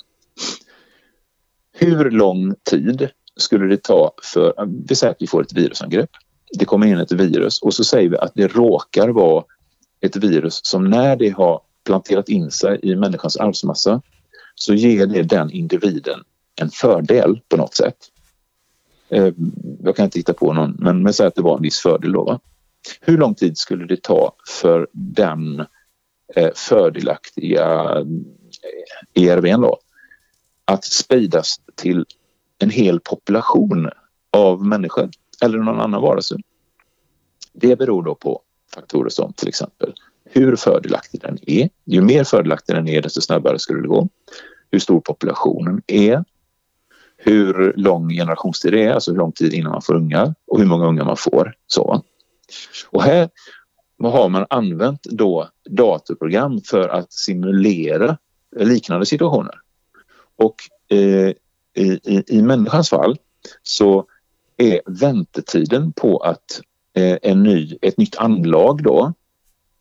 Hur 1.72 2.12
lång 2.12 2.56
tid 2.64 3.10
skulle 3.36 3.68
det 3.68 3.84
ta 3.84 4.12
för... 4.24 4.54
Vi 4.88 4.96
säger 4.96 5.12
att 5.12 5.22
vi 5.22 5.28
får 5.28 5.42
ett 5.42 5.54
virusangrepp. 5.54 6.10
Det 6.60 6.66
kommer 6.66 6.88
in 6.88 6.98
ett 6.98 7.12
virus 7.12 7.62
och 7.62 7.74
så 7.74 7.84
säger 7.84 8.10
vi 8.10 8.18
att 8.18 8.32
det 8.36 8.48
råkar 8.48 9.10
vara 9.10 9.44
ett 10.02 10.16
virus 10.16 10.60
som 10.64 10.90
när 10.90 11.16
det 11.16 11.30
har 11.30 11.62
planterat 11.84 12.30
in 12.30 12.52
sig 12.52 12.80
i 12.84 12.96
människans 12.96 13.38
arvsmassa 13.38 14.02
så 14.56 14.74
ger 14.74 15.06
det 15.06 15.24
den 15.24 15.52
individen 15.52 16.20
en 16.56 16.70
fördel 16.70 17.42
på 17.48 17.58
något 17.58 17.76
sätt. 17.76 17.98
Eh, 19.10 19.34
jag 19.84 19.96
kan 19.96 20.06
inte 20.06 20.20
hitta 20.20 20.34
på 20.34 20.54
någon, 20.54 20.76
men, 20.80 21.04
men 21.04 21.14
säg 21.14 21.28
att 21.28 21.36
det 21.36 21.42
var 21.42 21.56
en 21.56 21.62
viss 21.62 21.80
fördel 21.80 22.12
då. 22.12 22.24
Va? 22.24 22.40
Hur 23.02 23.18
lång 23.18 23.36
tid 23.36 23.58
skulle 23.58 23.86
det 23.86 24.04
ta 24.04 24.36
för 24.62 24.88
den 24.92 25.66
eh, 26.36 26.50
fördelaktiga 26.56 27.66
eh, 29.16 29.24
ERVn 29.24 29.62
då 29.62 29.80
att 30.66 30.84
spridas 30.84 31.56
till 31.76 32.06
en 32.58 32.70
hel 32.70 33.00
population 33.00 33.90
av 34.32 34.66
människor 34.66 35.10
eller 35.44 35.58
någon 35.58 35.80
annan 35.80 36.02
varelse? 36.02 36.36
Det 37.54 37.76
beror 37.76 38.04
då 38.04 38.16
på 38.16 38.42
faktorer 38.74 39.10
som 39.10 39.34
till 39.34 39.48
exempel 39.48 39.94
hur 40.24 40.56
fördelaktig 40.56 41.22
den 41.22 41.38
är. 41.42 41.70
Ju 41.86 42.02
mer 42.02 42.24
fördelaktig 42.24 42.76
den 42.76 42.88
är 42.88 43.02
desto 43.02 43.22
snabbare 43.22 43.60
skulle 43.60 43.82
det 43.82 43.88
gå. 43.88 44.10
Hur 44.72 44.80
stor 44.80 45.02
populationen 45.02 45.82
är 45.88 46.24
hur 47.18 47.74
lång 47.76 48.10
generationstid 48.10 48.74
det 48.74 48.84
är, 48.84 48.94
alltså 48.94 49.12
hur 49.12 49.18
lång 49.18 49.32
tid 49.32 49.54
innan 49.54 49.72
man 49.72 49.82
får 49.82 49.96
ungar 49.96 50.36
och 50.48 50.60
hur 50.60 50.66
många 50.66 50.86
ungar 50.86 51.06
man 51.06 51.18
får. 51.18 51.54
Så. 51.68 52.04
Och 52.90 53.04
här 53.04 53.30
har 54.04 54.30
man 54.30 54.46
använt 54.50 55.04
då 55.04 55.50
datorprogram 55.70 56.62
för 56.62 56.90
att 56.90 57.14
simulera 57.14 58.18
liknande 58.56 59.06
situationer. 59.06 59.56
Och 60.36 60.56
eh, 60.90 61.30
i, 61.76 62.00
i, 62.04 62.24
i 62.28 62.42
människans 62.42 62.90
fall 62.90 63.18
så 63.64 64.06
är 64.58 64.82
väntetiden 64.86 65.94
på 65.94 66.18
att 66.18 66.62
Eh, 67.00 67.18
en 67.22 67.44
ny, 67.44 67.78
ett 67.82 67.98
nytt 67.98 68.16
anlag 68.18 68.84
då 68.84 69.14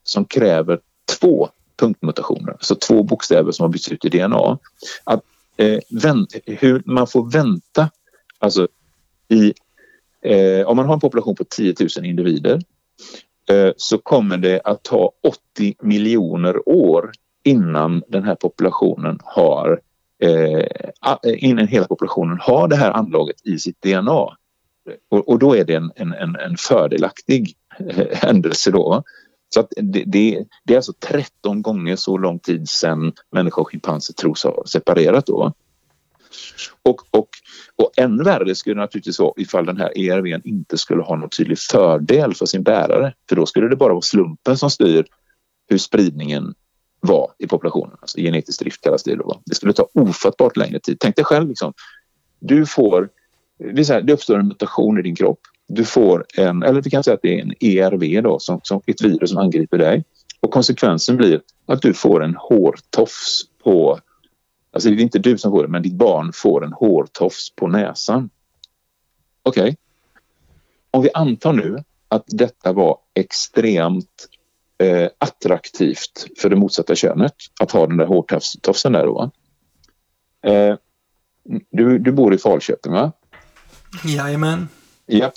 som 0.02 0.24
kräver 0.24 0.80
två 1.20 1.48
punktmutationer, 1.76 2.52
alltså 2.52 2.74
två 2.74 3.02
bokstäver 3.02 3.52
som 3.52 3.64
har 3.64 3.68
bytts 3.68 3.88
ut 3.88 4.04
i 4.04 4.08
DNA. 4.08 4.58
Att, 5.04 5.20
eh, 5.56 5.78
vänt, 5.90 6.34
hur 6.46 6.82
man 6.84 7.06
får 7.06 7.30
vänta, 7.30 7.90
alltså 8.38 8.68
i, 9.28 9.52
eh, 10.22 10.66
om 10.66 10.76
man 10.76 10.86
har 10.86 10.94
en 10.94 11.00
population 11.00 11.34
på 11.34 11.44
10 11.44 11.74
000 11.96 12.06
individer 12.06 12.60
eh, 13.50 13.70
så 13.76 13.98
kommer 13.98 14.36
det 14.36 14.60
att 14.64 14.82
ta 14.82 15.12
80 15.56 15.74
miljoner 15.82 16.68
år 16.68 17.12
innan 17.44 18.02
den 18.08 18.24
här 18.24 18.34
populationen 18.34 19.18
har 19.24 19.80
eh, 20.18 20.66
innan 21.24 21.68
hela 21.68 21.86
populationen 21.86 22.38
har 22.40 22.68
det 22.68 22.76
här 22.76 22.90
anlaget 22.90 23.46
i 23.46 23.58
sitt 23.58 23.82
DNA. 23.82 24.36
Och, 25.08 25.28
och 25.28 25.38
då 25.38 25.56
är 25.56 25.64
det 25.64 25.74
en, 25.74 25.92
en, 25.96 26.36
en 26.36 26.56
fördelaktig 26.56 27.54
eh, 27.78 28.06
händelse 28.12 28.70
då. 28.70 29.02
Så 29.54 29.60
att 29.60 29.72
det, 29.76 30.04
det, 30.06 30.44
det, 30.64 30.72
är 30.72 30.76
alltså 30.76 30.92
13 30.92 31.62
gånger 31.62 31.96
så 31.96 32.18
lång 32.18 32.38
tid 32.38 32.68
sedan 32.68 33.12
människa 33.32 33.60
och 33.60 33.68
schimpanser 33.68 34.14
tros 34.14 34.44
ha 34.44 34.66
separerat 34.66 35.26
då. 35.26 35.52
Och, 36.82 37.00
och, 37.10 37.28
och 37.76 37.92
än 37.96 38.24
värre 38.24 38.54
skulle 38.54 38.74
det 38.74 38.80
naturligtvis 38.80 39.18
vara 39.18 39.32
ifall 39.36 39.66
den 39.66 39.76
här 39.76 39.98
ERVn 39.98 40.40
inte 40.44 40.78
skulle 40.78 41.02
ha 41.02 41.16
någon 41.16 41.28
tydlig 41.28 41.58
fördel 41.58 42.34
för 42.34 42.46
sin 42.46 42.62
bärare. 42.62 43.14
För 43.28 43.36
då 43.36 43.46
skulle 43.46 43.68
det 43.68 43.76
bara 43.76 43.92
vara 43.92 44.02
slumpen 44.02 44.58
som 44.58 44.70
styr 44.70 45.06
hur 45.68 45.78
spridningen 45.78 46.54
var 47.00 47.32
i 47.38 47.46
populationen. 47.46 47.96
Alltså 48.00 48.18
genetisk 48.18 48.60
drift 48.60 48.80
kallas 48.80 49.02
det 49.02 49.14
då. 49.14 49.42
Det 49.44 49.54
skulle 49.54 49.72
ta 49.72 49.88
ofattbart 49.94 50.56
längre 50.56 50.80
tid. 50.80 50.96
Tänk 51.00 51.16
dig 51.16 51.24
själv 51.24 51.48
liksom. 51.48 51.72
Du 52.40 52.66
får, 52.66 53.08
det, 53.58 53.80
är 53.80 53.84
så 53.84 53.92
här, 53.92 54.02
det 54.02 54.12
uppstår 54.12 54.38
en 54.38 54.48
mutation 54.48 54.98
i 54.98 55.02
din 55.02 55.16
kropp. 55.16 55.40
Du 55.66 55.84
får 55.84 56.26
en, 56.36 56.62
eller 56.62 56.82
vi 56.82 56.90
kan 56.90 57.04
säga 57.04 57.14
att 57.14 57.22
det 57.22 57.38
är 57.38 57.42
en 57.42 57.54
ERV 57.60 58.22
då, 58.22 58.38
som, 58.38 58.60
som 58.62 58.80
ett 58.86 59.02
virus 59.02 59.30
som 59.30 59.38
angriper 59.38 59.78
dig. 59.78 60.04
Och 60.40 60.50
konsekvensen 60.50 61.16
blir 61.16 61.40
att 61.66 61.82
du 61.82 61.94
får 61.94 62.24
en 62.24 62.34
hårtofs 62.34 63.42
på, 63.64 63.98
alltså 64.70 64.88
det 64.90 64.94
är 64.94 65.00
inte 65.00 65.18
du 65.18 65.38
som 65.38 65.52
får 65.52 65.62
det, 65.62 65.68
men 65.68 65.82
ditt 65.82 65.94
barn 65.94 66.32
får 66.34 66.64
en 66.64 66.72
hårtofs 66.72 67.50
på 67.50 67.66
näsan. 67.66 68.30
Okej. 69.42 69.62
Okay. 69.62 69.76
Om 70.90 71.02
vi 71.02 71.10
antar 71.14 71.52
nu 71.52 71.84
att 72.08 72.24
detta 72.26 72.72
var 72.72 72.98
extremt 73.14 74.28
eh, 74.78 75.08
attraktivt 75.18 76.26
för 76.38 76.50
det 76.50 76.56
motsatta 76.56 76.94
könet 76.94 77.34
att 77.60 77.70
ha 77.70 77.86
den 77.86 77.96
där 77.96 78.06
hårtofsen 78.06 78.92
där 78.92 79.06
då. 79.06 79.30
Eh, 80.42 80.76
du, 81.70 81.98
du 81.98 82.12
bor 82.12 82.34
i 82.34 82.38
Falköping 82.38 82.92
va? 82.92 83.12
Jajamän. 84.04 84.68
Ja. 85.06 85.32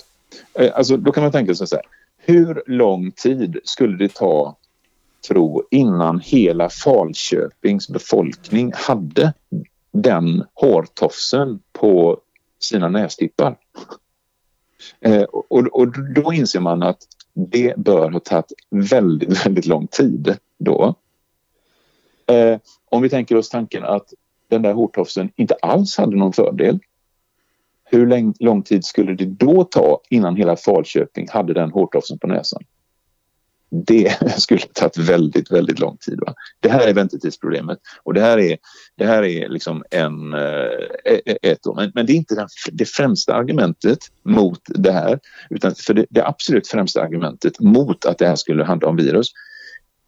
Eh, 0.54 0.70
alltså, 0.74 0.96
då 0.96 1.12
kan 1.12 1.22
man 1.22 1.32
tänka 1.32 1.54
sig 1.54 1.66
så 1.66 1.76
här. 1.76 1.84
Hur 2.16 2.62
lång 2.66 3.10
tid 3.10 3.58
skulle 3.64 3.96
det 3.96 4.14
ta 4.14 4.56
tro 5.28 5.62
innan 5.70 6.20
hela 6.20 6.68
Falköpings 6.68 7.88
befolkning 7.88 8.72
hade 8.74 9.32
den 9.92 10.44
hårtofsen 10.54 11.60
på 11.72 12.20
sina 12.58 12.88
nästippar? 12.88 13.56
Eh, 15.00 15.22
och, 15.22 15.66
och, 15.66 16.12
då 16.14 16.32
inser 16.32 16.60
man 16.60 16.82
att 16.82 16.98
det 17.34 17.76
bör 17.76 18.10
ha 18.10 18.20
tagit 18.20 18.52
väldigt, 18.70 19.46
väldigt 19.46 19.66
lång 19.66 19.86
tid 19.86 20.36
då. 20.58 20.94
Eh, 22.26 22.58
om 22.84 23.02
vi 23.02 23.08
tänker 23.08 23.36
oss 23.36 23.48
tanken 23.48 23.84
att 23.84 24.12
den 24.48 24.62
där 24.62 24.72
hårtofsen 24.72 25.30
inte 25.36 25.54
alls 25.54 25.96
hade 25.96 26.16
någon 26.16 26.32
fördel. 26.32 26.78
Hur 27.92 28.44
lång 28.44 28.62
tid 28.62 28.84
skulle 28.84 29.14
det 29.14 29.24
då 29.24 29.64
ta 29.64 30.00
innan 30.10 30.36
hela 30.36 30.56
Falköping 30.56 31.28
hade 31.30 31.54
den 31.54 31.70
hårtofsen 31.70 32.18
på 32.18 32.26
näsan? 32.26 32.62
det 33.86 34.16
skulle 34.40 34.60
tagit 34.60 34.98
väldigt, 34.98 35.52
väldigt 35.52 35.78
lång 35.78 35.96
tid. 35.96 36.20
Va? 36.26 36.34
Det 36.60 36.68
här 36.68 36.88
är 36.88 36.94
väntetidsproblemet 36.94 37.78
och 38.02 38.14
det 38.14 38.20
här 38.20 38.38
är, 38.38 38.58
det 38.96 39.06
här 39.06 39.22
är 39.22 39.48
liksom 39.48 39.84
en, 39.90 40.34
äh, 40.34 41.34
ett 41.42 41.66
år. 41.66 41.74
Men, 41.74 41.92
men, 41.94 42.06
det 42.06 42.12
är 42.12 42.16
inte 42.16 42.34
den, 42.34 42.48
det 42.72 42.84
främsta 42.84 43.34
argumentet 43.34 43.98
mot 44.22 44.60
det 44.66 44.92
här 44.92 45.20
utan 45.50 45.74
för 45.74 45.94
det, 45.94 46.06
det 46.10 46.26
absolut 46.26 46.68
främsta 46.68 47.02
argumentet 47.02 47.60
mot 47.60 48.04
att 48.04 48.18
det 48.18 48.26
här 48.26 48.36
skulle 48.36 48.64
handla 48.64 48.88
om 48.88 48.96
virus 48.96 49.32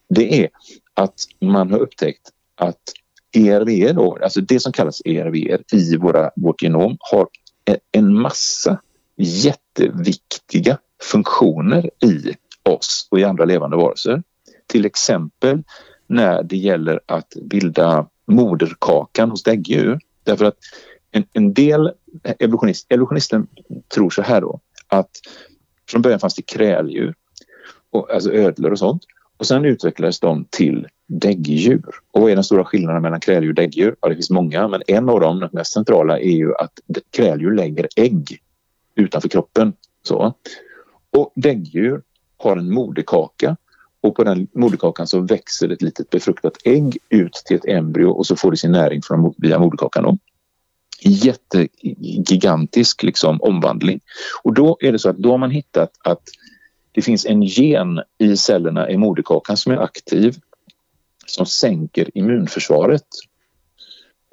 det 0.09 0.43
är 0.43 0.49
att 0.95 1.15
man 1.41 1.71
har 1.71 1.79
upptäckt 1.79 2.31
att 2.55 2.83
ERV, 3.37 3.95
då, 3.95 4.19
alltså 4.23 4.41
det 4.41 4.61
som 4.61 4.73
kallas 4.73 5.03
ERV 5.05 5.35
i 5.73 5.97
våra, 5.97 6.31
vårt 6.37 6.63
genom 6.63 6.97
har 7.01 7.29
en 7.93 8.15
massa 8.15 8.81
jätteviktiga 9.17 10.79
funktioner 11.03 11.91
i 12.05 12.35
oss 12.63 13.09
och 13.11 13.21
i 13.21 13.25
andra 13.25 13.45
levande 13.45 13.77
varelser. 13.77 14.23
Till 14.67 14.85
exempel 14.85 15.63
när 16.07 16.43
det 16.43 16.57
gäller 16.57 17.01
att 17.07 17.35
bilda 17.43 18.09
moderkakan 18.27 19.31
hos 19.31 19.43
däggdjur. 19.43 19.99
Därför 20.25 20.45
att 20.45 20.57
en, 21.11 21.25
en 21.33 21.55
del 21.55 21.93
evolutionist, 22.39 22.87
evolutionisten 22.93 23.47
tror 23.95 24.11
så 24.11 24.23
här 24.23 24.41
då 24.41 24.61
att 24.89 25.11
från 25.89 26.03
början 26.03 26.21
fanns 26.21 26.35
det 26.35 26.43
kräldjur, 26.43 27.15
och, 27.91 28.15
alltså 28.15 28.33
ödlor 28.33 28.71
och 28.73 28.79
sånt. 28.79 29.03
Och 29.37 29.47
sen 29.47 29.65
utvecklades 29.65 30.21
de 30.21 30.47
till 30.51 30.87
däggdjur. 31.07 31.85
Och 32.11 32.21
vad 32.21 32.31
är 32.31 32.35
den 32.35 32.45
stora 32.45 32.65
skillnaden 32.65 33.03
mellan 33.03 33.21
kräldjur 33.21 33.51
och 33.51 33.55
däggdjur? 33.55 33.97
Ja, 34.01 34.09
det 34.09 34.15
finns 34.15 34.31
många, 34.31 34.69
men 34.69 34.83
en 34.87 35.09
av 35.09 35.21
dem, 35.21 35.41
den 35.41 35.51
mest 35.53 35.73
centrala, 35.73 36.19
är 36.19 36.37
ju 36.37 36.55
att 36.55 36.73
kräldjur 37.11 37.55
lägger 37.55 37.89
ägg 37.97 38.39
utanför 38.95 39.29
kroppen. 39.29 39.73
Så. 40.03 40.35
Och 41.11 41.33
däggdjur 41.35 42.03
har 42.37 42.57
en 42.57 42.75
moderkaka 42.75 43.57
och 44.01 44.17
på 44.17 44.25
den 44.25 44.49
moderkakan 44.55 45.07
så 45.07 45.21
växer 45.21 45.69
ett 45.69 45.83
litet 45.83 46.11
befruktat 46.11 46.57
ägg 46.65 46.99
ut 47.09 47.33
till 47.33 47.57
ett 47.57 47.69
embryo 47.69 48.07
och 48.07 48.27
så 48.27 48.37
får 48.37 48.51
det 48.51 48.57
sin 48.57 48.73
näring 48.73 49.03
från, 49.03 49.35
via 49.37 49.59
moderkakan. 49.59 50.05
Då. 50.05 50.19
Jättegigantisk 51.01 53.03
liksom, 53.03 53.43
omvandling. 53.43 54.01
Och 54.43 54.55
då 54.55 54.77
är 54.81 54.93
det 54.93 54.99
så 54.99 55.09
att 55.09 55.17
då 55.17 55.31
har 55.31 55.39
man 55.39 55.51
hittat 55.51 55.91
att 56.05 56.23
det 56.95 57.03
finns 57.03 57.27
en 57.27 57.43
gen 57.43 58.01
i 58.19 58.37
cellerna 58.37 58.91
i 58.91 58.97
moderkakan 58.97 59.57
som 59.57 59.73
är 59.73 59.77
aktiv 59.77 60.37
som 61.27 61.47
sänker 61.47 62.19
immunförsvaret. 62.19 63.07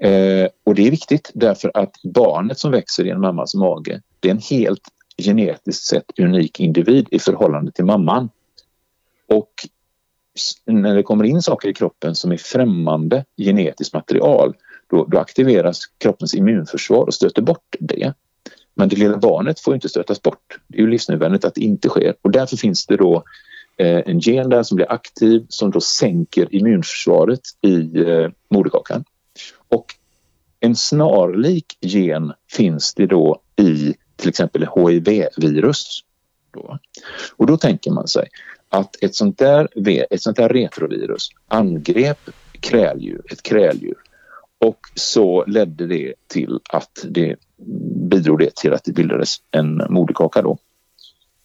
Eh, 0.04 0.48
och 0.64 0.76
det 0.76 0.88
är 0.88 0.92
viktigt 0.92 1.32
därför 1.34 1.72
att 1.74 1.96
barnet 2.04 2.60
som 2.60 2.72
växer 2.72 3.06
i 3.06 3.10
en 3.10 3.22
mammas 3.22 3.56
mage 3.56 4.02
det 4.20 4.28
är 4.28 4.32
en 4.32 4.42
helt 4.50 4.82
genetiskt 5.18 5.84
sett 5.84 6.20
unik 6.20 6.60
individ 6.60 7.08
i 7.12 7.20
förhållande 7.20 7.72
till 7.72 7.86
mamman. 7.86 8.30
Och 9.28 9.52
när 10.66 10.96
det 10.96 11.04
kommer 11.04 11.24
in 11.24 11.42
saker 11.42 11.70
i 11.70 11.74
kroppen 11.74 12.16
som 12.16 12.32
är 12.32 12.38
främmande 12.38 13.26
genetiskt 13.38 13.94
material 13.94 14.54
då, 14.88 15.06
då 15.06 15.20
aktiveras 15.20 15.80
kroppens 15.98 16.34
immunförsvar 16.34 17.06
och 17.06 17.14
stöter 17.14 17.42
bort 17.42 17.76
det. 17.80 18.14
Men 18.74 18.90
det 18.90 18.96
lilla 18.96 19.18
barnet 19.18 19.60
får 19.60 19.74
inte 19.74 19.90
stötas 19.90 20.22
bort. 20.22 20.60
Det 20.68 20.78
är 20.78 20.82
ju 20.82 20.90
livsnödvändigt 20.90 21.46
att 21.46 21.56
det 21.56 21.62
inte 21.62 21.90
sker 21.90 22.16
och 22.22 22.32
därför 22.32 22.58
finns 22.58 22.86
det 22.86 22.98
då 22.98 23.24
eh, 23.78 24.02
en 24.06 24.20
gen 24.20 24.50
där 24.50 24.64
som 24.64 24.76
blir 24.76 24.92
aktiv 24.92 25.46
som 25.50 25.72
då 25.72 25.82
sänker 25.82 26.56
immunförsvaret 26.56 27.42
i 27.62 28.00
eh, 28.02 28.30
moderkakan. 28.50 29.04
Och 29.68 29.86
en 30.60 30.76
snarlik 30.76 31.78
gen 31.82 32.34
finns 32.52 32.94
det 32.94 33.06
då 33.06 33.42
i 33.56 33.94
till 34.16 34.30
exempel 34.30 34.68
HIV-virus. 34.76 36.00
Då. 36.54 36.80
Och 37.36 37.46
då 37.46 37.58
tänker 37.58 37.92
man 37.92 38.08
sig 38.08 38.28
att 38.70 39.04
ett 39.04 39.16
sånt 39.16 39.38
där, 39.38 39.68
ett 40.10 40.22
sånt 40.22 40.38
där 40.38 40.50
retrovirus 40.50 41.30
angrep 41.48 42.30
kräldjur, 42.60 43.22
ett 43.32 43.44
kräldjur 43.44 43.96
och 44.60 44.80
så 44.96 45.46
ledde 45.46 45.88
det 45.88 46.14
till 46.28 46.60
att 46.70 47.06
det 47.10 47.36
bidrog 48.10 48.40
det 48.40 48.56
till 48.56 48.74
att 48.74 48.84
det 48.84 48.94
bildades 48.94 49.36
en 49.52 49.82
moderkaka 49.90 50.42
då. 50.42 50.58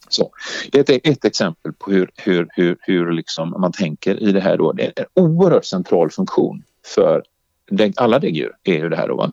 Så, 0.09 0.31
det 0.71 0.89
är 0.89 1.11
ett 1.11 1.25
exempel 1.25 1.73
på 1.73 1.91
hur, 1.91 2.09
hur, 2.15 2.47
hur, 2.55 2.77
hur 2.81 3.11
liksom 3.11 3.49
man 3.49 3.71
tänker 3.71 4.23
i 4.23 4.31
det 4.31 4.41
här. 4.41 4.57
Då. 4.57 4.71
Det 4.71 4.83
är 4.83 4.93
en 4.97 5.23
oerhört 5.23 5.65
central 5.65 6.11
funktion 6.11 6.63
för 6.85 7.23
alla 7.95 8.19
däggdjur. 8.19 8.51
är 8.63 8.77
ju 8.77 8.89
det 8.89 8.95
här. 8.95 9.07
Då, 9.07 9.15
va? 9.15 9.31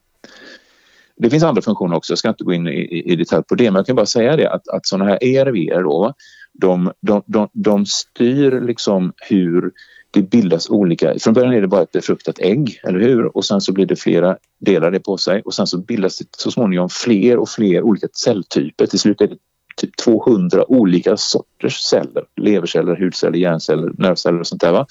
Det 1.17 1.31
finns 1.31 1.43
andra 1.45 1.63
funktioner 1.63 1.97
också, 1.97 2.13
jag 2.13 2.19
ska 2.19 2.29
inte 2.29 2.45
gå 2.45 2.53
in 2.53 2.69
i, 2.69 3.03
i 3.13 3.17
detalj 3.17 3.45
på 3.49 3.55
det 3.55 3.71
men 3.71 3.75
jag 3.75 3.87
kan 3.87 3.97
bara 3.97 4.07
säga 4.07 4.37
det 4.37 4.51
att, 4.51 4.69
att 4.69 4.87
sådana 4.87 5.05
här 5.05 5.25
ERV 5.25 5.83
då, 5.83 6.15
de, 6.53 6.93
de, 7.01 7.23
de, 7.27 7.49
de 7.53 7.87
styr 7.87 8.61
liksom 8.61 9.13
hur 9.17 9.73
det 10.15 10.23
bildas 10.23 10.71
olika, 10.71 11.19
från 11.19 11.35
början 11.35 11.55
är 11.55 11.61
det 11.61 11.69
bara 11.69 11.83
ett 11.83 11.93
befruktat 11.93 12.39
ägg, 12.39 12.81
eller 12.85 13.01
hur? 13.01 13.37
Och 13.37 13.45
sen 13.45 13.61
så 13.61 13.73
blir 13.73 13.87
det 13.87 13.97
flera 13.97 14.37
delar 14.59 14.91
det 14.91 15.01
på 15.01 15.17
sig 15.17 15.43
och 15.43 15.55
sen 15.55 15.67
så 15.67 15.79
bildas 15.79 16.19
det 16.19 16.27
så 16.37 16.51
småningom 16.51 16.89
fler 16.89 17.39
och 17.39 17.49
fler 17.49 17.83
olika 17.83 18.09
celltyper. 18.25 18.87
Till 18.87 18.99
slut 18.99 19.21
är 19.21 19.27
det 19.27 19.37
typ 19.77 19.97
200 19.97 20.71
olika 20.71 21.17
sorters 21.17 21.77
celler, 21.77 22.25
leverceller, 22.37 22.97
hudceller, 22.97 23.39
hjärnceller, 23.39 23.93
nervceller 23.99 24.41
och 24.41 24.47
sånt 24.47 24.61
där. 24.61 24.73
Va? 24.73 24.87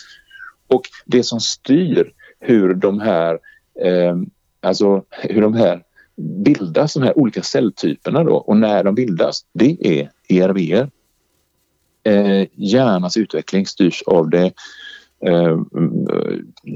Och 0.68 0.82
det 1.06 1.24
som 1.24 1.40
styr 1.40 2.12
hur 2.40 2.74
de 2.74 3.00
här 3.00 3.40
eh, 3.80 4.16
alltså 4.62 5.04
hur 5.10 5.42
de 5.42 5.54
här 5.54 5.84
bildas, 6.16 6.94
de 6.94 7.04
här 7.04 7.18
olika 7.18 7.42
celltyperna 7.42 8.24
då 8.24 8.36
och 8.36 8.58
när 8.58 8.84
de 8.84 8.96
bildas, 8.96 9.46
det 9.54 9.78
är 9.80 10.10
ERV. 10.30 10.90
Eh, 12.04 12.48
hjärnans 12.56 13.18
utveckling 13.18 13.66
styrs 13.66 14.02
av 14.02 14.30
det. 14.30 14.52
Eh, 15.26 15.58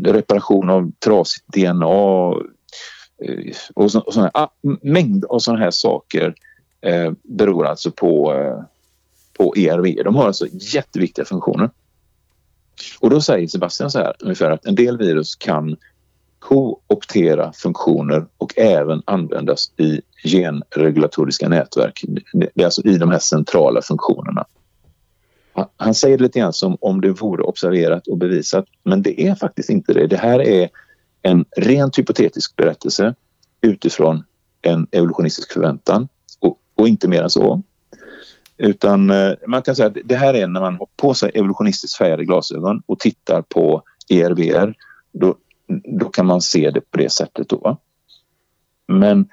reparation 0.04 0.70
av 0.70 0.91
trasigt 1.06 1.45
DNA 1.48 1.86
eh, 3.26 3.56
och, 3.76 3.91
så, 3.91 4.00
och 4.00 4.14
såna, 4.14 4.32
ah, 4.34 4.48
mängd 4.82 5.26
av 5.26 5.39
sådana 5.39 5.64
här 5.64 5.72
saker 5.72 6.36
eh, 6.82 7.12
beror 7.24 7.66
alltså 7.66 7.91
på, 7.91 8.34
eh, 8.34 8.64
på 9.38 9.58
ERV. 9.58 10.04
De 10.04 10.16
har 10.16 10.26
alltså 10.26 10.48
jätteviktiga 10.52 11.26
funktioner. 11.26 11.70
Och 13.00 13.10
då 13.10 13.22
säger 13.22 13.48
Sebastian 13.48 13.91
så 13.91 14.00
här 14.00 14.16
ungefär 14.20 14.52
att 14.52 14.66
en 14.66 14.76
del 14.76 14.98
virus 14.98 15.36
kan 15.36 15.76
kooptera 16.39 17.54
funktioner 17.54 18.26
och 18.38 18.60
även 18.60 19.02
användas 19.06 19.72
i 19.78 20.02
genregulatoriska 20.24 21.50
nätverk. 21.50 22.04
Det 22.34 22.62
är 22.62 22.66
alltså 22.66 22.82
i 22.82 22.98
de 22.98 23.12
här 23.12 23.20
centrala 23.20 23.82
funktionerna. 23.82 24.45
Han 25.78 25.95
säger 25.95 26.18
det 26.18 26.24
lite 26.24 26.39
grann 26.39 26.53
som 26.53 26.78
om 26.82 27.01
det 27.01 27.10
vore 27.10 27.43
observerat 27.43 28.08
och 28.08 28.18
bevisat, 28.18 28.66
men 28.84 29.01
det 29.01 29.22
är 29.22 29.36
faktiskt 29.36 29.70
inte 29.70 29.93
det. 29.93 30.08
Det 30.08 30.18
här 30.18 30.41
är 30.41 30.70
en 31.22 31.45
rent 31.58 31.99
hypotetisk 31.99 32.55
berättelse 32.55 33.16
utifrån 33.62 34.24
en 34.62 34.88
evolutionistisk 34.91 35.51
förväntan 35.51 36.08
och, 36.39 36.58
och 36.76 36.88
inte 36.88 37.08
mer 37.08 37.24
än 37.24 37.30
så. 37.30 37.62
Utan 38.58 39.10
eh, 39.10 39.32
man 39.47 39.62
kan 39.62 39.76
säga 39.76 39.88
att 39.88 39.97
det 40.05 40.16
här 40.16 40.34
är 40.34 40.47
när 40.47 40.62
man 40.62 40.78
har 40.78 40.88
på 40.95 41.14
sig 41.14 41.32
evolutionistiskt 41.34 41.97
färgade 41.97 42.26
glasögon 42.26 42.82
och 42.86 42.99
tittar 42.99 43.41
på 43.41 43.82
ERVR. 44.10 44.74
Då, 45.12 45.36
då 45.99 46.10
kan 46.10 46.26
man 46.26 46.41
se 46.41 46.72
det 46.72 46.82
på 46.91 46.97
det 46.97 47.12
sättet. 47.12 47.49
Då. 47.49 47.78
Men 48.88 49.30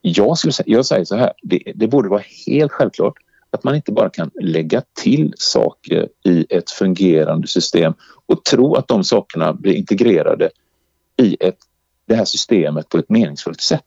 jag, 0.00 0.38
skulle, 0.38 0.52
jag 0.66 0.86
säger 0.86 1.04
så 1.04 1.16
här, 1.16 1.32
det, 1.42 1.72
det 1.74 1.88
borde 1.88 2.08
vara 2.08 2.22
helt 2.46 2.72
självklart 2.72 3.14
att 3.50 3.64
man 3.64 3.74
inte 3.74 3.92
bara 3.92 4.10
kan 4.10 4.30
lägga 4.40 4.82
till 5.02 5.34
saker 5.36 6.08
i 6.24 6.46
ett 6.50 6.70
fungerande 6.70 7.48
system 7.48 7.94
och 8.26 8.44
tro 8.44 8.74
att 8.74 8.88
de 8.88 9.04
sakerna 9.04 9.52
blir 9.52 9.74
integrerade 9.74 10.50
i 11.16 11.36
ett, 11.40 11.58
det 12.06 12.14
här 12.14 12.24
systemet 12.24 12.88
på 12.88 12.98
ett 12.98 13.08
meningsfullt 13.08 13.60
sätt. 13.60 13.84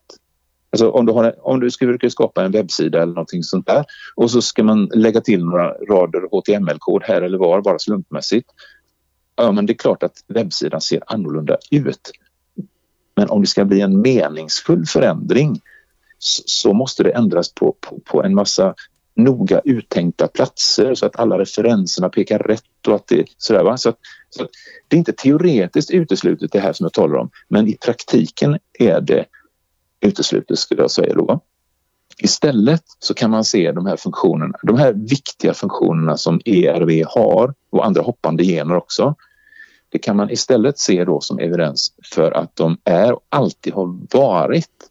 Alltså 0.71 0.89
om 0.89 1.05
du, 1.05 1.13
har, 1.13 1.47
om 1.47 1.59
du 1.59 1.71
ska 1.71 1.85
försöka 1.85 2.09
skapa 2.09 2.45
en 2.45 2.51
webbsida 2.51 3.01
eller 3.01 3.13
någonting 3.13 3.43
sånt 3.43 3.67
där 3.67 3.85
och 4.15 4.31
så 4.31 4.41
ska 4.41 4.63
man 4.63 4.85
lägga 4.85 5.21
till 5.21 5.45
några 5.45 5.73
rader 5.73 6.27
HTML-kod 6.31 7.03
här 7.03 7.21
eller 7.21 7.37
var 7.37 7.61
bara 7.61 7.79
slumpmässigt. 7.79 8.49
Ja, 9.35 9.51
men 9.51 9.65
det 9.65 9.73
är 9.73 9.77
klart 9.77 10.03
att 10.03 10.23
webbsidan 10.27 10.81
ser 10.81 11.03
annorlunda 11.07 11.57
ut. 11.71 12.11
Men 13.15 13.29
om 13.29 13.41
det 13.41 13.47
ska 13.47 13.65
bli 13.65 13.81
en 13.81 14.01
meningsfull 14.01 14.85
förändring 14.85 15.61
så, 16.19 16.43
så 16.45 16.73
måste 16.73 17.03
det 17.03 17.11
ändras 17.11 17.53
på, 17.53 17.75
på, 17.79 17.99
på, 18.05 18.23
en 18.23 18.35
massa 18.35 18.73
noga 19.15 19.61
uttänkta 19.65 20.27
platser 20.27 20.95
så 20.95 21.05
att 21.05 21.19
alla 21.19 21.39
referenserna 21.39 22.09
pekar 22.09 22.39
rätt 22.39 22.87
och 22.87 22.95
att 22.95 23.07
det 23.07 23.25
sådär 23.37 23.63
va. 23.63 23.77
Så, 23.77 23.89
att, 23.89 23.97
så 24.29 24.43
att 24.43 24.49
det 24.87 24.95
är 24.95 24.97
inte 24.97 25.13
teoretiskt 25.13 25.91
uteslutet 25.91 26.51
det 26.51 26.59
här 26.59 26.73
som 26.73 26.83
jag 26.83 26.93
talar 26.93 27.15
om 27.15 27.29
men 27.47 27.67
i 27.67 27.77
praktiken 27.77 28.59
är 28.79 29.01
det 29.01 29.25
uteslutet 30.01 30.59
skulle 30.59 30.81
jag 30.81 30.91
säga 30.91 31.13
då. 31.13 31.39
Istället 32.17 32.83
så 32.99 33.13
kan 33.13 33.31
man 33.31 33.43
se 33.43 33.71
de 33.71 33.85
här 33.85 33.97
funktionerna, 33.97 34.57
de 34.63 34.77
här 34.77 34.93
viktiga 34.93 35.53
funktionerna 35.53 36.17
som 36.17 36.41
ERV 36.45 37.05
har 37.07 37.53
och 37.69 37.85
andra 37.85 38.01
hoppande 38.01 38.43
gener 38.43 38.75
också. 38.75 39.15
Det 39.89 39.99
kan 39.99 40.15
man 40.15 40.29
istället 40.29 40.79
se 40.79 41.05
då 41.05 41.21
som 41.21 41.39
evidens 41.39 41.93
för 42.13 42.31
att 42.31 42.55
de 42.55 42.77
är 42.83 43.13
och 43.13 43.25
alltid 43.29 43.73
har 43.73 44.17
varit 44.17 44.89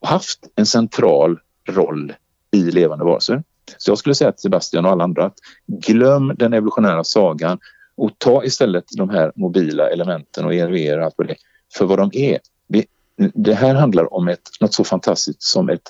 och 0.00 0.08
haft 0.08 0.38
en 0.56 0.66
central 0.66 1.38
roll 1.68 2.12
i 2.50 2.70
levande 2.70 3.04
varelser. 3.04 3.42
Så 3.78 3.90
jag 3.90 3.98
skulle 3.98 4.14
säga 4.14 4.32
till 4.32 4.42
Sebastian 4.42 4.84
och 4.84 4.90
alla 4.90 5.04
andra 5.04 5.24
att 5.24 5.38
glöm 5.66 6.34
den 6.38 6.52
evolutionära 6.52 7.04
sagan 7.04 7.58
och 7.94 8.10
ta 8.18 8.44
istället 8.44 8.84
de 8.96 9.10
här 9.10 9.32
mobila 9.36 9.90
elementen 9.90 10.44
och 10.44 10.54
ERV 10.54 10.98
och 10.98 11.04
allt 11.04 11.14
vad 11.16 11.26
det 11.26 11.36
för 11.74 11.84
vad 11.84 11.98
de 11.98 12.10
är. 12.12 12.38
Det, 12.66 12.86
det 13.34 13.54
här 13.54 13.74
handlar 13.74 14.14
om 14.14 14.28
ett, 14.28 14.50
något 14.60 14.74
så 14.74 14.84
fantastiskt 14.84 15.42
som 15.42 15.68
ett, 15.68 15.88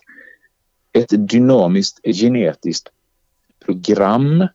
ett 0.93 1.29
dynamiskt 1.29 2.01
genetiskt 2.05 2.89
program 3.65 4.47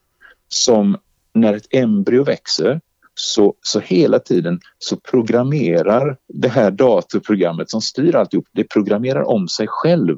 som 0.48 0.98
när 1.34 1.54
ett 1.54 1.68
embryo 1.70 2.24
växer 2.24 2.82
så, 3.14 3.54
så 3.62 3.80
hela 3.80 4.20
tiden 4.20 4.60
så 4.80 4.96
programmerar 4.96 6.18
det 6.28 6.50
här 6.50 6.72
datorprogrammet 6.72 7.70
som 7.70 7.82
styr 7.82 8.16
alltihop, 8.16 8.46
det 8.52 8.64
programmerar 8.64 9.24
om 9.24 9.48
sig 9.48 9.68
själv 9.70 10.18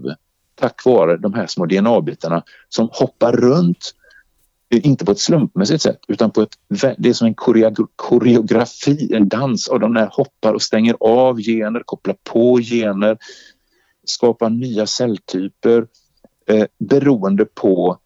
tack 0.59 0.85
vare 0.85 1.17
de 1.17 1.33
här 1.33 1.47
små 1.47 1.65
DNA-bitarna 1.65 2.43
som 2.69 2.89
hoppar 2.91 3.31
runt 3.31 3.95
eh, 4.69 4.87
inte 4.87 5.05
på 5.05 5.11
ett 5.11 5.19
slumpmässigt 5.19 5.81
sätt 5.81 5.99
utan 6.07 6.31
på 6.31 6.41
ett, 6.41 6.57
det 6.97 7.09
är 7.09 7.13
som 7.13 7.27
en 7.27 7.35
koreografi, 7.95 9.13
en 9.13 9.29
dans 9.29 9.67
av 9.67 9.79
de 9.79 9.93
där 9.93 10.09
hoppar 10.11 10.53
och 10.53 10.61
stänger 10.61 10.95
av 10.99 11.39
gener, 11.41 11.83
kopplar 11.85 12.15
på 12.23 12.59
gener, 12.59 13.17
skapar 14.05 14.49
nya 14.49 14.87
celltyper 14.87 15.87
eh, 16.47 16.65
beroende 16.77 17.45
på, 17.45 17.97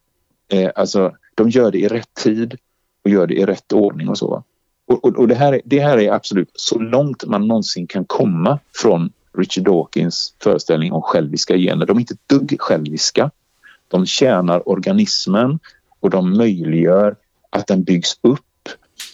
eh, 0.48 0.72
alltså 0.76 1.12
de 1.36 1.50
gör 1.50 1.72
det 1.72 1.80
i 1.80 1.88
rätt 1.88 2.14
tid 2.14 2.58
och 3.04 3.10
gör 3.10 3.28
det 3.28 3.34
i 3.34 3.46
rätt 3.46 3.74
ordning 3.74 4.10
och 4.10 4.18
så. 4.18 4.44
Och, 4.88 5.06
och, 5.06 5.16
och 5.16 5.28
det, 5.28 5.36
här, 5.36 5.62
det 5.66 5.80
här 5.80 5.98
är 5.98 6.12
absolut 6.12 6.52
så 6.54 6.80
långt 6.80 7.26
man 7.26 7.48
någonsin 7.48 7.88
kan 7.88 8.06
komma 8.06 8.60
från 8.76 9.12
Richard 9.38 9.64
Dawkins 9.64 10.36
föreställning 10.44 10.92
om 10.92 11.02
själviska 11.02 11.58
gener. 11.58 11.86
De 11.86 11.98
är 11.98 12.02
inte 12.02 12.14
ett 12.14 12.30
dugg 12.30 12.62
själviska. 12.62 13.32
De 13.88 14.06
tjänar 14.06 14.70
organismen 14.70 15.60
och 16.00 16.10
de 16.10 16.38
möjliggör 16.38 17.16
att 17.50 17.68
den 17.68 17.84
byggs 17.84 18.20
upp 18.22 18.40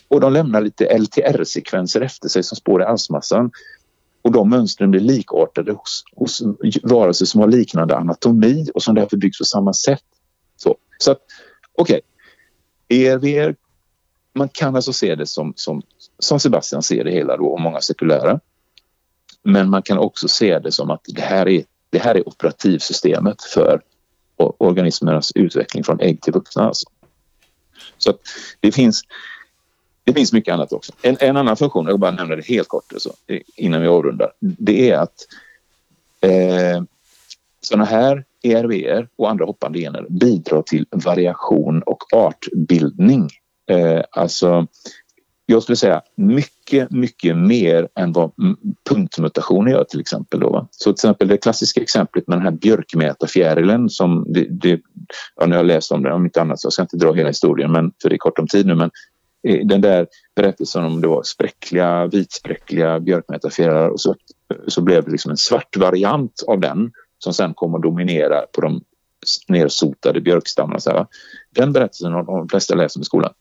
och 0.07 0.21
de 0.21 0.33
lämnar 0.33 0.61
lite 0.61 0.97
LTR-sekvenser 0.97 2.01
efter 2.01 2.29
sig 2.29 2.43
som 2.43 2.55
spår 2.55 2.81
i 2.81 2.85
arvsmassan. 2.85 3.51
Och 4.21 4.31
de 4.31 4.49
mönstren 4.49 4.91
blir 4.91 5.01
likartade 5.01 5.71
hos, 5.71 6.03
hos 6.15 6.41
varelser 6.83 7.25
som 7.25 7.41
har 7.41 7.47
liknande 7.47 7.95
anatomi 7.95 8.67
och 8.73 8.83
som 8.83 8.95
därför 8.95 9.17
byggs 9.17 9.37
på 9.37 9.45
samma 9.45 9.73
sätt. 9.73 10.03
Så, 10.57 10.75
så 10.97 11.11
att 11.11 11.19
okej, 11.77 12.01
okay. 12.87 13.05
ERVR, 13.05 13.55
man 14.33 14.49
kan 14.49 14.75
alltså 14.75 14.93
se 14.93 15.15
det 15.15 15.25
som, 15.25 15.53
som, 15.55 15.81
som 16.19 16.39
Sebastian 16.39 16.83
ser 16.83 17.03
det 17.03 17.11
hela 17.11 17.37
då 17.37 17.45
och 17.45 17.61
många 17.61 17.81
sekulära. 17.81 18.39
Men 19.43 19.69
man 19.69 19.81
kan 19.81 19.97
också 19.97 20.27
se 20.27 20.59
det 20.59 20.71
som 20.71 20.91
att 20.91 21.01
det 21.07 21.21
här 21.21 21.47
är, 21.47 21.63
det 21.89 21.99
här 21.99 22.15
är 22.15 22.27
operativsystemet 22.27 23.43
för 23.43 23.81
organismernas 24.37 25.31
utveckling 25.35 25.83
från 25.83 25.99
ägg 25.99 26.21
till 26.21 26.33
vuxna. 26.33 26.63
Alltså. 26.63 26.89
Så 27.97 28.13
det 28.59 28.71
finns, 28.71 29.01
det 30.03 30.13
finns 30.13 30.33
mycket 30.33 30.53
annat 30.53 30.73
också. 30.73 30.93
En, 31.01 31.17
en 31.19 31.37
annan 31.37 31.57
funktion, 31.57 31.87
jag 31.87 31.99
bara 31.99 32.11
nämner 32.11 32.35
det 32.35 32.45
helt 32.45 32.67
kort 32.67 32.93
alltså, 32.93 33.13
innan 33.55 33.81
vi 33.81 33.87
avrundar. 33.87 34.31
Det 34.39 34.89
är 34.89 34.97
att 34.97 35.27
eh, 36.21 36.83
sådana 37.61 37.85
här 37.85 38.25
ERVR 38.41 39.07
och 39.15 39.29
andra 39.29 39.45
hoppande 39.45 39.79
gener 39.79 40.05
bidrar 40.09 40.61
till 40.61 40.85
variation 40.91 41.81
och 41.81 42.03
artbildning. 42.13 43.29
Eh, 43.67 44.01
alltså 44.11 44.67
jag 45.51 45.63
skulle 45.63 45.75
säga 45.75 46.01
mycket, 46.15 46.91
mycket 46.91 47.37
mer 47.37 47.87
än 47.95 48.13
vad 48.13 48.31
punktmutationer 48.89 49.71
gör 49.71 49.83
till 49.83 49.99
exempel. 49.99 50.39
Då, 50.39 50.49
va? 50.49 50.67
Så 50.71 50.83
till 50.83 50.91
exempel 50.91 51.27
det 51.27 51.37
klassiska 51.37 51.81
exemplet 51.81 52.27
med 52.27 52.37
den 52.37 52.45
här 52.45 52.51
björkmätarfjärilen 52.51 53.89
som 53.89 54.25
det, 54.29 54.47
det, 54.49 54.81
ja, 55.35 55.45
nu 55.45 55.51
har 55.51 55.59
jag 55.59 55.65
läst 55.65 55.91
om 55.91 56.03
det 56.03 56.13
om 56.13 56.25
inte 56.25 56.41
annat 56.41 56.59
så 56.59 56.65
jag 56.65 56.73
ska 56.73 56.81
inte 56.81 56.97
dra 56.97 57.13
hela 57.13 57.29
historien 57.29 57.71
men 57.71 57.91
för 58.01 58.09
det 58.09 58.15
är 58.15 58.17
kort 58.17 58.39
om 58.39 58.47
tid 58.47 58.65
nu 58.65 58.75
men 58.75 58.91
eh, 59.47 59.67
den 59.67 59.81
där 59.81 60.07
berättelsen 60.35 60.85
om 60.85 61.01
det 61.01 61.07
var 61.07 61.23
spräckliga, 61.23 62.07
vitspräckliga 62.07 62.99
björkmätarfjärilar 62.99 63.89
och 63.89 64.01
så, 64.01 64.15
så 64.67 64.81
blev 64.81 65.03
det 65.03 65.11
liksom 65.11 65.31
en 65.31 65.37
svart 65.37 65.77
variant 65.77 66.43
av 66.47 66.59
den 66.59 66.91
som 67.19 67.33
sen 67.33 67.53
kom 67.53 67.75
att 67.75 67.81
dominera 67.81 68.41
på 68.51 68.61
de 68.61 68.81
nersotade 69.47 70.21
björkstammarna. 70.21 70.79
Så 70.79 70.89
här, 70.89 71.07
Den 71.55 71.73
berättelsen 71.73 72.13
har 72.13 72.23
de 72.23 72.49
flesta 72.49 72.75
läst 72.75 72.95
om 72.95 73.01
i 73.01 73.05
skolan 73.05 73.33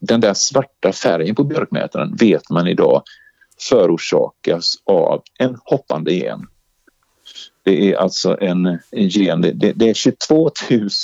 den 0.00 0.20
där 0.20 0.34
svarta 0.34 0.92
färgen 0.92 1.34
på 1.34 1.44
björkmätaren 1.44 2.16
vet 2.16 2.50
man 2.50 2.66
idag 2.66 3.02
förorsakas 3.68 4.74
av 4.84 5.22
en 5.38 5.56
hoppande 5.64 6.12
gen. 6.12 6.46
Det 7.64 7.92
är 7.92 7.96
alltså 7.96 8.38
en, 8.40 8.66
en 8.90 9.08
gen, 9.08 9.40
det, 9.40 9.52
det, 9.52 9.88
är 9.88 9.94
22 9.94 10.50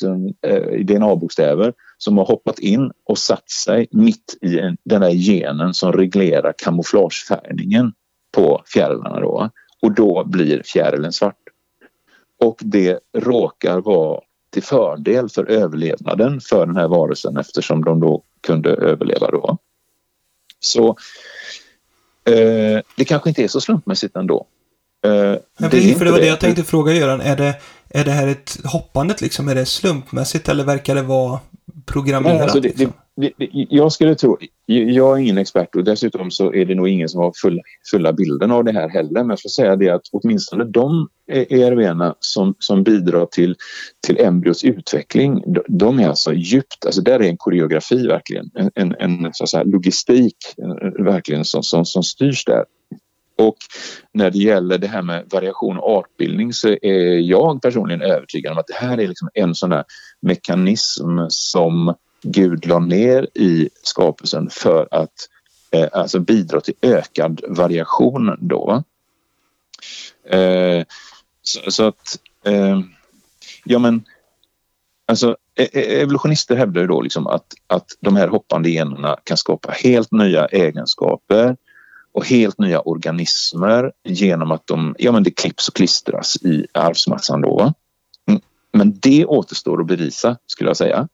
000 0.02 0.34
eh, 0.46 0.84
DNA-bokstäver 0.84 1.72
som 1.98 2.18
har 2.18 2.24
hoppat 2.24 2.58
in 2.58 2.92
och 3.04 3.18
satt 3.18 3.50
sig 3.50 3.86
mitt 3.90 4.38
i 4.40 4.58
en, 4.58 4.76
den 4.84 5.00
där 5.00 5.10
genen 5.10 5.74
som 5.74 5.92
reglerar 5.92 6.54
kamouflagefärgningen 6.58 7.92
på 8.32 8.62
fjärilarna 8.66 9.20
då. 9.20 9.50
Och 9.82 9.94
då 9.94 10.24
blir 10.24 10.62
fjärilen 10.64 11.12
svart. 11.12 11.38
Och 12.40 12.60
det 12.60 13.00
råkar 13.16 13.80
vara 13.80 14.20
till 14.54 14.62
fördel 14.62 15.28
för 15.28 15.50
överlevnaden 15.50 16.40
för 16.40 16.66
den 16.66 16.76
här 16.76 16.88
varelsen 16.88 17.36
eftersom 17.36 17.84
de 17.84 18.00
då 18.00 18.22
kunde 18.46 18.70
överleva 18.70 19.30
då. 19.30 19.58
Så 20.60 20.88
eh, 22.24 22.80
det 22.96 23.04
kanske 23.06 23.28
inte 23.28 23.44
är 23.44 23.48
så 23.48 23.60
slumpmässigt 23.60 24.16
ändå. 24.16 24.46
Uh, 25.06 25.12
det 25.58 25.70
precis, 25.70 25.98
för 25.98 26.04
det 26.04 26.10
var 26.10 26.18
det 26.18 26.26
jag 26.26 26.40
tänkte 26.40 26.64
fråga 26.64 26.92
Göran. 26.92 27.20
Är 27.20 27.36
det, 27.36 27.54
är 27.88 28.04
det 28.04 28.10
här 28.10 28.26
ett 28.26 28.60
hoppandet 28.64 29.20
liksom? 29.20 29.48
Är 29.48 29.54
det 29.54 29.66
slumpmässigt 29.66 30.48
eller 30.48 30.64
verkar 30.64 30.94
det 30.94 31.02
vara 31.02 31.40
programmerat? 31.86 32.34
Nej, 32.34 32.42
alltså 32.42 32.60
det, 32.60 32.68
liksom? 32.68 32.92
Jag 33.50 33.92
skulle 33.92 34.14
tro, 34.14 34.38
jag 34.66 35.16
är 35.16 35.22
ingen 35.22 35.38
expert 35.38 35.76
och 35.76 35.84
dessutom 35.84 36.30
så 36.30 36.54
är 36.54 36.64
det 36.64 36.74
nog 36.74 36.88
ingen 36.88 37.08
som 37.08 37.20
har 37.20 37.32
full, 37.42 37.60
fulla 37.90 38.12
bilden 38.12 38.50
av 38.50 38.64
det 38.64 38.72
här 38.72 38.88
heller. 38.88 39.20
Men 39.20 39.28
jag 39.28 39.38
ska 39.38 39.48
säga 39.48 39.76
det 39.76 39.90
att 39.90 40.02
åtminstone 40.12 40.64
de 40.64 41.08
ERV 41.28 42.12
som, 42.20 42.54
som 42.58 42.82
bidrar 42.82 43.26
till, 43.26 43.56
till 44.06 44.20
embryos 44.20 44.64
utveckling, 44.64 45.42
de, 45.46 45.62
de 45.68 45.98
är 45.98 46.08
alltså 46.08 46.32
djupt, 46.32 46.86
alltså 46.86 47.00
där 47.00 47.20
är 47.20 47.28
en 47.28 47.36
koreografi 47.36 48.06
verkligen, 48.06 48.50
en, 48.54 48.70
en, 48.74 48.94
en 48.98 49.30
så 49.32 49.44
att 49.44 49.50
säga, 49.50 49.64
logistik 49.64 50.36
verkligen 50.98 51.44
som, 51.44 51.62
som, 51.62 51.84
som 51.84 52.02
styrs 52.02 52.44
där. 52.44 52.64
Och 53.38 53.56
när 54.12 54.30
det 54.30 54.38
gäller 54.38 54.78
det 54.78 54.86
här 54.86 55.02
med 55.02 55.24
variation 55.32 55.78
och 55.78 55.98
artbildning 55.98 56.52
så 56.52 56.68
är 56.68 57.18
jag 57.18 57.62
personligen 57.62 58.02
övertygad 58.02 58.52
om 58.52 58.58
att 58.58 58.66
det 58.66 58.86
här 58.86 59.00
är 59.00 59.08
liksom 59.08 59.28
en 59.34 59.54
sån 59.54 59.70
där 59.70 59.84
mekanism 60.20 61.18
som 61.28 61.94
Gud 62.24 62.66
la 62.66 62.78
ner 62.78 63.28
i 63.34 63.68
skapelsen 63.82 64.50
för 64.50 64.88
att 64.90 65.28
eh, 65.70 65.88
alltså 65.92 66.20
bidra 66.20 66.60
till 66.60 66.74
ökad 66.82 67.40
variation 67.48 68.36
då. 68.40 68.82
Eh, 70.30 70.84
så, 71.42 71.70
så, 71.70 71.86
att, 71.86 72.18
eh, 72.44 72.80
ja 73.64 73.78
men, 73.78 74.04
alltså 75.06 75.36
e-, 75.58 75.68
e-, 75.72 76.00
evolutionister 76.00 76.56
hävdar 76.56 76.80
ju 76.80 76.86
då 76.86 77.00
liksom 77.00 77.26
att, 77.26 77.54
att 77.66 77.96
de 78.00 78.16
här 78.16 78.28
hoppande 78.28 78.70
generna 78.70 79.16
kan 79.24 79.36
skapa 79.36 79.70
helt 79.70 80.12
nya 80.12 80.46
egenskaper 80.46 81.56
och 82.12 82.26
helt 82.26 82.58
nya 82.58 82.80
organismer 82.80 83.92
genom 84.04 84.50
att 84.50 84.66
de, 84.66 84.96
ja 84.98 85.12
men 85.12 85.22
det 85.22 85.30
klipps 85.30 85.68
och 85.68 85.74
klistras 85.74 86.36
i 86.36 86.66
arvsmassan 86.72 87.40
då. 87.40 87.72
Mm, 88.28 88.40
men 88.72 88.98
det 88.98 89.26
återstår 89.26 89.80
att 89.80 89.86
bevisa 89.86 90.36
skulle 90.46 90.70
jag 90.70 90.76
säga. 90.76 91.08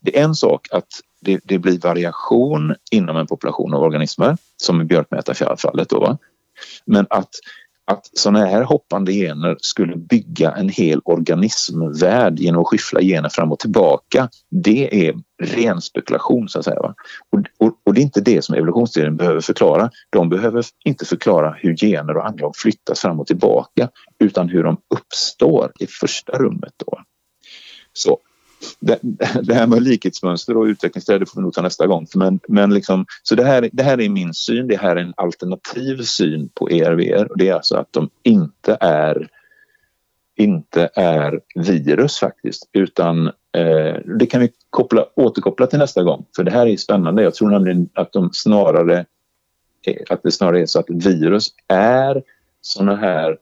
Det 0.00 0.18
är 0.18 0.24
en 0.24 0.34
sak 0.34 0.68
att 0.70 0.88
det, 1.20 1.40
det 1.44 1.58
blir 1.58 1.78
variation 1.78 2.74
inom 2.90 3.16
en 3.16 3.26
population 3.26 3.74
av 3.74 3.82
organismer, 3.82 4.36
som 4.56 4.80
i 4.80 4.84
björkmätarfallet 4.84 5.88
då. 5.88 6.18
Men 6.84 7.06
att, 7.10 7.30
att 7.84 8.10
sådana 8.12 8.46
här 8.46 8.62
hoppande 8.62 9.12
gener 9.12 9.56
skulle 9.60 9.96
bygga 9.96 10.52
en 10.52 10.68
hel 10.68 11.00
organismvärld 11.04 12.38
genom 12.38 12.60
att 12.60 12.68
skyffla 12.68 13.00
gener 13.00 13.28
fram 13.28 13.52
och 13.52 13.58
tillbaka, 13.58 14.28
det 14.50 15.08
är 15.08 15.14
ren 15.42 15.80
spekulation 15.80 16.48
så 16.48 16.58
att 16.58 16.64
säga. 16.64 16.80
Och, 16.80 16.94
och, 17.58 17.72
och, 17.84 17.94
det 17.94 18.00
är 18.00 18.02
inte 18.02 18.20
det 18.20 18.44
som 18.44 18.54
evolutionsteorin 18.54 19.16
behöver 19.16 19.40
förklara. 19.40 19.90
De 20.10 20.28
behöver 20.28 20.64
inte 20.84 21.04
förklara 21.04 21.56
hur 21.58 21.76
gener 21.76 22.16
och 22.16 22.26
anlag 22.26 22.56
flyttas 22.56 23.00
fram 23.00 23.20
och 23.20 23.26
tillbaka 23.26 23.88
utan 24.18 24.48
hur 24.48 24.64
de 24.64 24.76
uppstår 24.94 25.72
i 25.78 25.86
första 25.86 26.32
rummet. 26.38 26.72
Då. 26.76 27.00
Så 27.92 28.18
det, 28.80 28.98
det, 29.42 29.54
här 29.54 29.66
med 29.66 29.82
likhetsmönster 29.82 30.56
och 30.56 30.64
utvecklingsträd 30.64 31.28
får 31.28 31.40
vi 31.40 31.42
nog 31.42 31.54
ta 31.54 31.62
nästa 31.62 31.86
gång. 31.86 32.06
Men, 32.14 32.40
men 32.48 32.74
liksom, 32.74 33.06
så 33.22 33.34
det 33.34 33.44
här, 33.44 33.68
det 33.72 33.82
här 33.82 34.00
är 34.00 34.08
min 34.08 34.34
syn. 34.34 34.68
Det 34.68 34.76
här 34.76 34.96
är 34.96 35.00
en 35.00 35.14
alternativ 35.16 36.02
syn 36.02 36.48
på 36.54 36.70
ERVR 36.70 37.30
Och 37.30 37.38
det 37.38 37.48
är 37.48 37.54
alltså 37.54 37.76
att 37.76 37.92
de 37.92 38.10
inte 38.22 38.76
är 38.80 39.28
inte 40.36 40.90
är 40.94 41.40
virus 41.54 42.18
faktiskt 42.18 42.68
utan 42.72 43.26
eh, 43.26 43.94
det 44.18 44.26
kan 44.26 44.40
vi 44.40 44.50
koppla, 44.70 45.06
återkoppla 45.14 45.66
till 45.66 45.78
nästa 45.78 46.02
gång 46.02 46.24
för 46.36 46.44
det 46.44 46.50
här 46.50 46.66
är 46.66 46.76
spännande. 46.76 47.22
Jag 47.22 47.34
tror 47.34 47.50
nämligen 47.50 47.88
att 47.94 48.12
de 48.12 48.30
snarare 48.32 49.06
eh, 49.86 50.02
att 50.08 50.22
det 50.22 50.30
snarare 50.30 50.60
är 50.60 50.66
så 50.66 50.78
att 50.78 50.90
virus 50.90 51.48
är 51.68 52.22
såna 52.60 52.96
här 52.96 53.38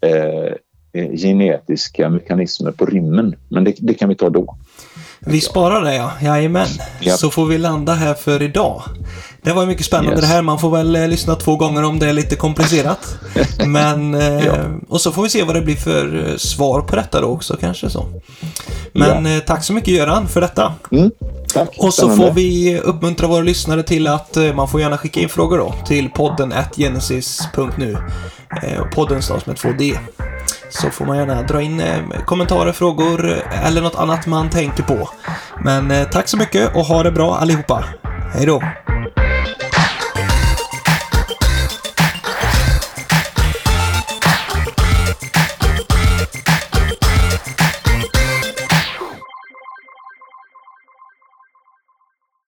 Eh, 0.00 0.54
genetiska 0.92 2.08
mekanismer 2.08 2.72
på 2.72 2.86
rymmen. 2.86 3.36
Men 3.48 3.64
det, 3.64 3.74
det 3.78 3.94
kan 3.94 4.08
vi 4.08 4.14
ta 4.14 4.30
då. 4.30 4.56
Vi 5.20 5.40
sparar 5.40 5.84
det 5.84 5.94
ja, 5.94 6.12
jajamän. 6.22 6.68
Yep. 7.00 7.14
Så 7.14 7.30
får 7.30 7.46
vi 7.46 7.58
landa 7.58 7.94
här 7.94 8.14
för 8.14 8.42
idag. 8.42 8.82
Det 9.42 9.52
var 9.52 9.66
mycket 9.66 9.86
spännande 9.86 10.12
yes. 10.12 10.20
det 10.20 10.26
här. 10.26 10.42
Man 10.42 10.58
får 10.58 10.70
väl 10.70 10.96
eh, 10.96 11.08
lyssna 11.08 11.34
två 11.34 11.56
gånger 11.56 11.82
om 11.82 11.98
det 11.98 12.08
är 12.08 12.12
lite 12.12 12.36
komplicerat. 12.36 13.18
Men, 13.66 14.14
eh, 14.14 14.46
ja. 14.46 14.54
och 14.88 15.00
så 15.00 15.12
får 15.12 15.22
vi 15.22 15.28
se 15.28 15.42
vad 15.42 15.54
det 15.54 15.60
blir 15.60 15.76
för 15.76 16.28
eh, 16.28 16.36
svar 16.36 16.80
på 16.80 16.96
detta 16.96 17.20
då 17.20 17.26
också 17.26 17.56
kanske 17.60 17.90
så. 17.90 18.06
Men 18.92 19.26
ja. 19.26 19.36
eh, 19.36 19.40
tack 19.40 19.64
så 19.64 19.72
mycket 19.72 19.94
Göran 19.94 20.28
för 20.28 20.40
detta. 20.40 20.74
Mm, 20.90 21.10
tack. 21.54 21.68
Och 21.78 21.94
så 21.94 22.10
får 22.10 22.30
vi 22.30 22.78
uppmuntra 22.78 23.26
våra 23.26 23.42
lyssnare 23.42 23.82
till 23.82 24.06
att 24.06 24.36
eh, 24.36 24.54
man 24.54 24.68
får 24.68 24.80
gärna 24.80 24.98
skicka 24.98 25.20
in 25.20 25.28
frågor 25.28 25.58
då 25.58 25.74
till 25.86 26.10
podden 26.10 26.52
genesis.nu. 26.76 27.96
Eh, 28.62 28.84
podden 28.94 29.22
stavas 29.22 29.46
med 29.46 29.56
2D 29.56 29.98
så 30.70 30.90
får 30.90 31.04
man 31.04 31.16
gärna 31.16 31.42
dra 31.42 31.62
in 31.62 31.80
eh, 31.80 32.24
kommentarer, 32.24 32.72
frågor 32.72 33.42
eller 33.64 33.82
något 33.82 33.94
annat 33.94 34.26
man 34.26 34.50
tänker 34.50 34.82
på. 34.82 35.08
Men 35.64 35.90
eh, 35.90 36.08
tack 36.08 36.28
så 36.28 36.36
mycket 36.36 36.76
och 36.76 36.84
ha 36.84 37.02
det 37.02 37.12
bra 37.12 37.36
allihopa. 37.36 37.84
Hej 38.34 38.46
då! 38.46 38.62